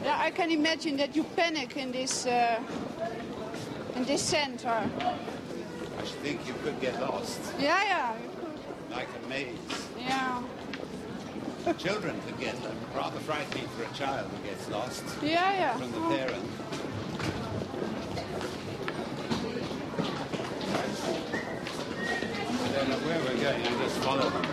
Yeah, 0.09 0.17
I 0.17 0.31
can 0.31 0.49
imagine 0.69 0.97
that 0.97 1.15
you 1.15 1.23
panic 1.35 1.75
in 1.77 1.91
this 1.91 2.27
uh, 2.27 2.59
in 3.95 4.05
this 4.05 4.21
center. 4.21 4.69
I 4.69 6.03
should 6.05 6.21
think 6.21 6.45
you 6.47 6.53
could 6.63 6.79
get 6.79 7.01
lost, 7.01 7.39
Yeah, 7.59 7.83
yeah, 7.83 8.15
like 8.91 9.07
a 9.25 9.27
maze. 9.27 9.57
yeah, 9.97 10.43
Children 11.79 12.21
could 12.27 12.39
get 12.39 12.55
rather 12.95 13.19
frightening 13.21 13.67
for 13.69 13.83
a 13.83 13.93
child 13.97 14.29
who 14.29 14.47
gets 14.47 14.69
lost 14.69 15.03
yeah, 15.23 15.51
yeah. 15.53 15.77
from 15.77 15.91
the 15.91 15.97
Oh. 15.97 16.15
parent. 16.15 17.49
I 21.41 22.71
don't 22.75 22.89
know 22.89 22.97
where 23.07 23.19
we're 23.19 23.41
going, 23.41 23.61
I 23.61 23.83
just 23.83 23.97
follow 23.97 24.29
them. 24.29 24.45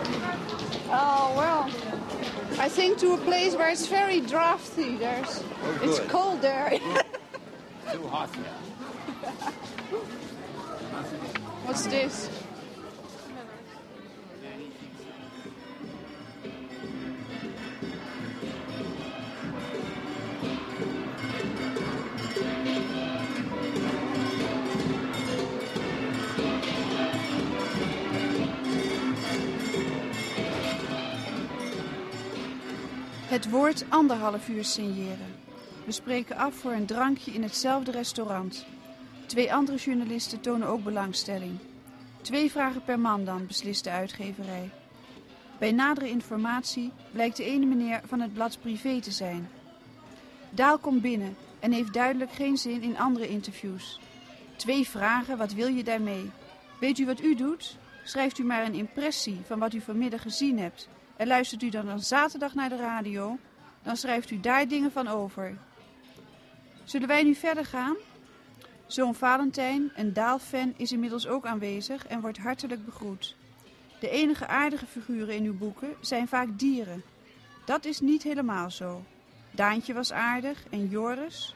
Oh 0.89 1.33
well, 1.35 1.63
I 2.59 2.69
think 2.69 2.97
to 2.99 3.13
a 3.13 3.17
place 3.17 3.55
where 3.55 3.69
it's 3.69 3.87
very 3.87 4.21
drafty. 4.21 4.97
There's, 4.97 5.43
Oh, 5.69 5.79
it's 5.81 5.99
cold 6.11 6.41
there. 6.41 6.69
Too 7.91 8.07
hot 8.07 8.33
here. 8.33 8.45
What's 11.65 11.85
this? 11.87 12.29
Het 33.27 33.49
woord 33.49 33.85
anderhalf 33.89 34.47
uur 34.47 34.63
signeren. 34.63 35.36
We 35.87 35.93
spreken 35.93 36.37
af 36.37 36.55
voor 36.55 36.71
een 36.71 36.85
drankje 36.85 37.31
in 37.31 37.43
hetzelfde 37.43 37.91
restaurant. 37.91 38.65
Twee 39.25 39.53
andere 39.53 39.77
journalisten 39.77 40.41
tonen 40.41 40.67
ook 40.67 40.83
belangstelling. 40.83 41.57
Twee 42.21 42.51
vragen 42.51 42.83
per 42.83 42.99
man 42.99 43.25
dan, 43.25 43.47
beslist 43.47 43.83
de 43.83 43.89
uitgeverij. 43.89 44.69
Bij 45.57 45.71
nadere 45.71 46.09
informatie 46.09 46.91
blijkt 47.11 47.37
de 47.37 47.43
ene 47.43 47.65
meneer 47.65 48.01
van 48.05 48.19
het 48.19 48.33
blad 48.33 48.57
privé 48.61 49.01
te 49.01 49.11
zijn. 49.11 49.49
Daal 50.49 50.77
komt 50.77 51.01
binnen 51.01 51.35
en 51.59 51.71
heeft 51.71 51.93
duidelijk 51.93 52.31
geen 52.31 52.57
zin 52.57 52.81
in 52.81 52.97
andere 52.97 53.27
interviews. 53.27 53.99
Twee 54.55 54.87
vragen, 54.87 55.37
wat 55.37 55.53
wil 55.53 55.67
je 55.67 55.83
daarmee? 55.83 56.31
Weet 56.79 56.97
u 56.97 57.05
wat 57.05 57.21
u 57.21 57.35
doet? 57.35 57.77
Schrijft 58.03 58.37
u 58.37 58.43
maar 58.43 58.65
een 58.65 58.73
impressie 58.73 59.39
van 59.45 59.59
wat 59.59 59.73
u 59.73 59.81
vanmiddag 59.81 60.21
gezien 60.21 60.59
hebt. 60.59 60.87
En 61.17 61.27
luistert 61.27 61.63
u 61.63 61.69
dan, 61.69 61.85
dan 61.85 61.99
zaterdag 61.99 62.53
naar 62.53 62.69
de 62.69 62.77
radio, 62.77 63.37
dan 63.83 63.97
schrijft 63.97 64.31
u 64.31 64.39
daar 64.39 64.67
dingen 64.67 64.91
van 64.91 65.07
over. 65.07 65.57
Zullen 66.87 67.07
wij 67.07 67.23
nu 67.23 67.35
verder 67.35 67.65
gaan? 67.65 67.95
Zoon 68.85 69.15
Valentijn, 69.15 69.91
een 69.95 70.13
Daal-fan, 70.13 70.73
is 70.77 70.91
inmiddels 70.91 71.27
ook 71.27 71.45
aanwezig 71.45 72.07
en 72.07 72.21
wordt 72.21 72.37
hartelijk 72.37 72.85
begroet. 72.85 73.35
De 73.99 74.09
enige 74.09 74.47
aardige 74.47 74.85
figuren 74.85 75.35
in 75.35 75.43
uw 75.43 75.57
boeken 75.57 75.93
zijn 76.01 76.27
vaak 76.27 76.59
dieren. 76.59 77.03
Dat 77.65 77.85
is 77.85 77.99
niet 77.99 78.23
helemaal 78.23 78.71
zo. 78.71 79.03
Daantje 79.51 79.93
was 79.93 80.11
aardig 80.11 80.63
en 80.69 80.89
Joris. 80.89 81.55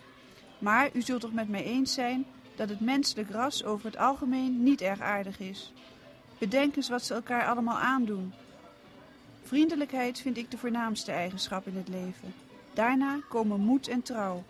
Maar 0.59 0.89
u 0.93 1.01
zult 1.01 1.21
toch 1.21 1.33
met 1.33 1.49
mij 1.49 1.63
eens 1.63 1.93
zijn 1.93 2.25
dat 2.55 2.69
het 2.69 2.79
menselijk 2.79 3.29
ras 3.29 3.63
over 3.63 3.85
het 3.85 3.97
algemeen 3.97 4.63
niet 4.63 4.81
erg 4.81 4.99
aardig 4.99 5.39
is. 5.39 5.73
Bedenk 6.37 6.75
eens 6.75 6.89
wat 6.89 7.03
ze 7.03 7.13
elkaar 7.13 7.47
allemaal 7.47 7.77
aandoen. 7.77 8.33
Vriendelijkheid 9.43 10.19
vind 10.19 10.37
ik 10.37 10.51
de 10.51 10.57
voornaamste 10.57 11.11
eigenschap 11.11 11.67
in 11.67 11.75
het 11.75 11.87
leven. 11.87 12.33
Daarna 12.73 13.19
komen 13.29 13.59
moed 13.59 13.87
en 13.87 14.01
trouw. 14.01 14.43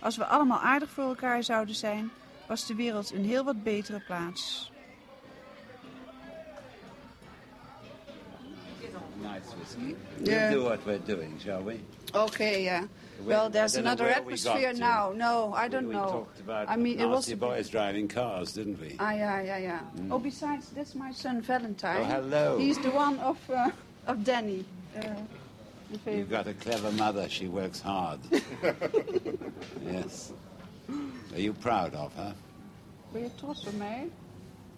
Als 0.00 0.16
we 0.16 0.24
allemaal 0.24 0.58
aardig 0.58 0.90
voor 0.90 1.04
elkaar 1.04 1.42
zouden 1.42 1.74
zijn, 1.74 2.10
was 2.46 2.66
de 2.66 2.74
wereld 2.74 3.12
een 3.12 3.24
heel 3.24 3.44
wat 3.44 3.62
betere 3.62 4.00
plaats. 4.00 4.72
Nice 9.22 9.56
whiskey. 9.56 9.94
Yeah. 10.22 10.48
We'll 10.48 10.58
do 10.58 10.62
what 10.64 10.84
we're 10.84 11.04
doing, 11.04 11.40
shall 11.40 11.62
we? 11.62 11.80
Okay, 12.14 12.62
yeah. 12.62 12.82
Well, 13.24 13.50
there's 13.50 13.76
another 13.76 14.08
atmosphere 14.08 14.72
now. 14.72 15.12
No, 15.12 15.54
I 15.54 15.68
don't 15.68 15.88
we 15.88 15.94
know. 15.94 16.10
talked 16.10 16.40
about 16.40 16.68
I 16.68 16.76
mean, 16.76 16.98
it 16.98 17.06
was. 17.06 17.34
boys 17.34 17.68
driving 17.68 18.08
cars, 18.08 18.52
didn't 18.52 18.80
we? 18.80 18.96
Ah, 18.98 19.12
yeah, 19.12 19.42
yeah, 19.42 19.58
yeah. 19.58 19.80
Oh, 20.10 20.18
besides, 20.18 20.70
that's 20.74 20.94
my 20.94 21.12
son 21.12 21.42
Valentine. 21.42 22.00
Oh, 22.00 22.04
hello. 22.04 22.58
He's 22.58 22.78
the 22.78 22.90
one 22.90 23.18
of 23.20 23.36
uh, 23.50 23.70
of 24.06 24.24
Danny. 24.24 24.64
Uh, 24.96 25.02
the 26.04 26.12
You've 26.12 26.30
got 26.30 26.46
a 26.46 26.54
clever 26.54 26.92
mother. 26.92 27.28
She 27.28 27.48
works 27.48 27.80
hard. 27.80 28.20
yes. 29.84 30.32
Are 31.32 31.40
you 31.40 31.52
proud 31.52 31.94
of 31.94 32.14
her? 32.14 32.34
Ben 33.12 33.22
you 33.22 33.30
taught 33.40 33.66
op 33.66 33.72
mij? 33.76 34.08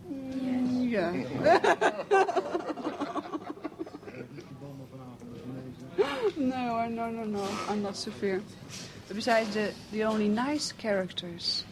Mm, 0.08 0.88
ja. 0.88 1.10
no, 6.36 6.88
no, 6.88 7.10
no, 7.10 7.24
no. 7.24 7.48
I'm 7.68 7.82
not 7.82 7.96
severe. 7.96 8.42
Besides, 9.08 9.54
the, 9.54 9.72
the 9.92 10.04
only 10.04 10.28
nice 10.28 10.72
characters 10.72 11.64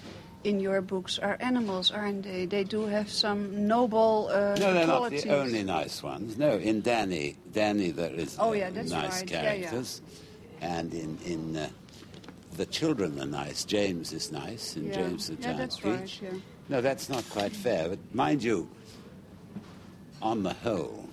in 0.44 0.60
your 0.60 0.80
books 0.80 1.18
are 1.18 1.36
animals, 1.40 1.90
aren't 1.90 2.22
they? 2.24 2.46
They 2.46 2.64
do 2.64 2.86
have 2.86 3.10
some 3.10 3.66
noble 3.66 4.28
uh, 4.32 4.56
No, 4.58 4.72
they're 4.72 4.86
not 4.86 5.10
the 5.10 5.28
only 5.30 5.62
nice 5.62 6.02
ones. 6.02 6.38
No, 6.38 6.56
in 6.56 6.80
Danny, 6.80 7.36
Danny 7.52 7.90
there 7.90 8.12
is 8.14 8.36
Oh, 8.38 8.52
yeah, 8.52 8.70
nice 8.70 8.90
right. 8.90 9.30
Yeah, 9.30 9.42
yeah. 9.42 9.60
characters, 9.70 10.00
and 10.60 10.92
in 10.94 11.18
in 11.26 11.56
uh, 11.56 11.68
the 12.56 12.66
children 12.66 13.20
are 13.20 13.26
nice. 13.26 13.64
James 13.64 14.12
is 14.12 14.32
nice, 14.32 14.76
Yeah. 14.76 14.92
James 14.94 15.26
the 15.28 15.34
Yeah, 15.34 15.40
giant 15.40 15.58
that's 15.58 15.76
peach. 15.76 15.84
right, 15.84 16.20
yeah. 16.22 16.38
No, 16.68 16.80
that's 16.80 17.08
not 17.08 17.28
quite 17.30 17.52
fair. 17.54 17.88
But 17.88 17.98
mind 18.14 18.42
you, 18.42 18.68
on 20.22 20.42
the 20.42 20.54
whole, 20.54 21.08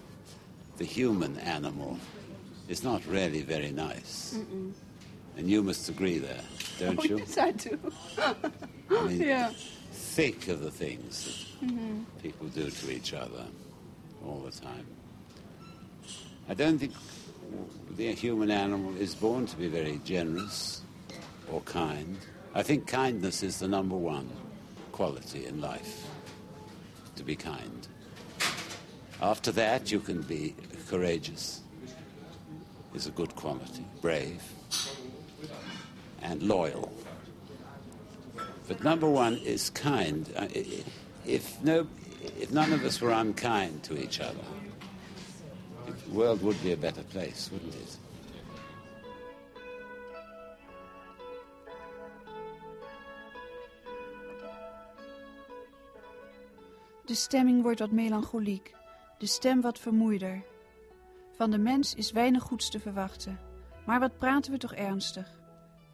the 0.77 0.85
human 0.85 1.37
animal 1.39 1.97
is 2.69 2.83
not 2.83 3.05
really 3.07 3.41
very 3.41 3.71
nice, 3.71 4.35
Mm-mm. 4.37 4.71
and 5.37 5.49
you 5.49 5.63
must 5.63 5.89
agree 5.89 6.17
there, 6.19 6.43
don't 6.79 6.99
oh, 7.01 7.03
you? 7.03 7.17
yes, 7.19 7.37
I 7.37 7.51
do. 7.51 7.77
I 8.89 9.03
mean, 9.07 9.21
yeah. 9.21 9.51
think 9.91 10.47
of 10.47 10.61
the 10.61 10.71
things 10.71 11.45
that 11.61 11.69
Mhm. 11.69 12.05
people 12.21 12.47
do 12.47 12.69
to 12.69 12.91
each 12.91 13.13
other 13.13 13.45
all 14.25 14.39
the 14.39 14.51
time. 14.51 14.85
I 16.49 16.53
don't 16.53 16.79
think 16.79 16.93
the 17.95 18.13
human 18.13 18.51
animal 18.51 18.95
is 18.97 19.15
born 19.15 19.45
to 19.47 19.57
be 19.57 19.67
very 19.67 19.99
generous 20.05 20.81
or 21.51 21.61
kind. 21.61 22.17
I 22.53 22.63
think 22.63 22.87
kindness 22.87 23.43
is 23.43 23.59
the 23.59 23.67
number 23.67 23.95
one 23.95 24.29
quality 24.91 25.45
in 25.45 25.61
life, 25.61 26.07
to 27.15 27.23
be 27.23 27.35
kind. 27.35 27.87
After 29.21 29.51
that, 29.53 29.91
you 29.91 29.99
can 29.99 30.21
be 30.21 30.55
courageous, 30.87 31.61
is 32.93 33.07
a 33.07 33.11
good 33.11 33.35
quality, 33.35 33.85
brave, 34.01 34.41
and 36.21 36.41
loyal. 36.43 36.91
But 38.67 38.83
number 38.83 39.09
one 39.09 39.37
is 39.37 39.71
kind. 39.71 40.27
If, 41.25 41.63
no, 41.63 41.87
if 42.39 42.51
none 42.51 42.73
of 42.73 42.83
us 42.83 42.99
were 43.01 43.11
unkind 43.11 43.83
to 43.83 43.97
each 43.97 44.19
other, 44.19 44.43
the 45.85 46.11
world 46.11 46.41
would 46.41 46.61
be 46.61 46.73
a 46.73 46.77
better 46.77 47.03
place, 47.03 47.49
wouldn't 47.51 47.73
it? 47.75 47.97
De 57.05 57.15
stemming 57.15 57.61
wordt 57.61 57.79
wat 57.79 57.91
melancholiek, 57.91 58.73
de 59.17 59.25
stem 59.25 59.61
wat 59.61 59.79
vermoeider. 59.79 60.43
Van 61.35 61.51
de 61.51 61.57
mens 61.57 61.95
is 61.95 62.11
weinig 62.11 62.43
goeds 62.43 62.69
te 62.69 62.79
verwachten. 62.79 63.39
Maar 63.85 63.99
wat 63.99 64.17
praten 64.17 64.51
we 64.51 64.57
toch 64.57 64.73
ernstig? 64.73 65.39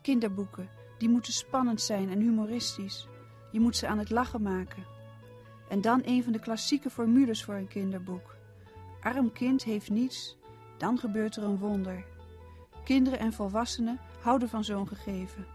Kinderboeken, 0.02 0.70
die 1.04 1.12
moeten 1.12 1.34
spannend 1.34 1.82
zijn 1.82 2.10
en 2.10 2.20
humoristisch. 2.20 3.08
Je 3.52 3.60
moet 3.60 3.78
ze 3.78 3.88
aan 3.88 3.98
het 3.98 4.10
lachen 4.10 4.42
maken. 4.42 4.84
En 5.70 5.82
dan 5.82 6.02
een 6.06 6.24
van 6.24 6.32
de 6.32 6.40
klassieke 6.40 6.90
formules 6.90 7.44
voor 7.44 7.56
een 7.56 7.68
kinderboek. 7.68 8.36
Arm 9.02 9.32
kind 9.32 9.64
heeft 9.64 9.90
niets, 9.90 10.38
dan 10.78 10.98
gebeurt 10.98 11.36
er 11.36 11.44
een 11.44 11.58
wonder. 11.58 12.06
Kinderen 12.84 13.20
en 13.20 13.34
volwassenen 13.34 14.00
houden 14.22 14.50
van 14.50 14.64
zo'n 14.64 14.88
gegeven. 14.88 15.46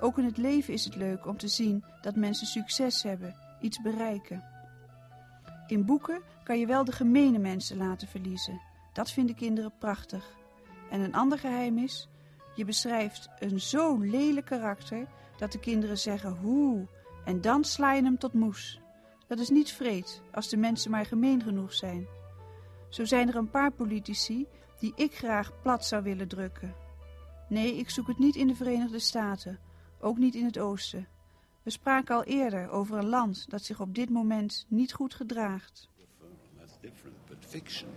Ook 0.00 0.18
in 0.18 0.24
het 0.24 0.36
leven 0.36 0.72
is 0.72 0.84
het 0.84 0.96
leuk 0.96 1.26
om 1.26 1.36
te 1.36 1.48
zien 1.48 1.84
dat 2.02 2.16
mensen 2.16 2.46
succes 2.46 3.02
hebben, 3.02 3.36
iets 3.60 3.82
bereiken. 3.82 4.44
In 5.66 5.84
boeken 5.84 6.22
kan 6.44 6.58
je 6.58 6.66
wel 6.66 6.84
de 6.84 6.92
gemene 6.92 7.38
mensen 7.38 7.76
laten 7.76 8.08
verliezen. 8.08 8.60
Dat 8.92 9.10
vinden 9.10 9.34
kinderen 9.34 9.72
prachtig. 9.78 10.36
En 10.90 11.00
een 11.00 11.14
ander 11.14 11.38
geheim 11.38 11.78
is, 11.78 12.08
je 12.60 12.66
beschrijft 12.66 13.28
een 13.38 13.60
zo 13.60 13.98
lelijk 13.98 14.46
karakter 14.46 15.06
dat 15.36 15.52
de 15.52 15.58
kinderen 15.58 15.98
zeggen 15.98 16.30
hoe 16.32 16.86
en 17.24 17.40
dan 17.40 17.64
sla 17.64 17.92
je 17.92 18.02
hem 18.02 18.18
tot 18.18 18.32
moes. 18.32 18.80
Dat 19.26 19.38
is 19.38 19.48
niet 19.48 19.72
vreed 19.72 20.22
als 20.32 20.48
de 20.48 20.56
mensen 20.56 20.90
maar 20.90 21.06
gemeen 21.06 21.42
genoeg 21.42 21.74
zijn. 21.74 22.06
Zo 22.88 23.04
zijn 23.04 23.28
er 23.28 23.36
een 23.36 23.50
paar 23.50 23.72
politici 23.72 24.46
die 24.78 24.92
ik 24.96 25.14
graag 25.14 25.60
plat 25.62 25.84
zou 25.84 26.02
willen 26.02 26.28
drukken. 26.28 26.74
Nee, 27.48 27.76
ik 27.76 27.90
zoek 27.90 28.06
het 28.06 28.18
niet 28.18 28.36
in 28.36 28.46
de 28.46 28.54
Verenigde 28.54 28.98
Staten, 28.98 29.58
ook 30.00 30.18
niet 30.18 30.34
in 30.34 30.44
het 30.44 30.58
Oosten. 30.58 31.08
We 31.62 31.70
spraken 31.70 32.14
al 32.14 32.24
eerder 32.24 32.70
over 32.70 32.98
een 32.98 33.08
land 33.08 33.50
dat 33.50 33.64
zich 33.64 33.80
op 33.80 33.94
dit 33.94 34.10
moment 34.10 34.66
niet 34.68 34.92
goed 34.92 35.14
gedraagt. 35.14 35.88
That's 36.58 36.78
different, 36.80 37.16
but 37.28 37.38
fiction 37.40 37.88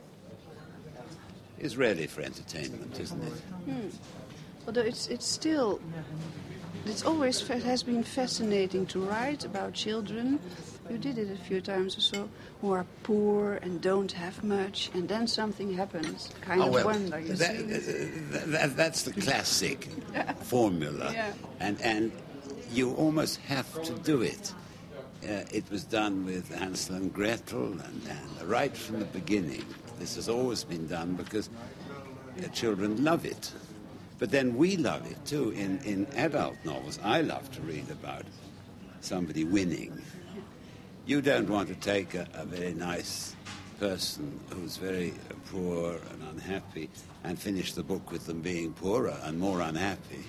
is 1.58 1.78
really 1.78 2.08
for 2.08 2.22
entertainment, 2.22 3.00
isn't 3.00 3.24
it? 3.24 3.44
Hmm. 3.66 3.90
Although 4.68 4.82
it's 4.82 5.08
it's 5.08 5.26
still 5.28 5.80
it's 6.86 7.04
always 7.04 7.40
fa- 7.42 7.60
has 7.60 7.84
been 7.84 8.04
fascinating 8.04 8.86
to 8.88 9.00
write 9.00 9.46
about 9.46 9.74
children. 9.74 10.40
You 10.90 10.98
did 10.98 11.18
it 11.18 11.32
a 11.32 11.38
few 11.38 11.62
times 11.62 11.98
or 11.98 12.02
so 12.02 12.30
who 12.62 12.74
are 12.74 12.86
poor 13.04 13.54
and 13.62 13.80
don't 13.82 14.12
have 14.12 14.44
much, 14.44 14.92
and 14.94 15.08
then 15.08 15.28
something 15.28 15.74
happens. 15.74 16.30
Kind 16.42 16.62
Oh, 16.62 16.66
of 16.68 16.74
well, 16.74 16.86
wonder. 16.86 17.20
You 17.20 17.34
that- 17.36 17.56
see? 17.58 17.64
that- 17.64 18.52
that- 18.52 18.76
that's 18.78 19.04
the 19.04 19.14
classic 19.14 19.88
formula. 20.42 21.12
Yeah. 21.14 21.32
And, 21.62 21.82
and 21.82 22.12
you 22.72 22.94
almost 22.96 23.38
have 23.48 23.82
to 23.84 23.94
do 24.00 24.22
it. 24.22 24.54
Uh, 25.24 25.46
it 25.54 25.64
was 25.72 25.86
done 25.86 26.26
with 26.26 26.54
Hansel 26.54 26.96
and 26.96 27.14
Gretel, 27.14 27.72
and, 27.72 28.02
and 28.10 28.50
right 28.50 28.76
from 28.76 29.00
the 29.00 29.06
beginning, 29.06 29.64
this 30.00 30.16
has 30.16 30.28
always 30.28 30.66
been 30.66 30.86
done 30.88 31.14
because 31.14 31.50
uh, 32.44 32.48
children 32.50 33.02
love 33.06 33.26
it. 33.26 33.54
But 34.20 34.32
then 34.32 34.56
we 34.56 34.78
love 34.78 35.10
it 35.10 35.24
too. 35.26 35.52
In, 35.52 35.80
in 35.80 36.08
adult 36.16 36.56
novels, 36.64 37.00
I 37.04 37.22
love 37.22 37.52
to 37.54 37.62
read 37.62 37.90
about 37.90 38.26
somebody 39.02 39.44
winning. 39.44 40.02
You 41.06 41.22
don't 41.22 41.50
want 41.50 41.68
to 41.70 41.76
take 41.76 42.14
a, 42.14 42.28
a 42.34 42.46
very 42.46 42.74
nice 42.74 43.36
person 43.80 44.40
who's 44.50 44.78
very 44.78 45.14
poor 45.52 46.00
and 46.12 46.24
unhappy 46.32 46.90
and 47.24 47.38
finish 47.38 47.74
the 47.74 47.84
book 47.84 48.12
with 48.12 48.26
them 48.26 48.42
being 48.42 48.72
poorer 48.74 49.18
and 49.24 49.38
more 49.38 49.60
unhappy, 49.62 50.24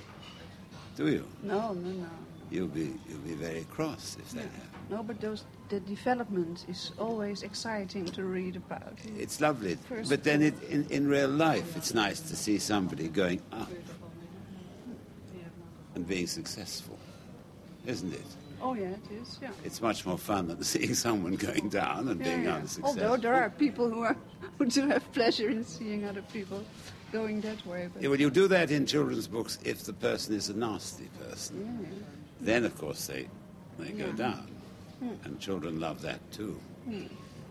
do 0.96 1.08
you? 1.08 1.26
No, 1.42 1.72
no, 1.74 1.90
no. 1.90 2.08
You'll 2.50 2.68
be, 2.68 2.94
you'll 3.08 3.18
be 3.18 3.34
very 3.34 3.64
cross 3.70 4.16
if 4.18 4.30
that 4.32 4.42
happens. 4.42 4.90
No, 4.90 5.02
but 5.02 5.20
those 5.20 5.44
the 5.68 5.80
development 5.80 6.66
is 6.68 6.92
always 6.98 7.42
exciting 7.42 8.04
to 8.04 8.24
read 8.24 8.56
about. 8.56 8.98
It's 9.18 9.40
lovely. 9.40 9.76
First 9.88 10.10
But 10.10 10.24
then 10.24 10.42
it, 10.42 10.54
in, 10.64 10.86
in 10.90 11.08
real 11.08 11.28
life, 11.28 11.76
it's 11.76 11.94
nice 11.94 12.20
to 12.20 12.36
see 12.36 12.58
somebody 12.58 13.08
going 13.08 13.40
up 13.52 13.70
and 15.94 16.06
being 16.06 16.26
successful, 16.26 16.98
isn't 17.86 18.12
it? 18.12 18.26
Oh 18.60 18.74
yeah, 18.74 18.90
it 18.90 19.22
is. 19.22 19.38
Yeah. 19.42 19.50
It's 19.64 19.80
much 19.82 20.06
more 20.06 20.18
fun 20.18 20.48
than 20.48 20.62
seeing 20.72 20.94
someone 20.94 21.34
going 21.36 21.68
down 21.68 22.08
and 22.08 22.20
Yeah, 22.20 22.26
being 22.26 22.44
yeah. 22.44 22.56
unsuccessful. 22.56 23.02
Although 23.02 23.16
there 23.20 23.34
are 23.34 23.50
people 23.50 23.90
who 23.90 24.02
are 24.02 24.16
who 24.58 24.66
do 24.66 24.86
have 24.88 25.10
pleasure 25.12 25.48
in 25.50 25.64
seeing 25.64 26.04
other 26.06 26.22
people 26.32 26.64
going 27.12 27.40
that 27.42 27.64
way. 27.66 27.88
But 27.92 28.02
Yeah, 28.02 28.08
well, 28.08 28.20
you 28.20 28.30
do 28.30 28.48
that 28.48 28.70
in 28.70 28.86
children's 28.86 29.28
books 29.28 29.58
if 29.64 29.84
the 29.84 29.92
person 29.92 30.34
is 30.34 30.48
a 30.48 30.54
nasty 30.56 31.08
person. 31.20 31.78
Yeah. 31.82 31.88
Then, 32.40 32.64
of 32.64 32.76
course, 32.78 33.06
they 33.06 33.28
they 33.78 33.90
go 33.90 34.06
Yeah. 34.06 34.40
Down. 35.08 35.18
And 35.24 35.40
children 35.40 35.80
love 35.80 36.00
that 36.02 36.20
too. 36.32 36.58
Hmm. 36.84 37.02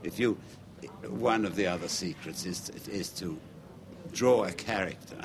If 0.03 0.19
you, 0.19 0.37
one 1.09 1.45
of 1.45 1.55
the 1.55 1.67
other 1.67 1.87
secrets 1.87 2.45
is 2.45 2.69
is 2.87 3.09
to 3.21 3.37
draw 4.11 4.43
a 4.43 4.51
character 4.51 5.21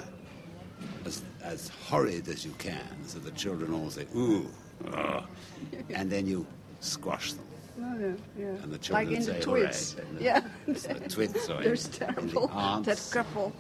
as, 1.05 1.23
as 1.43 1.69
horrid 1.89 2.29
as 2.29 2.45
you 2.45 2.53
can, 2.59 2.87
so 3.07 3.19
the 3.19 3.33
children 3.33 3.73
all 3.75 3.91
say 3.91 4.07
ooh, 4.17 4.47
ugh," 4.93 5.25
and 5.91 6.11
then 6.11 6.27
you 6.27 6.47
squash 6.81 7.33
them. 7.33 7.45
Oh, 7.81 7.97
yeah, 7.99 8.13
yeah. 8.39 8.47
And 8.63 8.73
the 8.73 8.93
like 8.93 9.09
children 9.09 9.15
in 9.15 9.23
say 9.23 9.33
the 9.35 9.41
twits. 9.45 9.93
The- 9.95 10.25
Yeah. 10.25 10.41
the 10.67 11.09
twits 11.09 11.49
or 11.49 11.57
in- 11.59 11.63
There's 11.63 11.87
in 11.87 11.93
the 11.93 11.99
terrible. 12.07 12.51
aunts. 12.53 12.89
That 12.89 13.25
couple. 13.25 13.53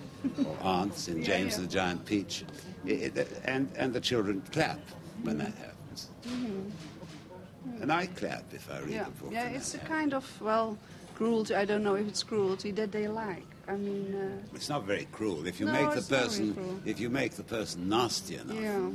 or 0.44 0.56
aunts 0.60 1.08
in 1.08 1.18
Yeah, 1.20 1.24
James 1.24 1.54
yeah. 1.54 1.60
the 1.62 1.66
Giant 1.68 2.04
Peach, 2.04 2.44
I- 2.86 3.12
I- 3.16 3.26
and 3.44 3.68
and 3.76 3.92
the 3.92 4.00
children 4.00 4.42
clap 4.52 4.80
when 5.22 5.38
that 5.38 5.54
happens. 5.54 6.08
And 6.24 6.72
I 7.90 8.06
clap 8.06 8.44
if 8.52 8.70
I 8.70 8.78
read 8.80 8.82
Mm-hmm. 8.88 8.92
Yeah, 8.92 9.06
a 9.06 9.10
book. 9.10 9.32
yeah. 9.32 9.48
It's 9.48 9.74
a 9.74 9.78
kind 9.78 10.14
of 10.14 10.24
well, 10.40 10.76
cruelty. 11.14 11.54
I 11.54 11.64
don't 11.64 11.82
know 11.82 11.94
if 11.96 12.06
it's 12.08 12.22
cruelty 12.22 12.70
that 12.72 12.92
they 12.92 13.08
like. 13.08 13.44
I 13.68 13.76
mean, 13.76 14.14
uh, 14.14 14.56
It's 14.56 14.68
not 14.70 14.84
very 14.84 15.06
cruel. 15.12 15.46
If 15.46 15.60
you 15.60 15.66
No, 15.66 15.72
make 15.72 15.90
the 15.90 15.98
it's 15.98 16.10
not 16.10 16.18
very 16.30 16.52
person, 16.52 16.82
if 16.86 16.98
you 17.00 17.10
make 17.10 17.32
the 17.32 17.42
person 17.42 17.88
nasty 17.88 18.36
enough. 18.36 18.56
yeah. 18.58 18.88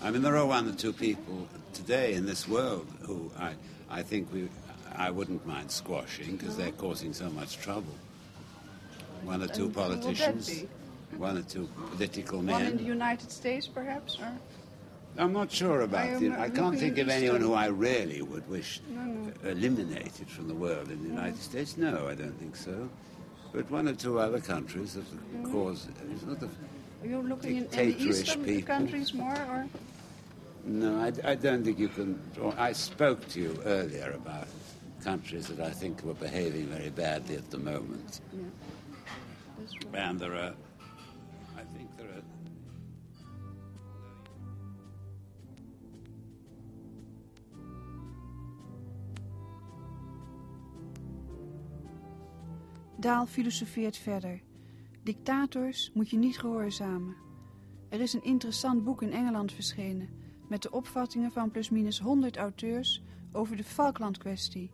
I 0.00 0.10
mean, 0.12 0.22
there 0.22 0.36
are 0.36 0.46
one 0.46 0.68
or 0.68 0.72
two 0.74 0.92
people 0.92 1.48
today 1.72 2.14
in 2.14 2.24
this 2.24 2.46
world 2.46 2.86
who 3.02 3.32
I, 3.36 3.54
I 3.90 4.02
think 4.02 4.32
we, 4.32 4.48
I 4.96 5.10
wouldn't 5.10 5.44
mind 5.44 5.70
squashing 5.72 6.36
because 6.36 6.56
they're 6.56 6.70
causing 6.72 7.12
so 7.14 7.28
much 7.30 7.58
trouble. 7.58 7.94
One 9.24 9.42
or 9.42 9.48
two 9.48 9.64
And 9.66 9.74
who 9.74 9.80
would 9.82 9.90
that 9.90 10.02
politicians, 10.02 10.64
one 11.18 11.38
or 11.38 11.42
two 11.42 11.68
political 11.96 12.42
men. 12.42 12.52
One 12.54 12.66
in 12.66 12.76
the. 12.76 12.84
United 12.84 13.32
States, 13.32 13.66
perhaps, 13.66 14.18
or 14.20 14.30
I'm 15.18 15.32
not 15.32 15.50
sure 15.50 15.80
about 15.82 16.04
I 16.06 16.08
it. 16.24 16.32
I 16.32 16.48
can't 16.50 16.78
think 16.78 16.98
of 16.98 17.08
anyone 17.08 17.40
who 17.40 17.54
I 17.54 17.66
really 17.66 18.22
would 18.22 18.48
wish 18.48 18.80
No, 18.90 19.02
no. 19.04 19.32
eliminated 19.50 20.28
from 20.28 20.48
the 20.48 20.54
world 20.54 20.90
in 20.90 21.02
the 21.02 21.08
United 21.08 21.38
States. 21.40 21.76
No, 21.76 22.08
I 22.08 22.14
don't 22.14 22.38
think 22.38 22.56
so. 22.56 22.88
But 23.52 23.70
one 23.70 23.88
or 23.88 23.94
two 23.94 24.18
other 24.18 24.40
countries 24.40 24.94
have 24.94 25.04
Mm-hmm. 25.04 25.52
caused 25.52 25.88
sort 26.20 26.42
of 26.42 26.50
are 27.02 27.06
you 27.06 27.20
looking 27.22 27.56
in, 27.58 27.62
the 27.68 27.76
Dictatorish 27.76 28.00
eastern 28.20 28.44
people. 28.44 28.66
countries 28.66 29.14
more, 29.14 29.34
or 29.50 29.66
No, 30.64 30.98
I, 31.00 31.12
I 31.32 31.34
don't 31.34 31.62
think 31.64 31.78
you 31.78 31.88
can. 31.88 32.18
I 32.58 32.72
spoke 32.72 33.26
to 33.28 33.40
you 33.40 33.58
earlier 33.64 34.12
about 34.12 34.48
countries 35.04 35.46
that 35.48 35.60
I 35.60 35.70
think 35.70 36.02
were 36.02 36.14
behaving 36.14 36.66
very 36.66 36.90
badly 36.90 37.36
at 37.36 37.50
the 37.50 37.58
moment, 37.58 38.20
right. 39.92 39.94
and 40.08 40.18
there 40.18 40.34
are. 40.34 40.52
Daal 53.06 53.26
filosofeert 53.26 53.96
verder. 53.96 54.40
Dictators 55.02 55.90
moet 55.94 56.10
je 56.10 56.16
niet 56.16 56.38
gehoorzamen. 56.38 57.16
Er 57.88 58.00
is 58.00 58.12
een 58.12 58.22
interessant 58.22 58.84
boek 58.84 59.02
in 59.02 59.12
Engeland 59.12 59.52
verschenen 59.52 60.08
met 60.48 60.62
de 60.62 60.70
opvattingen 60.70 61.32
van 61.32 61.50
plusminus 61.50 61.98
100 61.98 62.36
auteurs 62.36 63.02
over 63.32 63.56
de 63.56 63.64
Falkland-kwestie. 63.64 64.70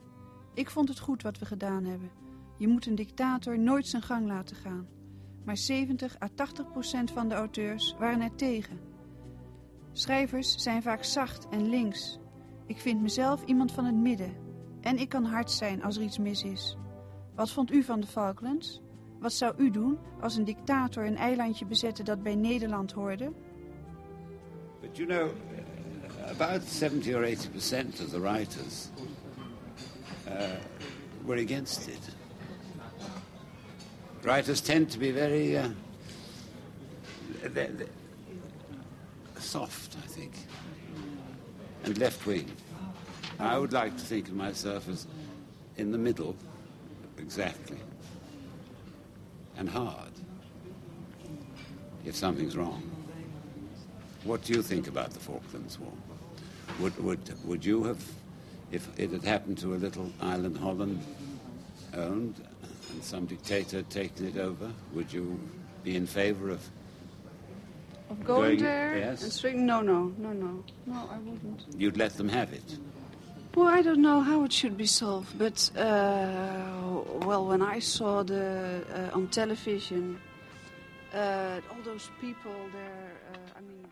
Ik 0.55 0.71
vond 0.71 0.89
het 0.89 0.99
goed 0.99 1.23
wat 1.23 1.39
we 1.39 1.45
gedaan 1.45 1.85
hebben. 1.85 2.11
Je 2.59 2.69
moet 2.69 2.87
een 2.87 2.95
dictator 2.95 3.59
nooit 3.59 3.87
zijn 3.87 4.03
gang 4.03 4.27
laten 4.27 4.57
gaan. 4.57 4.89
Maar 5.45 5.57
70 5.57 6.23
à 6.23 6.29
80 6.35 6.71
procent 6.71 7.11
van 7.11 7.29
de 7.29 7.35
auteurs 7.35 7.97
waren 7.99 8.21
er 8.21 8.35
tegen. 8.35 8.81
Schrijvers 9.93 10.55
zijn 10.63 10.83
vaak 10.83 11.05
zacht 11.05 11.49
en 11.49 11.69
links. 11.69 12.19
Ik 12.67 12.79
vind 12.79 13.03
mezelf 13.03 13.45
iemand 13.45 13.73
van 13.73 13.85
het 13.85 13.97
midden. 13.97 14.37
En 14.81 14.99
ik 14.99 15.09
kan 15.09 15.25
hard 15.25 15.51
zijn 15.51 15.83
als 15.83 15.97
er 15.97 16.03
iets 16.03 16.19
mis 16.19 16.43
is. 16.43 16.77
Wat 17.43 17.51
vond 17.51 17.73
u 17.73 17.83
van 17.83 18.01
de 18.01 18.07
Falklands? 18.07 18.81
Wat 19.19 19.33
zou 19.33 19.55
u 19.59 19.71
doen 19.71 19.99
als 20.21 20.37
een 20.37 20.45
dictator 20.45 21.05
een 21.05 21.17
eilandje 21.17 21.65
bezette 21.65 22.03
dat 22.03 22.23
bij 22.23 22.35
Nederland 22.35 22.93
hoorde? 22.93 23.33
But 24.81 24.97
you 24.97 25.09
know, 25.09 25.31
about 26.29 26.63
70 26.63 27.15
or 27.15 27.25
80 27.25 27.51
percent 27.51 28.01
of 28.01 28.09
the 28.09 28.21
writers 28.21 28.89
uh, 30.29 30.33
were 31.25 31.45
against 31.45 31.89
it. 31.89 32.17
Writers 34.21 34.61
tend 34.61 34.91
to 34.91 34.99
be 34.99 35.13
very 35.13 35.57
uh, 35.57 35.65
soft, 39.39 39.97
I 40.07 40.13
think, 40.13 40.33
and 41.85 41.99
left 41.99 42.25
wing. 42.25 42.49
I 43.41 43.57
would 43.57 43.73
like 43.73 43.97
to 43.97 44.05
think 44.05 44.29
of 44.29 44.35
myself 44.35 44.89
as 44.89 45.07
in 45.77 45.91
the 45.91 45.99
middle, 45.99 46.35
exactly, 47.19 47.79
and 49.57 49.69
hard 49.69 50.11
if 52.05 52.17
something's 52.17 52.57
wrong. 52.57 52.83
What 54.25 54.45
do 54.45 54.53
you 54.53 54.63
think 54.63 54.89
about 54.89 55.11
the 55.11 55.21
Falklands 55.21 55.79
War? 55.79 55.93
Would, 56.81 56.97
would, 57.05 57.45
would 57.47 57.65
you 57.65 57.85
have, 57.85 58.03
if 58.71 58.89
it 58.99 59.11
had 59.11 59.25
happened 59.25 59.59
to 59.59 59.75
a 59.75 59.77
little 59.77 60.11
island 60.21 60.57
Holland 60.57 61.03
owned 61.95 62.35
and 62.93 63.03
some 63.05 63.27
dictator 63.27 63.79
had 63.79 63.91
taken 63.91 64.27
it 64.27 64.37
over, 64.37 64.71
would 64.95 65.13
you 65.13 65.39
be 65.83 65.97
in 65.97 66.07
favor 66.07 66.51
of? 66.51 66.61
Of 68.11 68.25
going, 68.25 68.43
Going- 68.57 68.59
there 68.63 68.99
yes. 68.99 69.23
and 69.23 69.33
swing? 69.33 69.65
No, 69.67 69.81
no, 69.81 70.13
no, 70.19 70.33
no. 70.33 70.65
No, 70.87 71.09
I 71.11 71.19
wouldn't. 71.19 71.65
You'd 71.77 71.97
let 71.97 72.17
them 72.17 72.29
have 72.29 72.53
it. 72.53 72.79
Well, 73.55 73.67
I 73.67 73.83
don't 73.83 74.01
know 74.01 74.23
how 74.23 74.45
it 74.45 74.53
should 74.53 74.79
be 74.79 74.87
solved, 74.87 75.39
but 75.39 75.71
uh, 75.77 77.03
well, 77.27 77.47
when 77.47 77.61
I 77.61 77.81
saw 77.81 78.23
the 78.23 78.83
uh, 78.91 79.15
on 79.15 79.29
television, 79.29 80.19
uh, 81.13 81.61
all 81.71 81.83
those 81.85 82.11
people 82.19 82.55
there, 82.73 83.13
uh, 83.35 83.59
I 83.59 83.61
mean. 83.61 83.83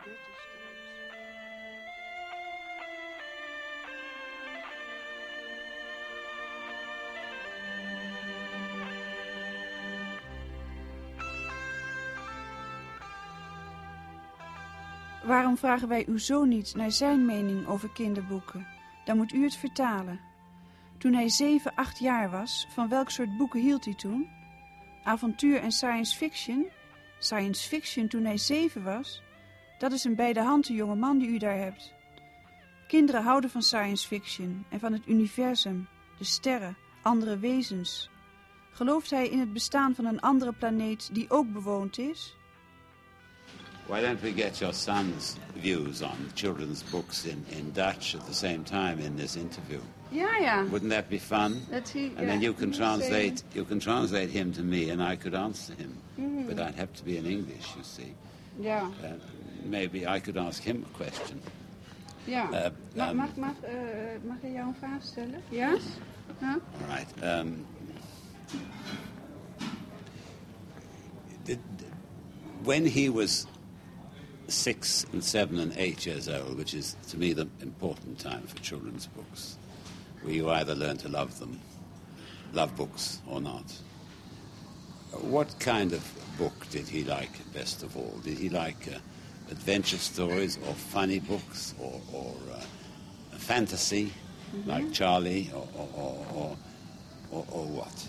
Waarom 15.25 15.57
vragen 15.57 15.89
wij 15.89 16.05
uw 16.07 16.19
zoon 16.19 16.49
niet 16.49 16.75
naar 16.75 16.91
zijn 16.91 17.25
mening 17.25 17.67
over 17.69 17.89
kinderboeken? 17.89 18.80
Dan 19.11 19.19
moet 19.19 19.33
u 19.33 19.43
het 19.43 19.57
vertalen. 19.57 20.21
Toen 20.99 21.13
hij 21.13 21.29
7, 21.29 21.75
8 21.75 21.99
jaar 21.99 22.31
was, 22.31 22.67
van 22.69 22.89
welk 22.89 23.11
soort 23.11 23.37
boeken 23.37 23.61
hield 23.61 23.85
hij 23.85 23.95
toen? 23.95 24.29
Avontuur 25.03 25.61
en 25.61 25.73
science 25.73 26.17
fiction? 26.17 26.67
Science 27.19 27.69
fiction 27.69 28.09
toen 28.09 28.25
hij 28.25 28.39
7 28.39 28.83
was? 28.85 29.23
Dat 29.79 29.93
is 29.93 30.05
een 30.05 30.15
bij 30.15 30.33
de 30.33 30.41
hand 30.41 30.67
jonge 30.67 30.95
man 30.95 31.19
die 31.19 31.29
u 31.29 31.39
daar 31.39 31.57
hebt. 31.57 31.95
Kinderen 32.89 33.23
houden 33.23 33.51
van 33.51 33.63
science 33.63 34.07
fiction 34.07 34.65
en 34.69 34.81
van 34.81 34.93
het 34.93 35.07
universum, 35.07 35.89
de 36.19 36.25
sterren, 36.25 36.77
andere 37.03 37.39
wezens. 37.39 38.11
Gelooft 38.73 39.11
hij 39.11 39.29
in 39.29 39.39
het 39.39 39.53
bestaan 39.53 39.95
van 39.95 40.05
een 40.05 40.21
andere 40.21 40.53
planeet 40.53 41.15
die 41.15 41.31
ook 41.31 41.53
bewoond 41.53 41.99
is? 41.99 42.37
Why 43.91 44.01
don't 44.01 44.23
we 44.23 44.31
get 44.31 44.61
your 44.61 44.73
son's 44.73 45.37
views 45.57 46.01
on 46.01 46.17
children's 46.37 46.81
books 46.85 47.27
in, 47.27 47.45
in 47.51 47.73
Dutch 47.73 48.15
at 48.15 48.25
the 48.25 48.33
same 48.35 48.63
time 48.63 49.01
in 49.01 49.17
this 49.17 49.35
interview? 49.35 49.81
Yeah, 50.13 50.39
yeah. 50.39 50.65
Wouldn't 50.71 50.93
that 50.93 51.09
be 51.09 51.19
fun? 51.19 51.67
Dat 51.71 51.93
hij, 51.93 52.13
And 52.17 52.29
then 52.29 52.41
you 52.41 52.55
can 52.55 52.71
translate. 52.71 53.43
You 53.53 53.65
can 53.65 53.81
translate 53.81 54.31
him 54.31 54.53
to 54.53 54.63
me, 54.63 54.91
and 54.91 55.03
I 55.03 55.17
could 55.17 55.35
answer 55.35 55.75
him. 55.75 55.97
Mm-hmm. 56.21 56.47
But 56.47 56.61
I'd 56.61 56.77
have 56.77 56.93
to 56.95 57.05
be 57.05 57.17
in 57.17 57.27
English, 57.27 57.67
you 57.77 57.83
see. 57.83 58.15
Yeah. 58.61 58.91
Uh, 59.03 59.19
maybe 59.65 60.07
I 60.07 60.21
could 60.21 60.37
ask 60.37 60.63
him 60.63 60.87
a 60.95 60.97
question. 60.97 61.41
ja. 62.27 62.49
Uh, 62.53 62.71
Ma- 62.95 63.11
um, 63.11 63.17
mag, 63.17 63.37
mag, 63.37 63.55
eh, 63.63 63.73
mag 64.25 64.37
ik 64.43 64.53
jou 64.53 64.69
een 64.69 64.75
vraag 64.79 65.03
stellen? 65.03 65.43
Ja? 65.49 65.77
Ja? 66.41 66.59
All 66.81 66.97
right. 66.97 67.09
Um, 67.23 67.67
when 72.63 72.87
he 72.87 73.09
was 73.09 73.47
six 74.51 75.07
and 75.13 75.23
seven 75.23 75.59
and 75.59 75.73
eight 75.77 76.07
years 76.07 76.29
old, 76.29 76.57
which 76.57 76.75
is 76.75 76.97
to 77.09 77.19
me 77.19 77.33
the 77.33 77.49
important 77.63 78.19
time 78.19 78.43
for 78.43 78.57
children's 78.59 79.07
books, 79.07 79.57
where 80.23 80.35
you 80.35 80.51
either 80.51 80.75
learn 80.75 80.97
to 80.99 81.09
love 81.09 81.39
them, 81.39 81.61
love 82.53 82.75
books, 82.77 83.21
or 83.27 83.41
not. 83.41 83.65
What 85.13 85.59
kind 85.59 85.93
of 85.93 86.05
book 86.39 86.69
did 86.71 86.89
he 86.89 87.05
like 87.05 87.31
best 87.53 87.83
of 87.83 87.97
all? 87.97 88.19
Did 88.23 88.39
he 88.39 88.49
like 88.49 88.89
uh, 88.89 88.99
adventure 89.51 89.99
stories 89.99 90.59
or 90.69 90.75
funny 90.75 91.19
books 91.19 91.75
or, 91.81 92.01
or 92.13 92.35
uh, 92.53 93.37
fantasy, 93.37 94.13
like 94.67 94.93
Charlie, 94.93 95.51
or, 95.55 95.69
or, 95.77 95.89
or, 95.97 96.27
or, 96.35 96.57
or, 97.33 97.47
or 97.51 97.67
what? 97.67 98.09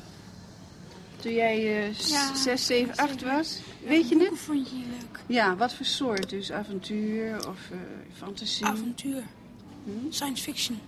Toen 1.21 1.33
jij 1.33 1.89
s- 1.93 2.09
Ja, 2.11 2.35
6, 2.35 2.65
7, 2.65 2.95
8 2.95 3.09
zeker. 3.09 3.27
was? 3.35 3.59
Weet 3.85 4.09
je 4.09 4.19
het? 4.19 4.39
vond 4.39 4.69
je 4.69 4.75
leuk? 4.75 5.19
Ja, 5.27 5.55
wat 5.55 5.73
voor 5.73 5.85
soort? 5.85 6.29
Dus 6.29 6.51
avontuur 6.51 7.47
of 7.47 7.59
eh, 7.71 7.77
fantasie? 8.17 8.65
Avontuur. 8.65 9.23
Science 10.09 10.43
fiction. 10.43 10.79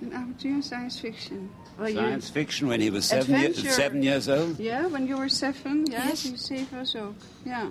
Een 0.00 0.14
avontuur 0.14 0.62
science 0.62 0.98
fiction. 0.98 1.50
Well, 1.76 1.92
you- 1.92 2.04
Science 2.04 2.32
fiction 2.32 2.68
when 2.68 2.80
he 2.80 2.90
was 2.90 3.06
seven, 3.06 3.40
year, 3.40 3.54
seven 3.54 4.02
years 4.02 4.28
old. 4.28 4.58
Yeah, 4.58 4.90
when 4.90 5.06
you 5.06 5.16
were 5.18 5.28
seven. 5.28 5.86
Yeah, 5.90 6.06
Yes. 6.08 6.22
you 6.22 6.36
zeven 6.36 6.78
was 6.78 6.96
ook. 6.96 7.14
Yeah. 7.44 7.64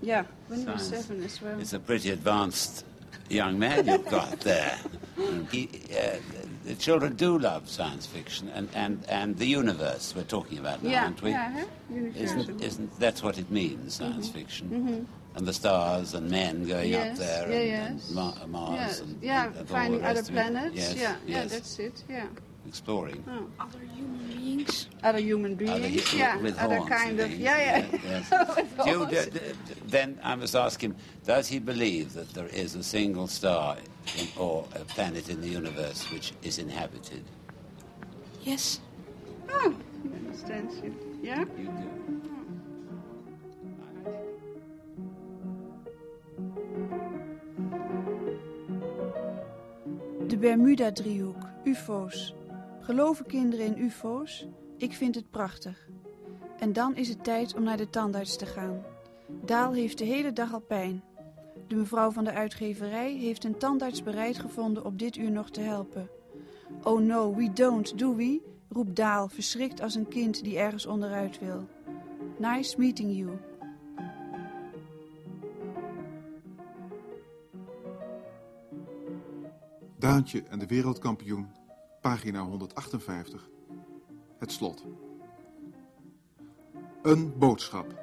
Yeah, 0.00 0.24
when 0.46 0.58
you 0.60 0.66
were 0.70 0.78
Science. 0.78 1.06
seven 1.06 1.24
as 1.24 1.40
well. 1.40 1.58
It's 1.60 1.72
a 1.72 1.78
pretty 1.78 2.10
advanced 2.10 2.84
young 3.28 3.58
man 3.58 3.84
you've 3.84 4.08
got 4.10 4.40
there. 4.40 4.74
He, 5.50 5.68
uh, 5.90 5.96
the 6.64 6.74
children 6.74 7.14
do 7.16 7.38
love 7.38 7.68
science 7.68 8.06
fiction 8.06 8.48
and, 8.54 8.68
and, 8.74 9.04
and 9.08 9.36
the 9.36 9.46
universe 9.46 10.14
we're 10.16 10.22
talking 10.24 10.58
about 10.58 10.82
now, 10.82 10.90
yeah, 10.90 11.04
aren't 11.04 11.22
we? 11.22 11.30
yeah, 11.30 11.52
huh? 11.52 11.66
Isn't, 12.16 12.62
isn't 12.62 12.98
that's 13.00 13.22
what 13.22 13.38
it 13.38 13.50
means, 13.50 13.94
science 13.94 14.28
fiction? 14.28 14.68
Mm-hmm. 14.68 15.04
And 15.34 15.48
the 15.48 15.52
stars 15.52 16.12
and 16.14 16.30
men 16.30 16.66
going 16.66 16.90
Yes, 16.90 17.18
up 17.18 17.26
there 17.26 17.50
yeah, 17.50 17.84
and, 17.86 17.94
yes. 17.98 18.06
and 18.08 18.16
Ma- 18.16 18.46
Mars 18.46 18.74
Yes, 18.74 19.00
and, 19.00 19.22
yeah, 19.22 19.46
and, 19.46 19.56
and 19.56 19.56
all 19.58 19.64
the 19.64 19.72
finding 19.72 20.04
other 20.04 20.22
planets. 20.22 20.74
Yes, 20.76 20.94
yeah, 20.96 21.16
yeah, 21.26 21.44
that's 21.44 21.78
it. 21.78 22.04
Yeah. 22.08 22.26
Exploring. 22.66 23.22
Oh. 23.28 23.46
Other 23.60 23.78
human 23.94 24.26
beings. 24.28 24.88
Other 25.02 25.18
human 25.20 25.54
beings. 25.54 25.72
Other 25.72 26.16
yeah, 26.16 26.36
with 26.38 26.58
other 26.58 26.76
horns 26.78 26.90
kind 26.90 27.20
of. 27.20 27.28
things, 27.28 27.40
Yeah, 27.40 27.58
yeah. 27.58 27.98
yes. 28.30 28.30
With 28.56 28.84
Do 28.84 28.90
you- 28.90 28.98
horns. 29.04 29.26
d- 29.26 29.30
d- 29.40 29.74
then 29.86 30.18
I 30.22 30.34
must 30.34 30.54
ask 30.54 30.80
him: 30.82 30.94
Does 31.24 31.48
he 31.48 31.58
believe 31.58 32.12
that 32.14 32.32
there 32.34 32.46
is 32.48 32.74
a 32.74 32.82
single 32.82 33.26
star 33.26 33.76
in, 34.18 34.28
or 34.36 34.66
a 34.74 34.84
planet 34.84 35.28
in 35.28 35.40
the 35.40 35.48
universe 35.48 36.10
which 36.12 36.32
is 36.42 36.58
inhabited? 36.58 37.24
Yes. 38.42 38.80
Oh, 39.50 39.74
he 40.02 40.08
understands 40.14 40.74
you. 40.82 40.94
Yeah? 41.22 41.44
You 41.58 41.66
do. 41.66 41.88
De 50.28 50.36
Bermuda-driehoek, 50.36 51.36
UFO's. 51.66 52.32
Geloven 52.82 53.26
kinderen 53.26 53.66
in 53.66 53.84
UFO's? 53.84 54.46
Ik 54.76 54.92
vind 54.92 55.14
het 55.14 55.30
prachtig. 55.30 55.88
En 56.58 56.72
dan 56.72 56.96
is 56.96 57.08
het 57.08 57.24
tijd 57.24 57.54
om 57.54 57.62
naar 57.62 57.76
de 57.76 57.90
tandarts 57.90 58.36
te 58.36 58.46
gaan. 58.46 58.82
Daal 59.44 59.72
heeft 59.72 59.98
de 59.98 60.04
hele 60.04 60.32
dag 60.32 60.52
al 60.52 60.60
pijn. 60.60 61.02
De 61.66 61.74
mevrouw 61.74 62.10
van 62.10 62.24
de 62.24 62.32
uitgeverij 62.32 63.12
heeft 63.12 63.44
een 63.44 63.58
tandarts 63.58 64.02
bereid 64.02 64.38
gevonden 64.38 64.84
op 64.84 64.98
dit 64.98 65.16
uur 65.16 65.30
nog 65.30 65.50
te 65.50 65.60
helpen. 65.60 66.08
Oh 66.82 67.00
no, 67.00 67.34
we 67.34 67.52
don't, 67.52 67.98
do 67.98 68.14
we? 68.14 68.40
roept 68.68 68.96
Daal, 68.96 69.28
verschrikt 69.28 69.80
als 69.80 69.94
een 69.94 70.08
kind 70.08 70.44
die 70.44 70.58
ergens 70.58 70.86
onderuit 70.86 71.38
wil. 71.38 71.68
Nice 72.38 72.78
meeting 72.78 73.16
you. 73.16 73.30
Daantje 79.98 80.42
en 80.42 80.58
de 80.58 80.66
wereldkampioen, 80.66 81.46
pagina 82.02 82.40
158. 82.40 83.48
Het 84.38 84.52
slot. 84.52 84.84
Een 87.02 87.38
boodschap. 87.38 87.94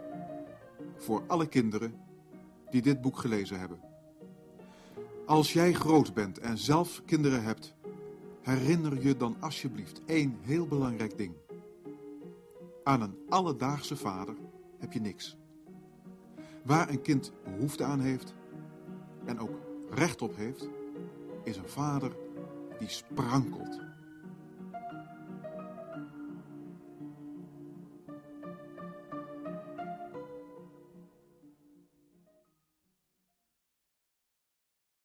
Voor 0.95 1.23
alle 1.27 1.47
kinderen 1.47 1.93
die 2.69 2.81
dit 2.81 3.01
boek 3.01 3.17
gelezen 3.17 3.59
hebben. 3.59 3.79
Als 5.25 5.53
jij 5.53 5.73
groot 5.73 6.13
bent 6.13 6.37
en 6.37 6.57
zelf 6.57 7.01
kinderen 7.05 7.43
hebt, 7.43 7.75
herinner 8.41 9.07
je 9.07 9.17
dan 9.17 9.35
alsjeblieft 9.39 10.01
één 10.05 10.37
heel 10.41 10.67
belangrijk 10.67 11.17
ding. 11.17 11.33
Aan 12.83 13.01
een 13.01 13.17
alledaagse 13.29 13.95
vader 13.95 14.35
heb 14.77 14.93
je 14.93 15.01
niks. 15.01 15.37
Waar 16.63 16.89
een 16.89 17.01
kind 17.01 17.31
behoefte 17.43 17.83
aan 17.83 17.99
heeft 17.99 18.33
en 19.25 19.39
ook 19.39 19.59
recht 19.89 20.21
op 20.21 20.35
heeft, 20.35 20.69
is 21.43 21.57
een 21.57 21.69
vader 21.69 22.15
die 22.77 22.89
sprankelt 22.89 23.88